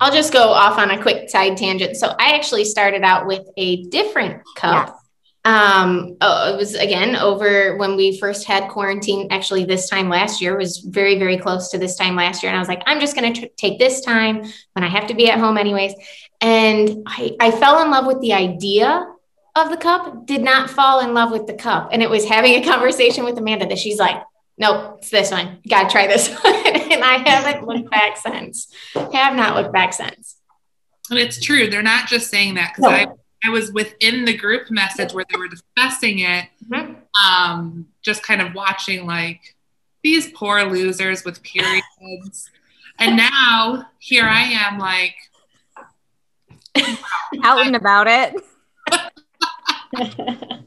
I'll 0.00 0.12
just 0.12 0.32
go 0.32 0.48
off 0.48 0.78
on 0.78 0.90
a 0.90 1.00
quick 1.00 1.30
side 1.30 1.56
tangent. 1.56 1.96
So 1.96 2.08
I 2.18 2.34
actually 2.34 2.64
started 2.64 3.02
out 3.02 3.28
with 3.28 3.46
a 3.56 3.84
different 3.84 4.42
cup. 4.56 4.88
Yes 4.88 5.05
um 5.46 6.16
oh, 6.22 6.52
it 6.52 6.56
was 6.56 6.74
again 6.74 7.14
over 7.14 7.76
when 7.76 7.94
we 7.94 8.18
first 8.18 8.46
had 8.46 8.68
quarantine 8.68 9.28
actually 9.30 9.64
this 9.64 9.88
time 9.88 10.08
last 10.08 10.42
year 10.42 10.58
was 10.58 10.78
very 10.78 11.20
very 11.20 11.38
close 11.38 11.70
to 11.70 11.78
this 11.78 11.94
time 11.96 12.16
last 12.16 12.42
year. 12.42 12.50
And 12.50 12.56
i 12.56 12.58
was 12.58 12.68
like 12.68 12.82
i'm 12.84 12.98
just 12.98 13.16
going 13.16 13.32
to 13.32 13.48
take 13.50 13.78
this 13.78 14.00
time 14.00 14.42
when 14.72 14.82
i 14.82 14.88
have 14.88 15.06
to 15.06 15.14
be 15.14 15.30
at 15.30 15.38
home 15.38 15.56
anyways. 15.56 15.94
And 16.40 17.04
I, 17.06 17.36
I 17.40 17.50
fell 17.52 17.80
in 17.82 17.90
love 17.90 18.06
with 18.06 18.20
the 18.20 18.34
idea 18.34 19.06
of 19.54 19.70
the 19.70 19.76
cup 19.76 20.26
did 20.26 20.42
not 20.42 20.68
fall 20.68 21.00
in 21.00 21.14
love 21.14 21.30
with 21.30 21.46
the 21.46 21.54
cup. 21.54 21.88
And 21.92 22.02
it 22.02 22.10
was 22.10 22.28
having 22.28 22.52
a 22.54 22.64
conversation 22.64 23.24
with 23.24 23.38
amanda 23.38 23.66
that 23.68 23.78
she's 23.78 23.98
like 23.98 24.20
nope 24.58 24.96
it's 24.98 25.10
this 25.10 25.30
one. 25.30 25.60
You 25.62 25.70
gotta 25.70 25.88
try 25.88 26.08
this 26.08 26.28
one. 26.42 26.66
And 26.66 27.04
i 27.04 27.18
haven't 27.24 27.64
looked 27.64 27.88
back 27.88 28.16
since. 28.16 28.66
Have 28.94 29.36
not 29.36 29.54
looked 29.54 29.72
back 29.72 29.92
since. 29.92 30.34
And 31.08 31.20
it's 31.20 31.40
true. 31.40 31.70
They're 31.70 31.82
not 31.82 32.08
just 32.08 32.32
saying 32.32 32.54
that 32.54 32.72
because 32.74 33.06
no. 33.06 33.18
I 33.46 33.48
I 33.48 33.52
was 33.52 33.72
within 33.72 34.24
the 34.24 34.36
group 34.36 34.70
message 34.70 35.12
where 35.12 35.24
they 35.30 35.38
were 35.38 35.48
discussing 35.48 36.20
it, 36.20 36.46
mm-hmm. 36.68 36.94
um, 37.24 37.86
just 38.02 38.22
kind 38.22 38.40
of 38.40 38.54
watching 38.54 39.06
like 39.06 39.54
these 40.02 40.30
poor 40.32 40.64
losers 40.64 41.24
with 41.24 41.42
periods. 41.42 42.50
and 42.98 43.16
now 43.16 43.86
here 43.98 44.24
I 44.24 44.42
am, 44.42 44.78
like 44.78 45.14
out 47.42 47.66
and 47.66 47.76
about 47.76 48.06
it. 48.08 48.34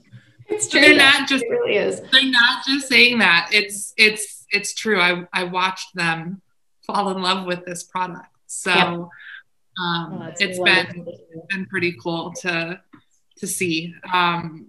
it's 0.47 0.67
true. 0.67 0.81
They're 0.81 0.95
not 0.95 1.27
just 1.27 1.43
it 1.43 1.49
really 1.49 1.75
is. 1.75 2.01
They're 2.11 2.25
not 2.25 2.65
just 2.65 2.87
saying 2.87 3.19
that. 3.19 3.49
It's 3.51 3.93
it's 3.97 4.45
it's 4.51 4.73
true. 4.73 4.99
I 4.99 5.27
I 5.33 5.43
watched 5.45 5.95
them 5.95 6.41
fall 6.85 7.09
in 7.15 7.21
love 7.21 7.45
with 7.45 7.65
this 7.65 7.83
product. 7.83 8.27
So. 8.47 8.71
Yep 8.71 9.09
um, 9.79 10.19
oh, 10.21 10.33
it's 10.39 10.59
been 10.59 11.07
been 11.49 11.65
pretty 11.67 11.95
cool 12.01 12.33
to 12.41 12.79
to 13.37 13.47
see. 13.47 13.93
Um, 14.11 14.67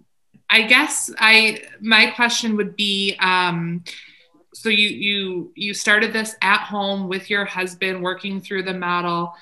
I 0.49 0.63
guess 0.63 1.11
I 1.19 1.63
my 1.81 2.11
question 2.11 2.57
would 2.57 2.77
be 2.77 3.17
um, 3.21 3.85
so 4.55 4.69
you 4.69 4.89
you 4.89 5.53
you 5.55 5.75
started 5.75 6.13
this 6.13 6.35
at 6.43 6.61
home 6.61 7.09
with 7.09 7.31
your 7.31 7.45
husband 7.45 8.03
working 8.03 8.41
through 8.41 8.65
the 8.65 8.75
model. 8.75 9.33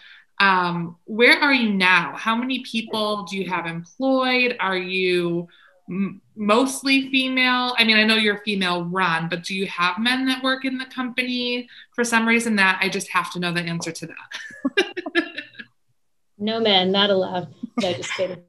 Um, 0.41 0.97
where 1.05 1.39
are 1.41 1.53
you 1.53 1.73
now? 1.73 2.15
How 2.17 2.37
many 2.37 2.61
people 2.61 3.25
do 3.25 3.37
you 3.37 3.49
have 3.49 3.67
employed? 3.67 4.57
Are 4.61 4.77
you 4.77 5.49
m- 5.91 6.21
mostly 6.37 7.11
female? 7.11 7.75
I 7.77 7.85
mean, 7.85 7.97
I 7.97 8.05
know 8.05 8.15
you're 8.15 8.39
female 8.45 8.85
run, 8.85 9.29
but 9.29 9.43
do 9.43 9.57
you 9.57 9.67
have 9.67 9.99
men 9.99 10.27
that 10.27 10.45
work 10.45 10.65
in 10.65 10.79
the 10.79 10.85
company 10.85 11.69
for 11.93 12.05
some 12.05 12.29
reason 12.29 12.55
that 12.57 12.79
I 12.81 12.89
just 12.89 13.09
have 13.09 13.33
to 13.33 13.41
know 13.41 13.53
the 13.53 13.63
answer 13.63 13.91
to 13.91 14.07
that? 14.07 15.25
no 16.39 16.61
men, 16.61 16.93
not 16.93 17.11
allowed. 17.11 17.55
No, 17.81 17.93
just 17.93 18.13
kidding. 18.15 18.43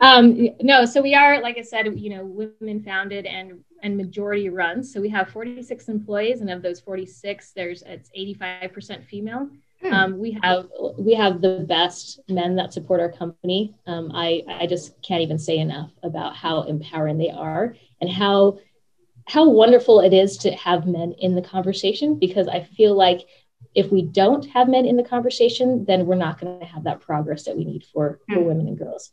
um, 0.00 0.48
no, 0.60 0.84
so 0.84 1.02
we 1.02 1.14
are, 1.14 1.40
like 1.40 1.58
I 1.58 1.62
said, 1.62 1.98
you 1.98 2.10
know, 2.10 2.24
women 2.24 2.82
founded 2.82 3.26
and 3.26 3.64
and 3.82 3.96
majority 3.96 4.48
run. 4.48 4.82
So 4.82 5.00
we 5.00 5.10
have 5.10 5.28
46 5.28 5.88
employees, 5.88 6.40
and 6.40 6.50
of 6.50 6.62
those 6.62 6.80
46, 6.80 7.52
there's 7.52 7.82
it's 7.82 8.10
85% 8.16 9.04
female. 9.04 9.50
Hmm. 9.82 9.92
Um, 9.92 10.18
we 10.18 10.38
have 10.42 10.68
we 10.98 11.14
have 11.14 11.42
the 11.42 11.64
best 11.68 12.20
men 12.28 12.56
that 12.56 12.72
support 12.72 13.00
our 13.00 13.12
company. 13.12 13.74
Um, 13.86 14.10
I 14.14 14.42
I 14.48 14.66
just 14.66 15.00
can't 15.02 15.20
even 15.22 15.38
say 15.38 15.58
enough 15.58 15.90
about 16.02 16.34
how 16.34 16.62
empowering 16.62 17.18
they 17.18 17.30
are 17.30 17.76
and 18.00 18.10
how 18.10 18.58
how 19.26 19.48
wonderful 19.48 20.00
it 20.00 20.12
is 20.12 20.36
to 20.38 20.52
have 20.52 20.86
men 20.86 21.14
in 21.18 21.34
the 21.34 21.42
conversation 21.42 22.18
because 22.18 22.48
I 22.48 22.62
feel 22.62 22.94
like 22.94 23.20
if 23.74 23.90
we 23.90 24.02
don't 24.02 24.46
have 24.50 24.68
men 24.68 24.86
in 24.86 24.96
the 24.96 25.02
conversation, 25.02 25.84
then 25.84 26.06
we're 26.06 26.14
not 26.14 26.40
going 26.40 26.60
to 26.60 26.66
have 26.66 26.84
that 26.84 27.00
progress 27.00 27.44
that 27.44 27.56
we 27.56 27.64
need 27.64 27.84
for, 27.92 28.20
for 28.28 28.40
hmm. 28.40 28.44
women 28.44 28.68
and 28.68 28.78
girls. 28.78 29.10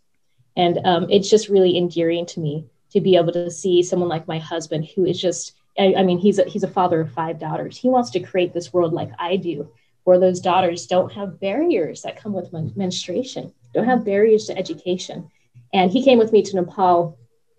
And 0.56 0.80
um, 0.86 1.10
it's 1.10 1.30
just 1.30 1.50
really 1.50 1.78
endearing 1.78 2.26
to 2.28 2.40
me 2.40 2.66
to 2.92 3.02
be 3.02 3.16
able 3.16 3.32
to 3.34 3.50
see 3.50 3.82
someone 3.82 4.10
like 4.10 4.28
my 4.28 4.38
husband, 4.38 4.88
who 4.96 5.06
is 5.06 5.20
just, 5.20 5.54
I, 5.80 5.96
I 5.98 6.04
mean, 6.04 6.20
he's 6.20 6.40
a, 6.40 6.44
he's 6.44 6.64
a 6.64 6.68
father 6.68 7.02
of 7.02 7.12
five 7.12 7.40
daughters. 7.40 7.78
He 7.78 7.90
wants 7.90 8.12
to 8.12 8.20
create 8.20 8.54
this 8.54 8.74
world 8.74 8.94
like 8.94 9.12
I 9.18 9.38
do, 9.38 9.72
where 10.04 10.20
those 10.20 10.42
daughters 10.42 10.88
don't 10.88 11.12
have 11.14 11.40
barriers 11.40 12.02
that 12.02 12.22
come 12.22 12.34
with 12.34 12.52
men- 12.52 12.74
menstruation, 12.76 13.54
don't 13.74 13.86
have 13.86 14.06
barriers 14.06 14.46
to 14.46 14.58
education. 14.58 15.30
And 15.74 15.90
he 15.90 16.04
came 16.04 16.20
with 16.20 16.34
me 16.34 16.42
to 16.44 16.56
Nepal, 16.56 17.18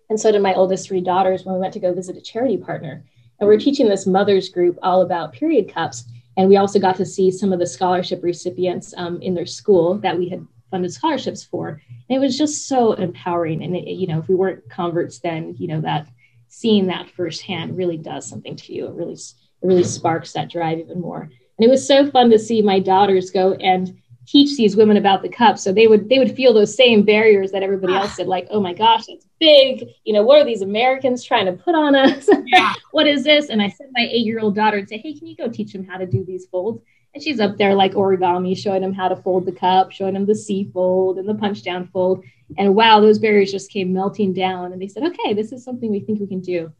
and 0.09 0.19
so 0.19 0.31
did 0.31 0.41
my 0.41 0.53
oldest 0.53 0.87
three 0.87 1.01
daughters 1.01 1.43
when 1.43 1.55
we 1.55 1.61
went 1.61 1.73
to 1.73 1.79
go 1.79 1.93
visit 1.93 2.17
a 2.17 2.21
charity 2.21 2.57
partner. 2.57 3.03
And 3.39 3.49
we 3.49 3.55
we're 3.55 3.59
teaching 3.59 3.89
this 3.89 4.05
mothers 4.05 4.49
group 4.49 4.77
all 4.83 5.01
about 5.01 5.33
period 5.33 5.73
cups. 5.73 6.05
And 6.37 6.49
we 6.49 6.57
also 6.57 6.79
got 6.79 6.95
to 6.97 7.05
see 7.05 7.31
some 7.31 7.53
of 7.53 7.59
the 7.59 7.67
scholarship 7.67 8.23
recipients 8.23 8.93
um, 8.97 9.21
in 9.21 9.35
their 9.35 9.45
school 9.45 9.99
that 9.99 10.17
we 10.17 10.29
had 10.29 10.45
funded 10.71 10.91
scholarships 10.91 11.43
for. 11.43 11.79
And 12.09 12.15
it 12.15 12.19
was 12.19 12.37
just 12.37 12.67
so 12.67 12.93
empowering. 12.93 13.63
And, 13.63 13.75
it, 13.75 13.87
you 13.87 14.07
know, 14.07 14.19
if 14.19 14.27
we 14.27 14.35
weren't 14.35 14.67
converts 14.69 15.19
then, 15.19 15.55
you 15.59 15.67
know, 15.67 15.81
that 15.81 16.07
seeing 16.47 16.87
that 16.87 17.09
firsthand 17.09 17.77
really 17.77 17.97
does 17.97 18.27
something 18.27 18.55
to 18.55 18.73
you. 18.73 18.87
It 18.87 18.93
really, 18.93 19.13
it 19.13 19.27
really 19.61 19.83
sparks 19.83 20.33
that 20.33 20.51
drive 20.51 20.79
even 20.79 21.01
more. 21.01 21.21
And 21.21 21.65
it 21.65 21.69
was 21.69 21.87
so 21.87 22.09
fun 22.09 22.29
to 22.31 22.39
see 22.39 22.61
my 22.61 22.79
daughters 22.79 23.29
go 23.29 23.53
and 23.53 23.99
teach 24.25 24.55
these 24.55 24.75
women 24.75 24.97
about 24.97 25.21
the 25.21 25.29
cup. 25.29 25.57
So 25.57 25.71
they 25.71 25.87
would 25.87 26.09
they 26.09 26.19
would 26.19 26.35
feel 26.35 26.53
those 26.53 26.75
same 26.75 27.03
barriers 27.03 27.51
that 27.51 27.63
everybody 27.63 27.93
else 27.93 28.11
ah. 28.13 28.17
did 28.17 28.27
like 28.27 28.47
oh 28.49 28.61
my 28.61 28.73
gosh 28.73 29.05
it's 29.07 29.25
big. 29.39 29.89
You 30.03 30.13
know 30.13 30.23
what 30.23 30.39
are 30.39 30.45
these 30.45 30.61
americans 30.61 31.23
trying 31.23 31.45
to 31.45 31.53
put 31.53 31.75
on 31.75 31.95
us? 31.95 32.29
Yeah. 32.45 32.73
what 32.91 33.07
is 33.07 33.23
this? 33.23 33.49
And 33.49 33.61
i 33.61 33.69
sent 33.69 33.89
my 33.93 34.07
eight 34.11 34.25
year 34.25 34.39
old 34.39 34.55
daughter 34.55 34.77
and 34.77 34.87
say 34.87 34.97
hey 34.97 35.13
can 35.13 35.27
you 35.27 35.35
go 35.35 35.47
teach 35.47 35.73
them 35.73 35.85
how 35.85 35.97
to 35.97 36.05
do 36.05 36.23
these 36.23 36.45
folds? 36.45 36.81
And 37.13 37.21
she's 37.21 37.39
up 37.39 37.57
there 37.57 37.75
like 37.75 37.93
origami 37.93 38.57
showing 38.57 38.81
them 38.81 38.93
how 38.93 39.07
to 39.07 39.15
fold 39.15 39.45
the 39.45 39.51
cup 39.51 39.91
showing 39.91 40.13
them 40.13 40.25
the 40.25 40.35
c 40.35 40.69
fold 40.73 41.17
and 41.17 41.27
the 41.27 41.35
punch 41.35 41.63
down 41.63 41.87
fold. 41.87 42.23
And 42.57 42.75
wow 42.75 42.99
those 42.99 43.19
barriers 43.19 43.51
just 43.51 43.71
came 43.71 43.93
melting 43.93 44.33
down. 44.33 44.71
And 44.71 44.81
they 44.81 44.87
said 44.87 45.03
okay 45.03 45.33
this 45.33 45.51
is 45.51 45.63
something 45.63 45.91
we 45.91 45.99
think 45.99 46.19
we 46.19 46.27
can 46.27 46.41
do. 46.41 46.71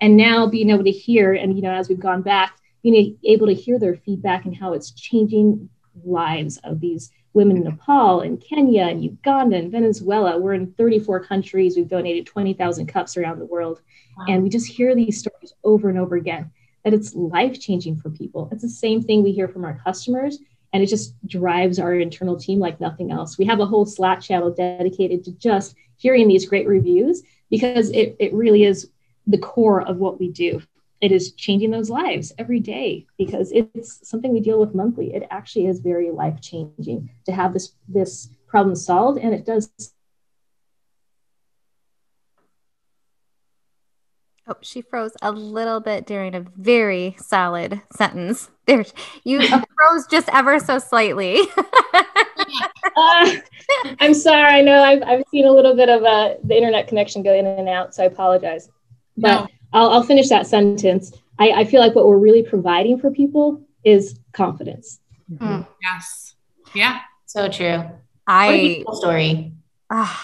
And 0.00 0.16
now 0.16 0.46
being 0.46 0.70
able 0.70 0.84
to 0.84 0.90
hear 0.90 1.32
and 1.34 1.56
you 1.56 1.62
know 1.62 1.72
as 1.72 1.88
we've 1.88 2.00
gone 2.00 2.22
back 2.22 2.58
being 2.82 3.16
able 3.24 3.46
to 3.46 3.54
hear 3.54 3.78
their 3.78 3.94
feedback 3.94 4.44
and 4.44 4.56
how 4.56 4.72
it's 4.72 4.90
changing 4.90 5.68
lives 6.04 6.58
of 6.64 6.80
these 6.80 7.10
women 7.34 7.56
in 7.56 7.64
Nepal 7.64 8.20
and 8.20 8.42
Kenya 8.42 8.84
and 8.84 9.02
Uganda 9.02 9.56
and 9.56 9.72
Venezuela. 9.72 10.38
We're 10.38 10.54
in 10.54 10.72
34 10.72 11.24
countries. 11.24 11.76
We've 11.76 11.88
donated 11.88 12.26
20,000 12.26 12.86
cups 12.86 13.16
around 13.16 13.38
the 13.38 13.46
world. 13.46 13.80
Wow. 14.16 14.26
And 14.28 14.42
we 14.42 14.48
just 14.48 14.66
hear 14.66 14.94
these 14.94 15.18
stories 15.18 15.54
over 15.64 15.88
and 15.88 15.98
over 15.98 16.16
again. 16.16 16.50
that 16.84 16.92
it's 16.92 17.14
life 17.14 17.60
changing 17.60 17.96
for 17.96 18.10
people. 18.10 18.48
It's 18.50 18.62
the 18.62 18.68
same 18.68 19.02
thing 19.02 19.22
we 19.22 19.32
hear 19.32 19.48
from 19.48 19.64
our 19.64 19.80
customers, 19.84 20.40
and 20.72 20.82
it 20.82 20.88
just 20.88 21.14
drives 21.26 21.78
our 21.78 21.94
internal 21.94 22.36
team 22.36 22.58
like 22.58 22.80
nothing 22.80 23.12
else. 23.12 23.38
We 23.38 23.44
have 23.46 23.60
a 23.60 23.66
whole 23.66 23.86
Slack 23.86 24.20
channel 24.20 24.50
dedicated 24.50 25.22
to 25.24 25.32
just 25.32 25.76
hearing 25.96 26.26
these 26.26 26.48
great 26.48 26.66
reviews 26.66 27.22
because 27.50 27.90
it, 27.90 28.16
it 28.18 28.32
really 28.32 28.64
is 28.64 28.90
the 29.26 29.38
core 29.38 29.82
of 29.82 29.98
what 29.98 30.18
we 30.18 30.28
do. 30.28 30.60
It 31.02 31.10
is 31.10 31.32
changing 31.32 31.72
those 31.72 31.90
lives 31.90 32.32
every 32.38 32.60
day 32.60 33.06
because 33.18 33.50
it's 33.52 34.08
something 34.08 34.32
we 34.32 34.38
deal 34.38 34.60
with 34.60 34.72
monthly. 34.72 35.12
It 35.12 35.26
actually 35.30 35.66
is 35.66 35.80
very 35.80 36.12
life 36.12 36.40
changing 36.40 37.10
to 37.26 37.32
have 37.32 37.52
this 37.52 37.74
this 37.88 38.28
problem 38.46 38.76
solved, 38.76 39.18
and 39.18 39.34
it 39.34 39.44
does 39.44 39.68
Oh, 44.46 44.54
she 44.60 44.82
froze 44.82 45.12
a 45.22 45.30
little 45.30 45.80
bit 45.80 46.04
during 46.04 46.34
a 46.34 46.40
very 46.56 47.16
solid 47.18 47.80
sentence. 47.94 48.50
There, 48.66 48.84
you 49.24 49.40
froze 49.48 50.06
just 50.10 50.28
ever 50.32 50.58
so 50.58 50.78
slightly. 50.78 51.38
uh, 52.96 53.34
I'm 54.00 54.14
sorry. 54.14 54.52
I 54.52 54.60
know 54.60 54.82
I've, 54.82 55.02
I've 55.02 55.24
seen 55.30 55.46
a 55.46 55.52
little 55.52 55.76
bit 55.76 55.88
of 55.88 56.02
uh, 56.02 56.34
the 56.42 56.56
internet 56.56 56.88
connection 56.88 57.22
go 57.22 57.32
in 57.32 57.46
and 57.46 57.68
out, 57.68 57.94
so 57.94 58.02
I 58.02 58.06
apologize. 58.06 58.68
But 59.16 59.42
no. 59.42 59.48
I'll, 59.72 59.90
I'll 59.90 60.02
finish 60.02 60.28
that 60.28 60.46
sentence. 60.46 61.12
I, 61.38 61.50
I 61.50 61.64
feel 61.64 61.80
like 61.80 61.94
what 61.94 62.06
we're 62.06 62.18
really 62.18 62.42
providing 62.42 62.98
for 62.98 63.10
people 63.10 63.62
is 63.84 64.18
confidence. 64.32 65.00
Mm. 65.32 65.66
Yes. 65.82 66.34
Yeah. 66.74 67.00
So 67.26 67.48
true. 67.48 67.84
I 68.26 68.84
story. 68.92 69.52
Uh, 69.90 70.16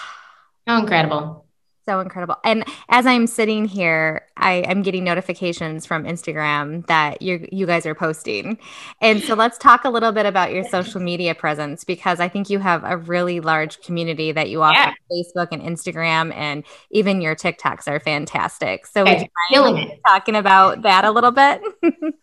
How 0.65 0.79
incredible 0.79 1.45
so 1.89 1.99
incredible. 2.01 2.35
And 2.43 2.63
as 2.89 3.07
I'm 3.07 3.25
sitting 3.25 3.65
here, 3.65 4.27
I, 4.37 4.57
am 4.67 4.83
getting 4.83 5.03
notifications 5.03 5.87
from 5.87 6.03
Instagram 6.03 6.85
that 6.85 7.23
you 7.23 7.47
you 7.51 7.65
guys 7.65 7.87
are 7.87 7.95
posting. 7.95 8.59
And 9.01 9.23
so 9.23 9.33
let's 9.33 9.57
talk 9.57 9.85
a 9.85 9.89
little 9.89 10.11
bit 10.11 10.27
about 10.27 10.51
your 10.51 10.63
social 10.65 11.01
media 11.01 11.33
presence 11.33 11.83
because 11.83 12.19
I 12.19 12.27
think 12.29 12.47
you 12.47 12.59
have 12.59 12.83
a 12.83 12.95
really 12.95 13.39
large 13.39 13.81
community 13.81 14.31
that 14.31 14.51
you 14.51 14.61
offer 14.61 14.77
yeah. 14.77 14.93
Facebook 15.11 15.47
and 15.51 15.63
Instagram, 15.63 16.31
and 16.35 16.63
even 16.91 17.21
your 17.21 17.35
TikToks 17.35 17.87
are 17.87 17.99
fantastic. 17.99 18.85
So 18.85 19.01
okay. 19.01 19.27
would 19.49 19.55
you 19.55 19.61
mind 19.61 19.91
talking 20.05 20.35
about 20.35 20.83
that 20.83 21.05
a 21.05 21.11
little 21.11 21.31
bit? 21.31 21.59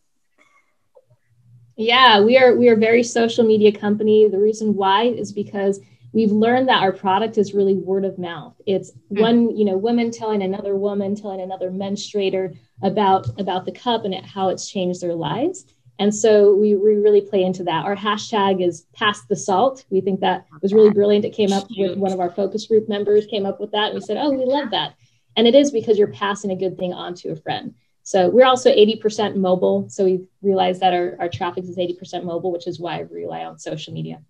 yeah, 1.77 2.21
we 2.21 2.39
are 2.39 2.55
we 2.55 2.69
are 2.69 2.75
a 2.75 2.79
very 2.79 3.03
social 3.03 3.45
media 3.45 3.73
company. 3.73 4.29
The 4.29 4.39
reason 4.39 4.77
why 4.77 5.07
is 5.07 5.33
because 5.33 5.81
we've 6.17 6.33
learned 6.33 6.67
that 6.67 6.83
our 6.83 6.93
product 6.93 7.37
is 7.37 7.53
really 7.53 7.75
word 7.75 8.07
of 8.07 8.19
mouth. 8.19 8.55
It's 8.65 8.91
mm-hmm. 8.91 9.21
one 9.21 9.57
you 9.57 9.67
know 9.67 9.77
women 9.77 10.11
telling 10.11 10.43
another 10.43 10.75
woman 10.75 11.15
telling 11.15 11.43
another 11.43 11.71
menstruator 11.71 12.57
about 12.83 13.29
about 13.39 13.67
the 13.67 13.73
cup 13.73 14.05
and 14.07 14.15
how 14.15 14.49
it's 14.49 14.69
changed 14.69 15.03
their 15.03 15.15
lives. 15.15 15.67
And 15.99 16.15
so 16.15 16.55
we, 16.55 16.75
we 16.75 16.97
really 16.97 17.23
play 17.23 17.43
into 17.43 17.65
that. 17.65 17.87
Our 17.87 17.97
hashtag 17.97 18.63
is 18.67 18.87
pass 18.95 19.23
the 19.23 19.35
Saalt. 19.35 19.85
We 19.89 20.03
think 20.03 20.21
that 20.21 20.45
was 20.61 20.75
really 20.75 20.91
brilliant. 20.91 21.25
It 21.25 21.31
came 21.31 21.53
up 21.53 21.69
with 21.71 21.97
one 21.97 22.13
of 22.13 22.21
our 22.21 22.31
focus 22.31 22.67
group 22.67 22.89
members 22.89 23.27
came 23.27 23.47
up 23.47 23.61
with 23.61 23.71
that 23.73 23.91
and 23.91 23.95
we 23.95 24.01
said 24.01 24.17
oh 24.17 24.31
we 24.31 24.45
love 24.45 24.71
that. 24.71 24.95
And 25.37 25.47
it 25.47 25.55
is 25.55 25.71
because 25.71 25.99
you're 25.99 26.09
passing 26.25 26.51
a 26.51 26.57
good 26.57 26.79
thing 26.79 26.95
on 26.95 27.15
to 27.17 27.29
a 27.29 27.37
friend. 27.37 27.75
So 28.05 28.31
we're 28.31 28.47
also 28.47 28.71
80% 28.71 29.35
mobile. 29.37 29.91
So 29.91 30.05
we've 30.05 30.27
realized 30.41 30.81
that 30.81 30.95
our, 30.95 31.17
our 31.19 31.29
traffic 31.29 31.65
is 31.65 31.77
80% 31.77 32.25
mobile 32.25 32.53
which 32.53 32.67
is 32.67 32.81
why 32.81 33.03
we 33.03 33.23
rely 33.23 33.45
on 33.45 33.59
social 33.59 33.93
media 33.93 34.23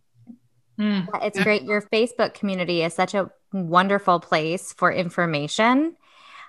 Mm. 0.78 1.08
It's 1.22 1.42
great. 1.42 1.62
Your 1.62 1.82
Facebook 1.82 2.34
community 2.34 2.82
is 2.82 2.94
such 2.94 3.14
a 3.14 3.30
wonderful 3.52 4.20
place 4.20 4.72
for 4.72 4.92
information. 4.92 5.96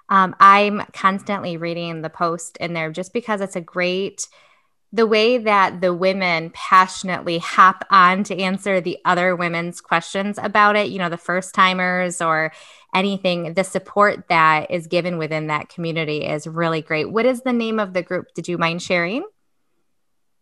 Um, 0.10 0.36
I'm 0.40 0.84
constantly 0.94 1.58
reading 1.58 2.02
the 2.02 2.10
post 2.10 2.58
in 2.58 2.74
there 2.74 2.92
just 2.92 3.14
because 3.14 3.42
it's 3.42 3.56
a 3.56 3.62
great 3.62 4.28
the 4.94 5.06
way 5.06 5.38
that 5.38 5.82
the 5.82 5.94
women 5.94 6.50
passionately 6.52 7.40
hop 7.40 7.84
on 7.90 8.24
to 8.24 8.40
answer 8.40 8.80
the 8.80 8.98
other 9.04 9.36
women's 9.36 9.82
questions 9.82 10.40
about 10.42 10.78
it, 10.78 10.88
you 10.88 10.98
know, 10.98 11.10
the 11.10 11.18
first 11.18 11.54
timers 11.54 12.22
or 12.22 12.54
anything, 12.96 13.54
the 13.54 13.66
support 13.66 14.30
that 14.30 14.72
is 14.72 14.88
given 14.88 15.18
within 15.18 15.48
that 15.48 15.68
community 15.68 16.24
is 16.26 16.48
really 16.48 16.82
great. 16.82 17.12
What 17.12 17.26
is 17.26 17.42
the 17.42 17.52
name 17.52 17.80
of 17.80 17.94
the 17.94 18.02
group? 18.02 18.28
Did 18.34 18.48
you 18.48 18.58
mind 18.58 18.82
sharing? 18.82 19.26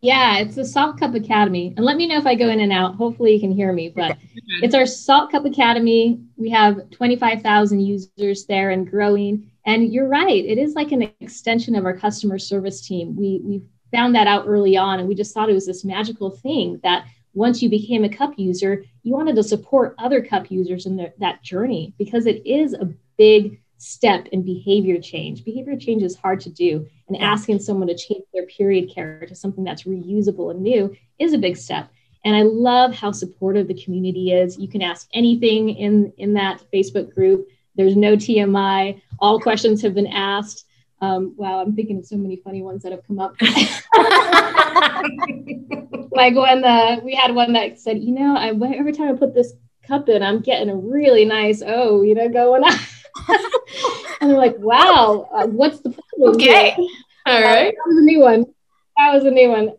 Yeah, 0.00 0.38
it's 0.38 0.56
the 0.56 0.62
Saalt 0.62 1.00
Cup 1.00 1.14
Academy. 1.14 1.72
And 1.76 1.84
let 1.84 1.96
me 1.96 2.06
know 2.06 2.18
if 2.18 2.26
I 2.26 2.34
go 2.34 2.48
in 2.48 2.60
and 2.60 2.72
out. 2.72 2.96
Hopefully 2.96 3.32
you 3.32 3.40
can 3.40 3.50
hear 3.50 3.72
me, 3.72 3.88
but 3.88 4.16
it's 4.62 4.74
our 4.74 4.82
Saalt 4.82 5.30
Cup 5.30 5.44
Academy. 5.46 6.20
We 6.36 6.50
have 6.50 6.90
25,000 6.90 7.80
users 7.80 8.46
there 8.46 8.70
and 8.70 8.88
growing. 8.88 9.50
And 9.64 9.92
you're 9.92 10.08
right, 10.08 10.44
it 10.44 10.58
is 10.58 10.74
like 10.74 10.92
an 10.92 11.10
extension 11.20 11.74
of 11.74 11.84
our 11.84 11.96
customer 11.96 12.38
service 12.38 12.86
team. 12.86 13.16
We 13.16 13.40
we 13.42 13.62
found 13.92 14.14
that 14.14 14.26
out 14.26 14.44
early 14.46 14.76
on 14.76 14.98
and 14.98 15.08
we 15.08 15.14
just 15.14 15.32
thought 15.32 15.48
it 15.48 15.54
was 15.54 15.66
this 15.66 15.84
magical 15.84 16.30
thing 16.30 16.78
that 16.82 17.06
once 17.34 17.62
you 17.62 17.68
became 17.68 18.04
a 18.04 18.08
cup 18.08 18.32
user, 18.36 18.84
you 19.02 19.12
wanted 19.12 19.36
to 19.36 19.42
support 19.42 19.94
other 19.98 20.24
cup 20.24 20.50
users 20.50 20.86
in 20.86 20.96
their, 20.96 21.12
that 21.18 21.42
journey 21.42 21.94
because 21.98 22.26
it 22.26 22.44
is 22.46 22.72
a 22.74 22.88
big 23.18 23.60
step 23.78 24.26
in 24.32 24.42
behavior 24.42 25.00
change. 25.00 25.44
Behavior 25.44 25.76
change 25.76 26.02
is 26.02 26.16
hard 26.16 26.40
to 26.40 26.50
do, 26.50 26.86
and 27.08 27.16
asking 27.18 27.58
someone 27.60 27.88
to 27.88 27.96
change 27.96 28.24
their 28.32 28.46
period 28.46 28.90
care 28.92 29.26
to 29.26 29.34
something 29.34 29.64
that's 29.64 29.84
reusable 29.84 30.50
and 30.50 30.60
new 30.60 30.94
is 31.18 31.32
a 31.32 31.38
big 31.38 31.56
step. 31.56 31.90
And 32.24 32.34
I 32.34 32.42
love 32.42 32.92
how 32.92 33.12
supportive 33.12 33.68
the 33.68 33.80
community 33.80 34.32
is. 34.32 34.58
You 34.58 34.68
can 34.68 34.82
ask 34.82 35.08
anything 35.14 35.70
in 35.70 36.12
in 36.18 36.34
that 36.34 36.62
Facebook 36.72 37.14
group. 37.14 37.48
There's 37.76 37.96
no 37.96 38.16
TMI. 38.16 39.00
All 39.20 39.38
questions 39.38 39.80
have 39.82 39.94
been 39.94 40.08
asked. 40.08 40.64
Um, 41.00 41.34
wow, 41.36 41.60
I'm 41.60 41.76
thinking 41.76 41.98
of 41.98 42.06
so 42.06 42.16
many 42.16 42.36
funny 42.36 42.62
ones 42.62 42.82
that 42.82 42.90
have 42.90 43.06
come 43.06 43.20
up. 43.20 43.36
like 46.10 46.34
when 46.34 46.62
the 46.62 47.00
we 47.04 47.14
had 47.14 47.34
one 47.34 47.52
that 47.52 47.78
said, 47.78 48.02
you 48.02 48.12
know, 48.12 48.34
I 48.34 48.48
every 48.74 48.92
time 48.92 49.14
I 49.14 49.18
put 49.18 49.34
this 49.34 49.52
cup 49.86 50.08
in, 50.08 50.22
I'm 50.22 50.40
getting 50.40 50.70
a 50.70 50.74
really 50.74 51.24
nice 51.24 51.62
oh, 51.64 52.02
you 52.02 52.14
know, 52.14 52.28
going 52.28 52.64
on. 52.64 52.78
And 54.20 54.30
they're 54.30 54.38
like, 54.38 54.56
wow, 54.58 55.28
uh, 55.32 55.46
what's 55.46 55.80
the 55.80 55.90
problem? 55.90 56.36
Okay. 56.36 56.76
All 57.26 57.42
right. 57.42 57.74
that 57.74 57.86
was 57.86 57.98
a 57.98 58.02
new 58.02 58.20
one. 58.20 58.46
That 58.96 59.12
was 59.12 59.24
a 59.24 59.30
new 59.30 59.50
one. 59.50 59.74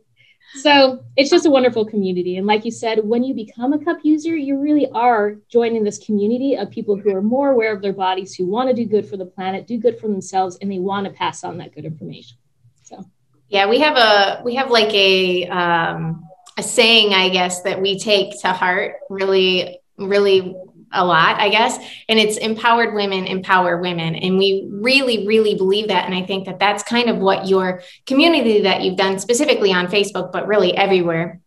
So 0.55 1.03
it's 1.15 1.29
just 1.29 1.45
a 1.45 1.49
wonderful 1.49 1.85
community. 1.85 2.37
And 2.37 2.47
like 2.47 2.65
you 2.65 2.71
said, 2.71 3.03
when 3.03 3.23
you 3.23 3.33
become 3.33 3.73
a 3.73 3.83
cup 3.83 3.99
user, 4.03 4.35
you 4.35 4.57
really 4.57 4.89
are 4.91 5.35
joining 5.49 5.83
this 5.83 6.03
community 6.03 6.55
of 6.55 6.71
people 6.71 6.95
who 6.97 7.13
are 7.15 7.21
more 7.21 7.51
aware 7.51 7.73
of 7.75 7.81
their 7.81 7.93
bodies, 7.93 8.33
who 8.33 8.45
want 8.45 8.69
to 8.69 8.75
do 8.75 8.85
good 8.85 9.07
for 9.07 9.17
the 9.17 9.25
planet, 9.25 9.67
do 9.67 9.77
good 9.77 9.99
for 9.99 10.07
themselves, 10.07 10.57
and 10.61 10.71
they 10.71 10.79
want 10.79 11.05
to 11.05 11.11
pass 11.11 11.43
on 11.43 11.57
that 11.57 11.75
good 11.75 11.85
information. 11.85 12.37
So 12.83 13.05
yeah, 13.49 13.67
we 13.67 13.79
have 13.79 13.97
a 13.97 14.41
we 14.43 14.55
have 14.55 14.71
like 14.71 14.93
a 14.93 15.47
um 15.47 16.27
a 16.57 16.63
saying, 16.63 17.13
I 17.13 17.29
guess, 17.29 17.61
that 17.61 17.81
we 17.81 17.99
take 17.99 18.39
to 18.41 18.51
heart 18.51 18.95
really, 19.09 19.79
really 19.97 20.55
a 20.91 21.05
lot, 21.05 21.39
I 21.39 21.49
guess. 21.49 21.77
And 22.07 22.19
it's 22.19 22.37
empowered 22.37 22.93
women 22.93 23.25
empower 23.25 23.81
women. 23.81 24.15
And 24.15 24.37
we 24.37 24.67
really, 24.71 25.27
really 25.27 25.55
believe 25.55 25.89
that. 25.89 26.05
And 26.05 26.15
I 26.15 26.25
think 26.25 26.45
that 26.45 26.59
that's 26.59 26.83
kind 26.83 27.09
of 27.09 27.17
what 27.17 27.47
your 27.47 27.81
community 28.05 28.61
that 28.61 28.81
you've 28.81 28.97
done 28.97 29.19
specifically 29.19 29.73
on 29.73 29.87
Facebook, 29.87 30.31
but 30.31 30.47
really 30.47 30.75
everywhere. 30.75 31.41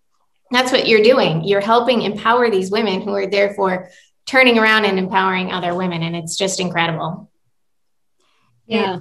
That's 0.51 0.72
what 0.72 0.88
you're 0.88 1.03
doing. 1.03 1.45
You're 1.45 1.61
helping 1.61 2.03
empower 2.03 2.51
these 2.51 2.70
women 2.70 3.03
who 3.03 3.14
are 3.14 3.26
therefore 3.26 3.91
turning 4.26 4.59
around 4.59 4.84
and 4.84 4.99
empowering 4.99 5.53
other 5.53 5.74
women. 5.74 6.03
And 6.03 6.16
it's 6.16 6.36
just 6.36 6.61
incredible. 6.61 7.30
Yeah. 8.66 9.01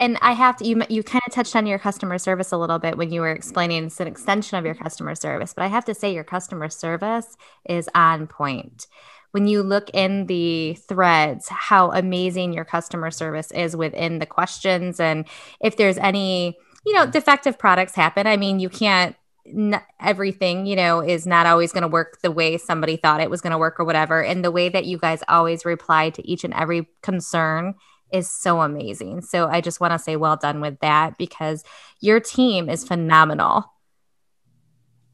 And 0.00 0.16
I 0.22 0.32
have 0.32 0.58
to, 0.58 0.66
you, 0.66 0.80
you 0.88 1.02
kind 1.02 1.22
of 1.26 1.32
touched 1.32 1.56
on 1.56 1.66
your 1.66 1.78
customer 1.78 2.18
service 2.18 2.52
a 2.52 2.56
little 2.56 2.78
bit 2.78 2.96
when 2.96 3.10
you 3.10 3.20
were 3.20 3.32
explaining 3.32 3.86
it's 3.86 3.98
an 3.98 4.06
extension 4.06 4.56
of 4.56 4.64
your 4.64 4.74
customer 4.74 5.16
service, 5.16 5.54
but 5.54 5.64
I 5.64 5.68
have 5.68 5.84
to 5.86 5.94
say 5.94 6.14
your 6.14 6.22
customer 6.22 6.68
service 6.68 7.36
is 7.68 7.88
on 7.94 8.28
point 8.28 8.86
when 9.32 9.46
you 9.46 9.62
look 9.62 9.90
in 9.92 10.26
the 10.26 10.74
threads 10.88 11.48
how 11.48 11.90
amazing 11.92 12.52
your 12.52 12.64
customer 12.64 13.10
service 13.10 13.50
is 13.52 13.76
within 13.76 14.18
the 14.18 14.26
questions. 14.26 15.00
And 15.00 15.26
if 15.60 15.76
there's 15.76 15.98
any 15.98 16.58
you 16.86 16.94
know 16.94 17.04
defective 17.04 17.58
products 17.58 17.94
happen 17.94 18.26
i 18.26 18.36
mean 18.36 18.60
you 18.60 18.68
can't 18.68 19.16
everything 20.00 20.66
you 20.66 20.76
know 20.76 21.00
is 21.00 21.26
not 21.26 21.46
always 21.46 21.72
going 21.72 21.82
to 21.82 21.88
work 21.88 22.20
the 22.22 22.30
way 22.30 22.56
somebody 22.58 22.96
thought 22.96 23.20
it 23.20 23.30
was 23.30 23.40
going 23.40 23.50
to 23.50 23.58
work 23.58 23.80
or 23.80 23.84
whatever. 23.84 24.22
And 24.22 24.44
the 24.44 24.50
way 24.50 24.68
that 24.68 24.84
you 24.84 24.98
guys 24.98 25.22
always 25.28 25.64
reply 25.64 26.10
to 26.10 26.26
each 26.26 26.44
and 26.44 26.54
every 26.54 26.86
concern 27.02 27.74
is 28.12 28.30
so 28.30 28.60
amazing. 28.60 29.22
So 29.22 29.48
i 29.48 29.60
just 29.60 29.80
want 29.80 29.92
to 29.92 29.98
say 29.98 30.16
well 30.16 30.36
done 30.36 30.60
with 30.60 30.78
that 30.80 31.18
because 31.18 31.64
your 32.00 32.20
team 32.20 32.68
is 32.68 32.86
phenomenal. 32.86 33.72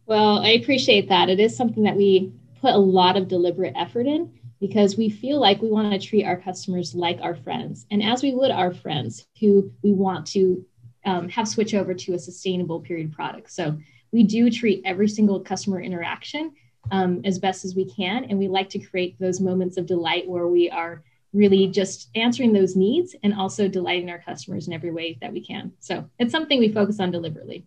Well 0.07 0.39
i 0.39 0.51
appreciate 0.51 1.09
that. 1.09 1.29
It 1.29 1.41
is 1.41 1.57
something 1.57 1.85
that 1.85 1.97
we 1.97 2.33
put 2.65 2.75
a 2.75 2.79
lot 2.79 3.17
of 3.19 3.29
deliberate 3.29 3.75
effort 3.77 4.07
in 4.07 4.33
because 4.59 4.97
we 4.97 5.11
feel 5.11 5.39
like 5.39 5.61
we 5.61 5.69
want 5.69 5.93
to 5.93 6.09
treat 6.09 6.25
our 6.25 6.37
customers 6.37 6.95
like 6.95 7.19
our 7.21 7.35
friends 7.35 7.85
and 7.91 8.03
as 8.03 8.23
we 8.23 8.33
would 8.33 8.51
our 8.51 8.73
friends 8.73 9.27
who 9.39 9.71
we 9.83 9.93
want 9.93 10.27
to 10.27 10.65
um, 11.05 11.29
have 11.29 11.47
switch 11.47 11.75
over 11.75 11.93
to 11.93 12.15
a 12.15 12.19
sustainable 12.19 12.81
period 12.81 13.13
product 13.13 13.51
so 13.51 13.77
we 14.13 14.23
do 14.23 14.51
treat 14.51 14.81
every 14.87 15.09
single 15.09 15.41
customer 15.41 15.79
interaction 15.79 16.53
um, 16.91 17.21
as 17.27 17.39
best 17.39 17.67
as 17.67 17.75
we 17.75 17.85
can 17.85 18.25
and 18.25 18.39
we 18.39 18.49
like 18.49 18.71
to 18.71 18.79
create 18.79 19.15
those 19.21 19.43
moments 19.43 19.77
of 19.77 19.85
delight 19.85 20.27
where 20.27 20.47
we 20.47 20.71
are 20.71 21.03
really 21.35 21.67
just 21.67 22.09
answering 22.15 22.55
those 22.55 22.77
needs 22.77 23.15
and 23.23 23.35
also 23.35 23.69
delighting 23.69 24.09
our 24.09 24.21
customers 24.21 24.69
in 24.69 24.73
every 24.73 24.93
way 24.93 25.19
that 25.21 25.33
we 25.33 25.45
can. 25.45 25.73
So 25.81 26.09
it's 26.21 26.31
something 26.31 26.61
we 26.61 26.69
focus 26.69 27.01
on 27.01 27.11
deliberately. 27.11 27.67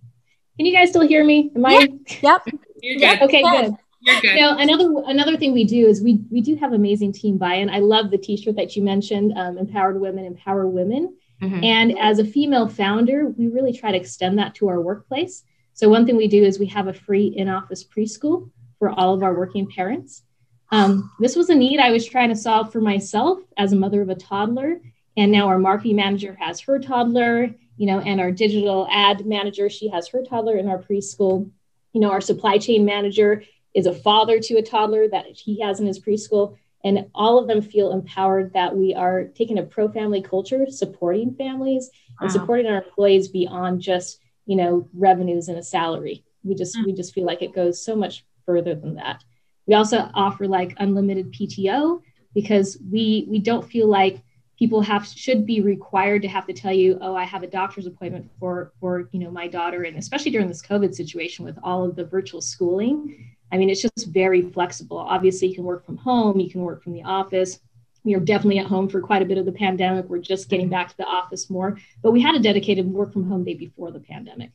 Can 0.55 0.65
you 0.65 0.73
guys 0.73 0.89
still 0.89 1.05
hear 1.05 1.23
me? 1.23 1.51
Am 1.53 1.65
I? 1.65 1.89
Yep. 2.21 2.47
You're 2.81 2.97
good. 2.97 3.21
Okay, 3.23 3.41
good. 3.41 3.75
You're 4.07 4.21
good. 4.21 4.35
You 4.35 4.41
know, 4.41 4.57
another 4.57 4.89
another 5.05 5.35
thing 5.35 5.53
we 5.53 5.65
do 5.65 5.85
is 5.85 6.01
we 6.01 6.21
we 6.31 6.39
do 6.39 6.55
have 6.55 6.71
amazing 6.71 7.11
team 7.11 7.37
buy-in. 7.37 7.69
I 7.69 7.79
love 7.79 8.09
the 8.09 8.17
T-shirt 8.17 8.55
that 8.55 8.75
you 8.75 8.81
mentioned, 8.81 9.33
um, 9.37 9.57
"Empowered 9.57 9.99
Women 9.99 10.23
Empower 10.23 10.65
Women." 10.67 11.13
Mm-hmm. 11.41 11.63
And 11.63 11.99
as 11.99 12.19
a 12.19 12.25
female 12.25 12.67
founder, 12.67 13.27
we 13.27 13.47
really 13.49 13.73
try 13.73 13.91
to 13.91 13.97
extend 13.97 14.39
that 14.39 14.55
to 14.55 14.69
our 14.69 14.81
workplace. 14.81 15.43
So 15.73 15.89
one 15.89 16.05
thing 16.05 16.15
we 16.15 16.27
do 16.27 16.43
is 16.43 16.57
we 16.57 16.65
have 16.67 16.87
a 16.87 16.93
free 16.93 17.27
in-office 17.27 17.83
preschool 17.83 18.49
for 18.79 18.89
all 18.89 19.13
of 19.13 19.21
our 19.21 19.37
working 19.37 19.67
parents. 19.69 20.23
Um, 20.71 21.11
this 21.19 21.35
was 21.35 21.49
a 21.49 21.55
need 21.55 21.79
I 21.79 21.91
was 21.91 22.05
trying 22.05 22.29
to 22.29 22.35
solve 22.35 22.71
for 22.71 22.81
myself 22.81 23.39
as 23.57 23.73
a 23.73 23.75
mother 23.75 24.01
of 24.01 24.09
a 24.09 24.15
toddler, 24.15 24.81
and 25.17 25.31
now 25.31 25.47
our 25.47 25.59
marketing 25.59 25.97
manager 25.97 26.35
has 26.39 26.61
her 26.61 26.79
toddler, 26.79 27.53
you 27.75 27.85
know, 27.85 27.99
and 27.99 28.19
our 28.21 28.31
digital 28.31 28.87
ad 28.89 29.25
manager 29.25 29.69
she 29.69 29.89
has 29.89 30.07
her 30.07 30.23
toddler 30.23 30.57
in 30.57 30.67
our 30.69 30.79
preschool. 30.79 31.49
You 31.93 32.01
know, 32.01 32.11
our 32.11 32.21
supply 32.21 32.57
chain 32.57 32.85
manager 32.85 33.43
is 33.73 33.85
a 33.85 33.93
father 33.93 34.39
to 34.39 34.55
a 34.55 34.61
toddler 34.61 35.07
that 35.07 35.25
he 35.27 35.61
has 35.61 35.79
in 35.79 35.85
his 35.85 35.99
preschool. 35.99 36.57
And 36.83 37.07
all 37.13 37.37
of 37.37 37.47
them 37.47 37.61
feel 37.61 37.91
empowered 37.91 38.53
that 38.53 38.75
we 38.75 38.93
are 38.93 39.25
taking 39.25 39.57
a 39.57 39.63
pro 39.63 39.89
family 39.89 40.21
culture, 40.21 40.65
supporting 40.69 41.33
families 41.35 41.89
and 42.21 42.31
supporting 42.31 42.67
our 42.67 42.83
employees 42.83 43.27
beyond 43.27 43.81
just, 43.81 44.19
you 44.45 44.55
know, 44.55 44.87
revenues 44.93 45.49
and 45.49 45.57
a 45.57 45.63
salary. 45.63 46.23
We 46.43 46.55
just, 46.55 46.75
mm-hmm. 46.75 46.85
we 46.85 46.93
just 46.93 47.13
feel 47.13 47.25
like 47.25 47.41
it 47.41 47.53
goes 47.53 47.83
so 47.83 47.95
much 47.95 48.25
further 48.45 48.75
than 48.75 48.95
that. 48.95 49.23
We 49.65 49.73
also 49.73 50.09
offer 50.13 50.47
like 50.47 50.75
unlimited 50.77 51.33
PTO 51.33 52.01
because 52.33 52.77
we 52.91 53.25
we 53.27 53.39
don't 53.39 53.67
feel 53.67 53.87
like 53.87 54.21
people 54.59 54.81
have 54.81 55.07
should 55.07 55.45
be 55.45 55.61
required 55.61 56.21
to 56.21 56.27
have 56.27 56.45
to 56.45 56.53
tell 56.53 56.73
you 56.73 56.97
oh 57.01 57.15
i 57.15 57.23
have 57.23 57.41
a 57.41 57.47
doctor's 57.47 57.87
appointment 57.87 58.29
for 58.39 58.73
for 58.79 59.09
you 59.11 59.19
know 59.19 59.31
my 59.31 59.47
daughter 59.47 59.83
and 59.83 59.97
especially 59.97 60.31
during 60.31 60.47
this 60.47 60.61
covid 60.61 60.93
situation 60.93 61.43
with 61.43 61.57
all 61.63 61.83
of 61.83 61.95
the 61.95 62.05
virtual 62.05 62.41
schooling 62.41 63.35
I 63.51 63.57
mean, 63.57 63.69
it's 63.69 63.81
just 63.81 64.07
very 64.07 64.41
flexible. 64.41 64.97
Obviously, 64.97 65.47
you 65.49 65.55
can 65.55 65.63
work 65.63 65.85
from 65.85 65.97
home, 65.97 66.39
you 66.39 66.49
can 66.49 66.61
work 66.61 66.83
from 66.83 66.93
the 66.93 67.03
office. 67.03 67.59
We 68.03 68.15
are 68.15 68.19
definitely 68.19 68.59
at 68.59 68.67
home 68.67 68.87
for 68.87 69.01
quite 69.01 69.21
a 69.21 69.25
bit 69.25 69.37
of 69.37 69.45
the 69.45 69.51
pandemic. 69.51 70.05
We're 70.07 70.19
just 70.19 70.49
getting 70.49 70.69
back 70.69 70.89
to 70.89 70.97
the 70.97 71.05
office 71.05 71.49
more, 71.49 71.77
but 72.01 72.11
we 72.11 72.21
had 72.21 72.35
a 72.35 72.39
dedicated 72.39 72.85
work 72.85 73.11
from 73.11 73.27
home 73.27 73.43
day 73.43 73.53
before 73.53 73.91
the 73.91 73.99
pandemic. 73.99 74.51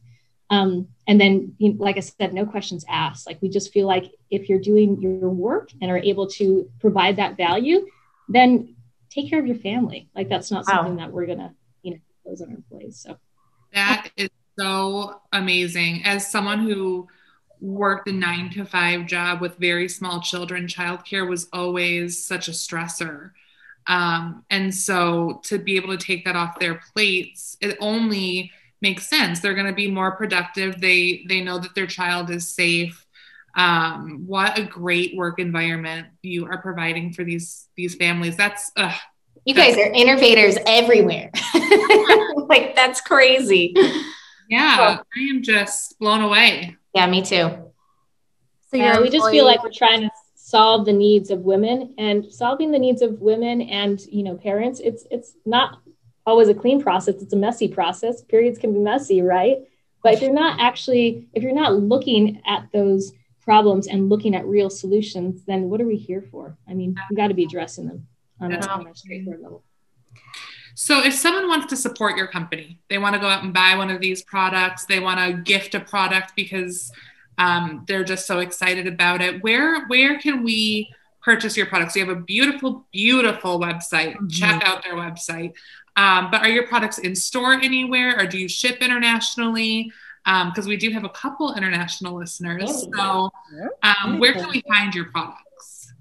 Um, 0.53 0.88
and 1.07 1.20
then, 1.20 1.55
you 1.59 1.72
know, 1.72 1.82
like 1.82 1.97
I 1.97 2.01
said, 2.01 2.34
no 2.34 2.45
questions 2.45 2.84
asked. 2.88 3.26
Like 3.26 3.40
we 3.40 3.49
just 3.49 3.72
feel 3.72 3.86
like 3.86 4.12
if 4.30 4.49
you're 4.49 4.61
doing 4.61 5.01
your 5.01 5.30
work 5.30 5.70
and 5.80 5.90
are 5.90 5.99
able 5.99 6.26
to 6.28 6.70
provide 6.78 7.16
that 7.16 7.38
value, 7.38 7.86
then 8.28 8.74
take 9.09 9.30
care 9.30 9.38
of 9.38 9.47
your 9.47 9.57
family. 9.57 10.09
Like 10.14 10.28
that's 10.28 10.51
not 10.51 10.66
something 10.66 10.97
that 10.97 11.11
we're 11.11 11.26
gonna, 11.26 11.55
you 11.82 11.93
know, 11.93 11.99
close 12.22 12.43
on 12.43 12.51
our 12.51 12.55
employees. 12.55 12.99
So 12.99 13.16
that 13.72 14.11
is 14.16 14.28
so 14.59 15.22
amazing. 15.32 16.03
As 16.05 16.30
someone 16.30 16.59
who 16.61 17.09
worked 17.63 18.09
a 18.09 18.13
nine 18.13 18.51
to 18.51 18.65
five 18.65 19.07
job 19.07 19.41
with 19.41 19.57
very 19.57 19.89
small 19.89 20.21
children, 20.21 20.67
childcare 20.67 21.29
was 21.29 21.49
always 21.53 22.27
such 22.27 22.49
a 22.49 22.53
stressor. 22.53 23.31
Um, 23.87 24.45
and 24.51 24.75
so 24.75 25.41
to 25.45 25.59
be 25.59 25.77
able 25.77 25.97
to 25.97 26.05
take 26.05 26.25
that 26.25 26.37
off 26.37 26.59
their 26.59 26.81
plates, 26.93 27.57
it 27.61 27.77
only 27.81 28.51
makes 28.81 29.09
sense. 29.09 29.41
They're 29.41 29.55
going 29.55 29.67
to 29.67 29.73
be 29.73 29.91
more 29.91 30.13
productive. 30.13 30.81
They 30.81 31.25
they 31.29 31.41
know 31.41 31.59
that 31.59 31.75
their 31.75 31.87
child 31.87 32.31
is 32.31 32.49
safe. 32.49 33.07
Um, 33.55 34.25
what 34.27 34.59
a 34.59 34.65
great 34.65 35.17
work 35.17 35.39
environment 35.39 36.09
you 36.23 36.47
are 36.47 36.61
providing 36.61 37.13
for 37.13 37.23
these 37.23 37.69
these 37.77 37.95
families. 37.95 38.37
That's 38.37 38.73
uh, 38.77 38.95
you 39.45 39.55
guys 39.55 39.77
are 39.77 39.93
innovators 39.93 40.57
everywhere. 40.67 41.31
like 42.49 42.75
that's 42.75 43.01
crazy. 43.01 43.75
Yeah, 44.49 44.99
I 45.17 45.21
am 45.31 45.43
just 45.43 45.99
blown 45.99 46.21
away. 46.21 46.77
Yeah, 46.95 47.07
me 47.07 47.22
too. 47.22 47.51
So 48.70 48.78
yeah, 48.78 49.01
we 49.01 49.11
just 49.11 49.30
feel 49.30 49.45
like 49.45 49.62
we're 49.62 49.70
trying 49.70 50.03
to 50.03 50.11
solve 50.34 50.86
the 50.86 50.93
needs 50.93 51.30
of 51.30 51.40
women 51.40 51.95
and 51.99 52.30
solving 52.32 52.70
the 52.70 52.78
needs 52.78 53.03
of 53.03 53.20
women 53.20 53.62
and 53.62 54.01
you 54.11 54.22
know 54.22 54.36
parents. 54.36 54.80
It's 54.80 55.07
it's 55.11 55.34
not 55.45 55.80
always 56.26 56.49
a 56.49 56.55
clean 56.55 56.82
process. 56.82 57.22
It's 57.22 57.32
a 57.32 57.36
messy 57.36 57.68
process. 57.68 58.22
Periods 58.22 58.59
can 58.59 58.72
be 58.72 58.78
messy, 58.78 59.22
right? 59.22 59.59
But 60.03 60.14
if 60.14 60.22
you're 60.22 60.32
not 60.32 60.61
actually 60.61 61.28
if 61.32 61.43
you're 61.43 61.55
not 61.55 61.74
looking 61.74 62.40
at 62.47 62.68
those 62.72 63.12
problems 63.43 63.86
and 63.88 64.09
looking 64.09 64.34
at 64.34 64.47
real 64.47 64.70
solutions, 64.70 65.43
then 65.45 65.68
what 65.68 65.80
are 65.80 65.86
we 65.86 65.97
here 65.97 66.22
for? 66.30 66.57
I 66.68 66.74
mean, 66.74 66.97
we've 67.11 67.16
got 67.16 67.28
to 67.28 67.34
be 67.34 67.45
addressing 67.45 67.88
them 67.88 68.07
on, 68.40 68.53
a, 68.53 68.66
on 68.68 68.86
a 68.86 68.95
straightforward 68.95 69.43
level. 69.43 69.64
So, 70.83 70.99
if 71.01 71.14
someone 71.14 71.47
wants 71.47 71.66
to 71.66 71.76
support 71.76 72.16
your 72.16 72.26
company, 72.26 72.76
they 72.91 72.99
want 72.99 73.14
to 73.14 73.20
go 73.20 73.28
out 73.28 73.45
and 73.45 73.55
buy 73.55 73.76
one 73.76 73.89
of 73.89 74.01
these 74.01 74.20
products, 74.20 74.85
they 74.85 74.99
want 74.99 75.20
to 75.20 75.41
gift 75.41 75.76
a 75.76 75.80
product 75.80 76.33
because 76.35 76.91
um, 77.39 77.85
they're 77.87 78.03
just 78.03 78.26
so 78.26 78.41
excited 78.41 78.89
about 78.89 79.20
it. 79.20 79.45
Where 79.45 79.87
where 79.87 80.18
can 80.18 80.43
we 80.43 80.93
purchase 81.22 81.57
your 81.57 81.66
products? 81.66 81.95
You 81.95 82.05
have 82.05 82.16
a 82.16 82.20
beautiful, 82.20 82.85
beautiful 82.93 83.61
website. 83.61 84.16
Mm-hmm. 84.16 84.26
Check 84.26 84.64
out 84.64 84.83
their 84.83 84.95
website. 84.95 85.53
Um, 85.95 86.33
but 86.33 86.41
are 86.41 86.49
your 86.49 86.66
products 86.66 86.99
in 86.99 87.14
store 87.14 87.53
anywhere, 87.53 88.18
or 88.18 88.26
do 88.26 88.37
you 88.37 88.49
ship 88.49 88.78
internationally? 88.80 89.93
Because 90.24 90.64
um, 90.64 90.68
we 90.68 90.76
do 90.76 90.91
have 90.91 91.05
a 91.05 91.11
couple 91.11 91.55
international 91.55 92.18
listeners. 92.18 92.89
So, 92.93 93.30
um, 93.85 94.18
where 94.18 94.33
can 94.33 94.51
we 94.51 94.64
find 94.66 94.93
your 94.97 95.05
products? 95.12 95.91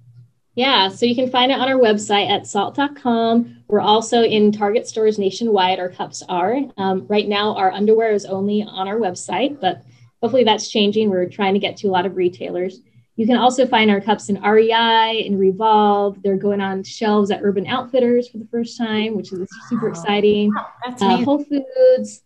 Yeah, 0.62 0.89
so 0.89 1.07
you 1.07 1.16
can 1.16 1.28
find 1.28 1.51
it 1.51 1.59
on 1.59 1.68
our 1.70 1.80
website 1.80 2.30
at 2.30 2.43
saalt.com. 2.43 3.64
We're 3.68 3.82
also 3.82 4.22
in 4.22 4.51
Target 4.51 4.88
stores 4.88 5.18
nationwide. 5.18 5.80
Our 5.80 5.89
cups 5.89 6.22
are. 6.30 6.55
Um, 6.78 7.07
right 7.07 7.28
now, 7.28 7.55
our 7.55 7.72
underwear 7.72 8.12
is 8.12 8.26
only 8.26 8.62
on 8.62 8.88
our 8.88 8.97
website, 8.97 9.59
but 9.59 9.82
hopefully 10.22 10.43
that's 10.43 10.70
changing. 10.70 11.09
We're 11.09 11.28
trying 11.28 11.55
to 11.55 11.59
get 11.59 11.78
to 11.78 11.88
a 11.88 11.89
lot 11.89 12.05
of 12.05 12.16
retailers. 12.16 12.82
You 13.16 13.26
can 13.26 13.38
also 13.38 13.66
find 13.66 13.89
our 13.89 14.01
cups 14.01 14.30
in 14.30 14.39
REI 14.39 15.26
and 15.26 15.39
Revolve. 15.39 16.22
They're 16.22 16.38
going 16.38 16.62
on 16.62 16.84
shelves 16.84 17.32
at 17.32 17.39
Urban 17.41 17.66
Outfitters 17.66 18.30
for 18.30 18.38
the 18.38 18.47
first 18.51 18.78
time, 18.78 19.16
which 19.16 19.34
is 19.34 19.49
super 19.68 19.89
exciting. 19.89 20.53
uh, 21.01 21.18
Whole 21.24 21.43
Foods. 21.43 22.22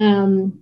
Um, 0.00 0.58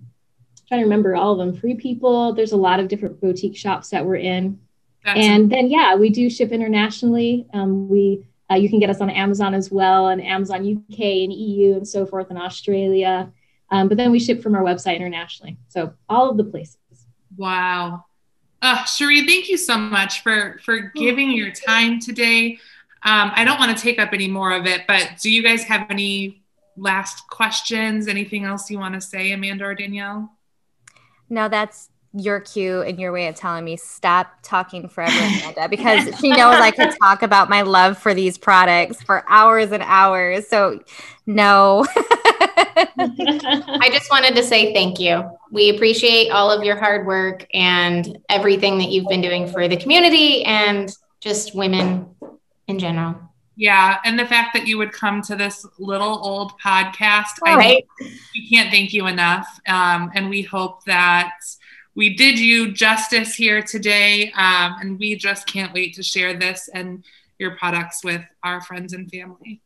trying 0.68 0.80
to 0.80 0.84
remember 0.84 1.16
all 1.16 1.32
of 1.32 1.38
them. 1.38 1.58
Free 1.58 1.74
People. 1.74 2.34
There's 2.34 2.52
a 2.52 2.58
lot 2.58 2.80
of 2.80 2.88
different 2.88 3.18
boutique 3.18 3.56
shops 3.56 3.88
that 3.88 4.04
we're 4.04 4.16
in. 4.16 4.60
That's 5.04 5.20
and 5.20 5.50
then 5.50 5.68
yeah, 5.68 5.94
we 5.94 6.08
do 6.08 6.30
ship 6.30 6.50
internationally. 6.50 7.46
Um, 7.52 7.88
we 7.88 8.26
uh, 8.50 8.54
you 8.54 8.68
can 8.68 8.78
get 8.78 8.90
us 8.90 9.00
on 9.00 9.10
Amazon 9.10 9.54
as 9.54 9.70
well, 9.70 10.08
and 10.08 10.22
Amazon 10.22 10.60
UK 10.60 10.98
and 10.98 11.32
EU 11.32 11.74
and 11.74 11.86
so 11.86 12.06
forth, 12.06 12.30
and 12.30 12.38
Australia. 12.38 13.30
Um, 13.70 13.88
but 13.88 13.96
then 13.96 14.12
we 14.12 14.18
ship 14.18 14.42
from 14.42 14.54
our 14.54 14.62
website 14.62 14.96
internationally, 14.96 15.58
so 15.68 15.94
all 16.08 16.30
of 16.30 16.36
the 16.36 16.44
places. 16.44 16.78
Wow, 17.36 18.04
uh, 18.62 18.84
Cherie, 18.84 19.26
thank 19.26 19.48
you 19.48 19.58
so 19.58 19.76
much 19.76 20.22
for 20.22 20.58
for 20.64 20.92
giving 20.94 21.32
your 21.32 21.50
time 21.50 22.00
today. 22.00 22.58
Um, 23.02 23.30
I 23.34 23.44
don't 23.44 23.58
want 23.58 23.76
to 23.76 23.82
take 23.82 23.98
up 23.98 24.14
any 24.14 24.28
more 24.28 24.52
of 24.52 24.66
it, 24.66 24.86
but 24.88 25.18
do 25.20 25.30
you 25.30 25.42
guys 25.42 25.64
have 25.64 25.86
any 25.90 26.42
last 26.76 27.28
questions? 27.28 28.08
Anything 28.08 28.44
else 28.44 28.70
you 28.70 28.78
want 28.78 28.94
to 28.94 29.02
say, 29.02 29.32
Amanda 29.32 29.66
or 29.66 29.74
Danielle? 29.74 30.32
No, 31.28 31.50
that's 31.50 31.90
your 32.14 32.40
cue 32.40 32.82
and 32.82 32.98
your 32.98 33.12
way 33.12 33.26
of 33.26 33.34
telling 33.34 33.64
me 33.64 33.76
stop 33.76 34.28
talking 34.42 34.88
forever, 34.88 35.12
Amanda, 35.12 35.68
because 35.68 36.16
she 36.20 36.30
knows 36.30 36.54
I 36.54 36.70
could 36.70 36.94
talk 37.02 37.22
about 37.22 37.50
my 37.50 37.62
love 37.62 37.98
for 37.98 38.14
these 38.14 38.38
products 38.38 39.02
for 39.02 39.24
hours 39.28 39.72
and 39.72 39.82
hours. 39.82 40.46
So, 40.46 40.80
no. 41.26 41.84
I 41.96 43.88
just 43.92 44.10
wanted 44.10 44.36
to 44.36 44.44
say 44.44 44.72
thank 44.72 45.00
you. 45.00 45.28
We 45.50 45.74
appreciate 45.74 46.30
all 46.30 46.50
of 46.50 46.62
your 46.62 46.76
hard 46.76 47.06
work 47.06 47.46
and 47.52 48.18
everything 48.28 48.78
that 48.78 48.90
you've 48.90 49.08
been 49.08 49.20
doing 49.20 49.48
for 49.48 49.66
the 49.66 49.76
community 49.76 50.44
and 50.44 50.94
just 51.20 51.54
women 51.54 52.14
in 52.68 52.78
general. 52.78 53.16
Yeah, 53.56 53.98
and 54.04 54.18
the 54.18 54.26
fact 54.26 54.50
that 54.54 54.66
you 54.66 54.78
would 54.78 54.92
come 54.92 55.22
to 55.22 55.36
this 55.36 55.64
little 55.78 56.24
old 56.24 56.52
podcast, 56.60 57.38
all 57.46 57.52
I 57.52 57.56
right. 57.56 57.86
we 58.34 58.48
can't 58.48 58.70
thank 58.70 58.92
you 58.92 59.06
enough. 59.06 59.46
Um, 59.68 60.10
and 60.14 60.28
we 60.28 60.42
hope 60.42 60.84
that 60.84 61.34
we 61.94 62.14
did 62.14 62.38
you 62.38 62.72
justice 62.72 63.34
here 63.34 63.62
today, 63.62 64.32
um, 64.32 64.76
and 64.80 64.98
we 64.98 65.16
just 65.16 65.46
can't 65.46 65.72
wait 65.72 65.94
to 65.94 66.02
share 66.02 66.34
this 66.34 66.68
and 66.72 67.04
your 67.38 67.56
products 67.56 68.04
with 68.04 68.22
our 68.42 68.60
friends 68.60 68.92
and 68.92 69.10
family. 69.10 69.60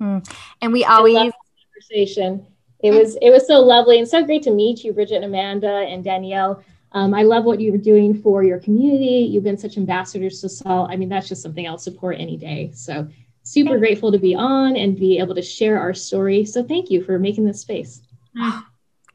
Mm. 0.00 0.26
And 0.62 0.72
we 0.72 0.84
always 0.84 1.32
conversation. 1.80 2.46
It 2.82 2.92
was 2.92 3.16
it 3.20 3.30
was 3.30 3.46
so 3.46 3.60
lovely 3.60 3.98
and 3.98 4.08
so 4.08 4.24
great 4.24 4.42
to 4.44 4.50
meet 4.50 4.84
you, 4.84 4.92
Bridget 4.92 5.16
and 5.16 5.26
Amanda 5.26 5.86
and 5.88 6.02
Danielle. 6.02 6.64
Um, 6.92 7.14
I 7.14 7.22
love 7.22 7.44
what 7.44 7.60
you're 7.60 7.76
doing 7.76 8.20
for 8.20 8.42
your 8.42 8.58
community. 8.58 9.28
You've 9.30 9.44
been 9.44 9.58
such 9.58 9.76
ambassadors 9.76 10.40
to 10.40 10.48
SAALT. 10.48 10.90
I 10.90 10.96
mean, 10.96 11.08
that's 11.08 11.28
just 11.28 11.42
something 11.42 11.68
I'll 11.68 11.78
support 11.78 12.16
any 12.18 12.36
day. 12.36 12.72
So 12.74 13.06
super 13.42 13.78
grateful 13.78 14.10
to 14.10 14.18
be 14.18 14.34
on 14.34 14.76
and 14.76 14.98
be 14.98 15.18
able 15.18 15.34
to 15.36 15.42
share 15.42 15.78
our 15.78 15.94
story. 15.94 16.44
So 16.44 16.64
thank 16.64 16.90
you 16.90 17.04
for 17.04 17.18
making 17.18 17.44
this 17.44 17.60
space. 17.60 18.02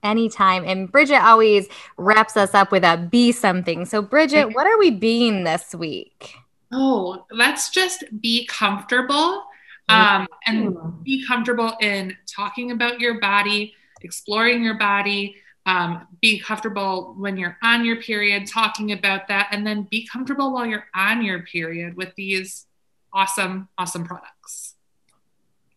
Anytime. 0.05 0.63
And 0.65 0.91
Bridget 0.91 1.23
always 1.23 1.67
wraps 1.97 2.37
us 2.37 2.53
up 2.53 2.71
with 2.71 2.83
a 2.83 2.95
be 3.11 3.31
something. 3.31 3.85
So, 3.85 4.01
Bridget, 4.01 4.53
what 4.53 4.67
are 4.67 4.77
we 4.77 4.91
being 4.91 5.43
this 5.43 5.73
week? 5.73 6.35
Oh, 6.71 7.25
let's 7.31 7.69
just 7.71 8.03
be 8.21 8.45
comfortable. 8.45 9.43
um, 9.89 10.27
and 10.47 10.75
be 11.03 11.25
comfortable 11.25 11.73
in 11.81 12.15
talking 12.27 12.71
about 12.71 12.99
your 12.99 13.19
body, 13.19 13.73
exploring 14.01 14.63
your 14.63 14.77
body. 14.77 15.35
Um, 15.67 16.07
be 16.21 16.39
comfortable 16.39 17.15
when 17.17 17.37
you're 17.37 17.57
on 17.63 17.83
your 17.85 17.95
period, 18.01 18.47
talking 18.47 18.91
about 18.91 19.27
that, 19.29 19.47
and 19.51 19.65
then 19.65 19.87
be 19.89 20.07
comfortable 20.07 20.53
while 20.53 20.65
you're 20.65 20.85
on 20.93 21.23
your 21.23 21.41
period 21.41 21.97
with 21.97 22.13
these 22.15 22.67
awesome, 23.11 23.67
awesome 23.77 24.05
products. 24.05 24.74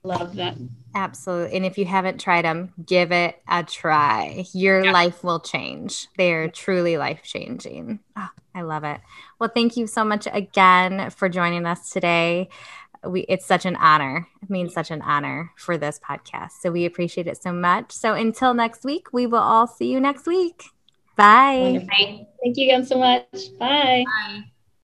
Love 0.03 0.37
that. 0.37 0.57
Absolutely. 0.95 1.57
And 1.57 1.67
if 1.67 1.77
you 1.77 1.85
haven't 1.85 2.21
tried 2.21 2.45
them, 2.45 2.73
give 2.85 3.13
it 3.13 3.41
a 3.49 3.63
try. 3.63 4.45
Your 4.53 4.85
yeah. 4.85 4.93
life 4.93 5.23
will 5.23 5.41
change. 5.41 6.09
They're 6.17 6.49
truly 6.49 6.97
life 6.97 7.23
changing. 7.23 8.01
Oh, 8.17 8.23
ah, 8.23 8.33
I 8.55 8.63
love 8.63 8.85
it. 8.85 9.01
Well, 9.39 9.51
thank 9.53 9.77
you 9.77 9.87
so 9.87 10.05
much 10.05 10.27
again 10.33 11.11
for 11.11 11.29
joining 11.29 11.67
us 11.67 11.91
today. 11.91 12.49
We, 13.07 13.21
it's 13.23 13.47
such 13.47 13.65
an 13.65 13.77
honor. 13.77 14.27
It 14.43 14.51
means 14.51 14.73
such 14.73 14.91
an 14.91 15.03
honor 15.03 15.53
for 15.57 15.79
this 15.79 16.01
podcast. 16.01 16.53
So 16.61 16.71
we 16.71 16.85
appreciate 16.85 17.27
it 17.27 17.41
so 17.41 17.53
much. 17.53 17.93
So 17.93 18.15
until 18.15 18.55
next 18.55 18.85
week, 18.85 19.13
we 19.13 19.27
will 19.27 19.39
all 19.39 19.67
see 19.67 19.91
you 19.91 20.01
next 20.01 20.27
week. 20.27 20.65
Bye. 21.17 21.87
Bye. 21.89 22.27
Thank 22.43 22.57
you 22.57 22.65
again 22.65 22.85
so 22.85 22.99
much. 22.99 23.27
Bye. 23.59 24.05
Bye. 24.07 24.45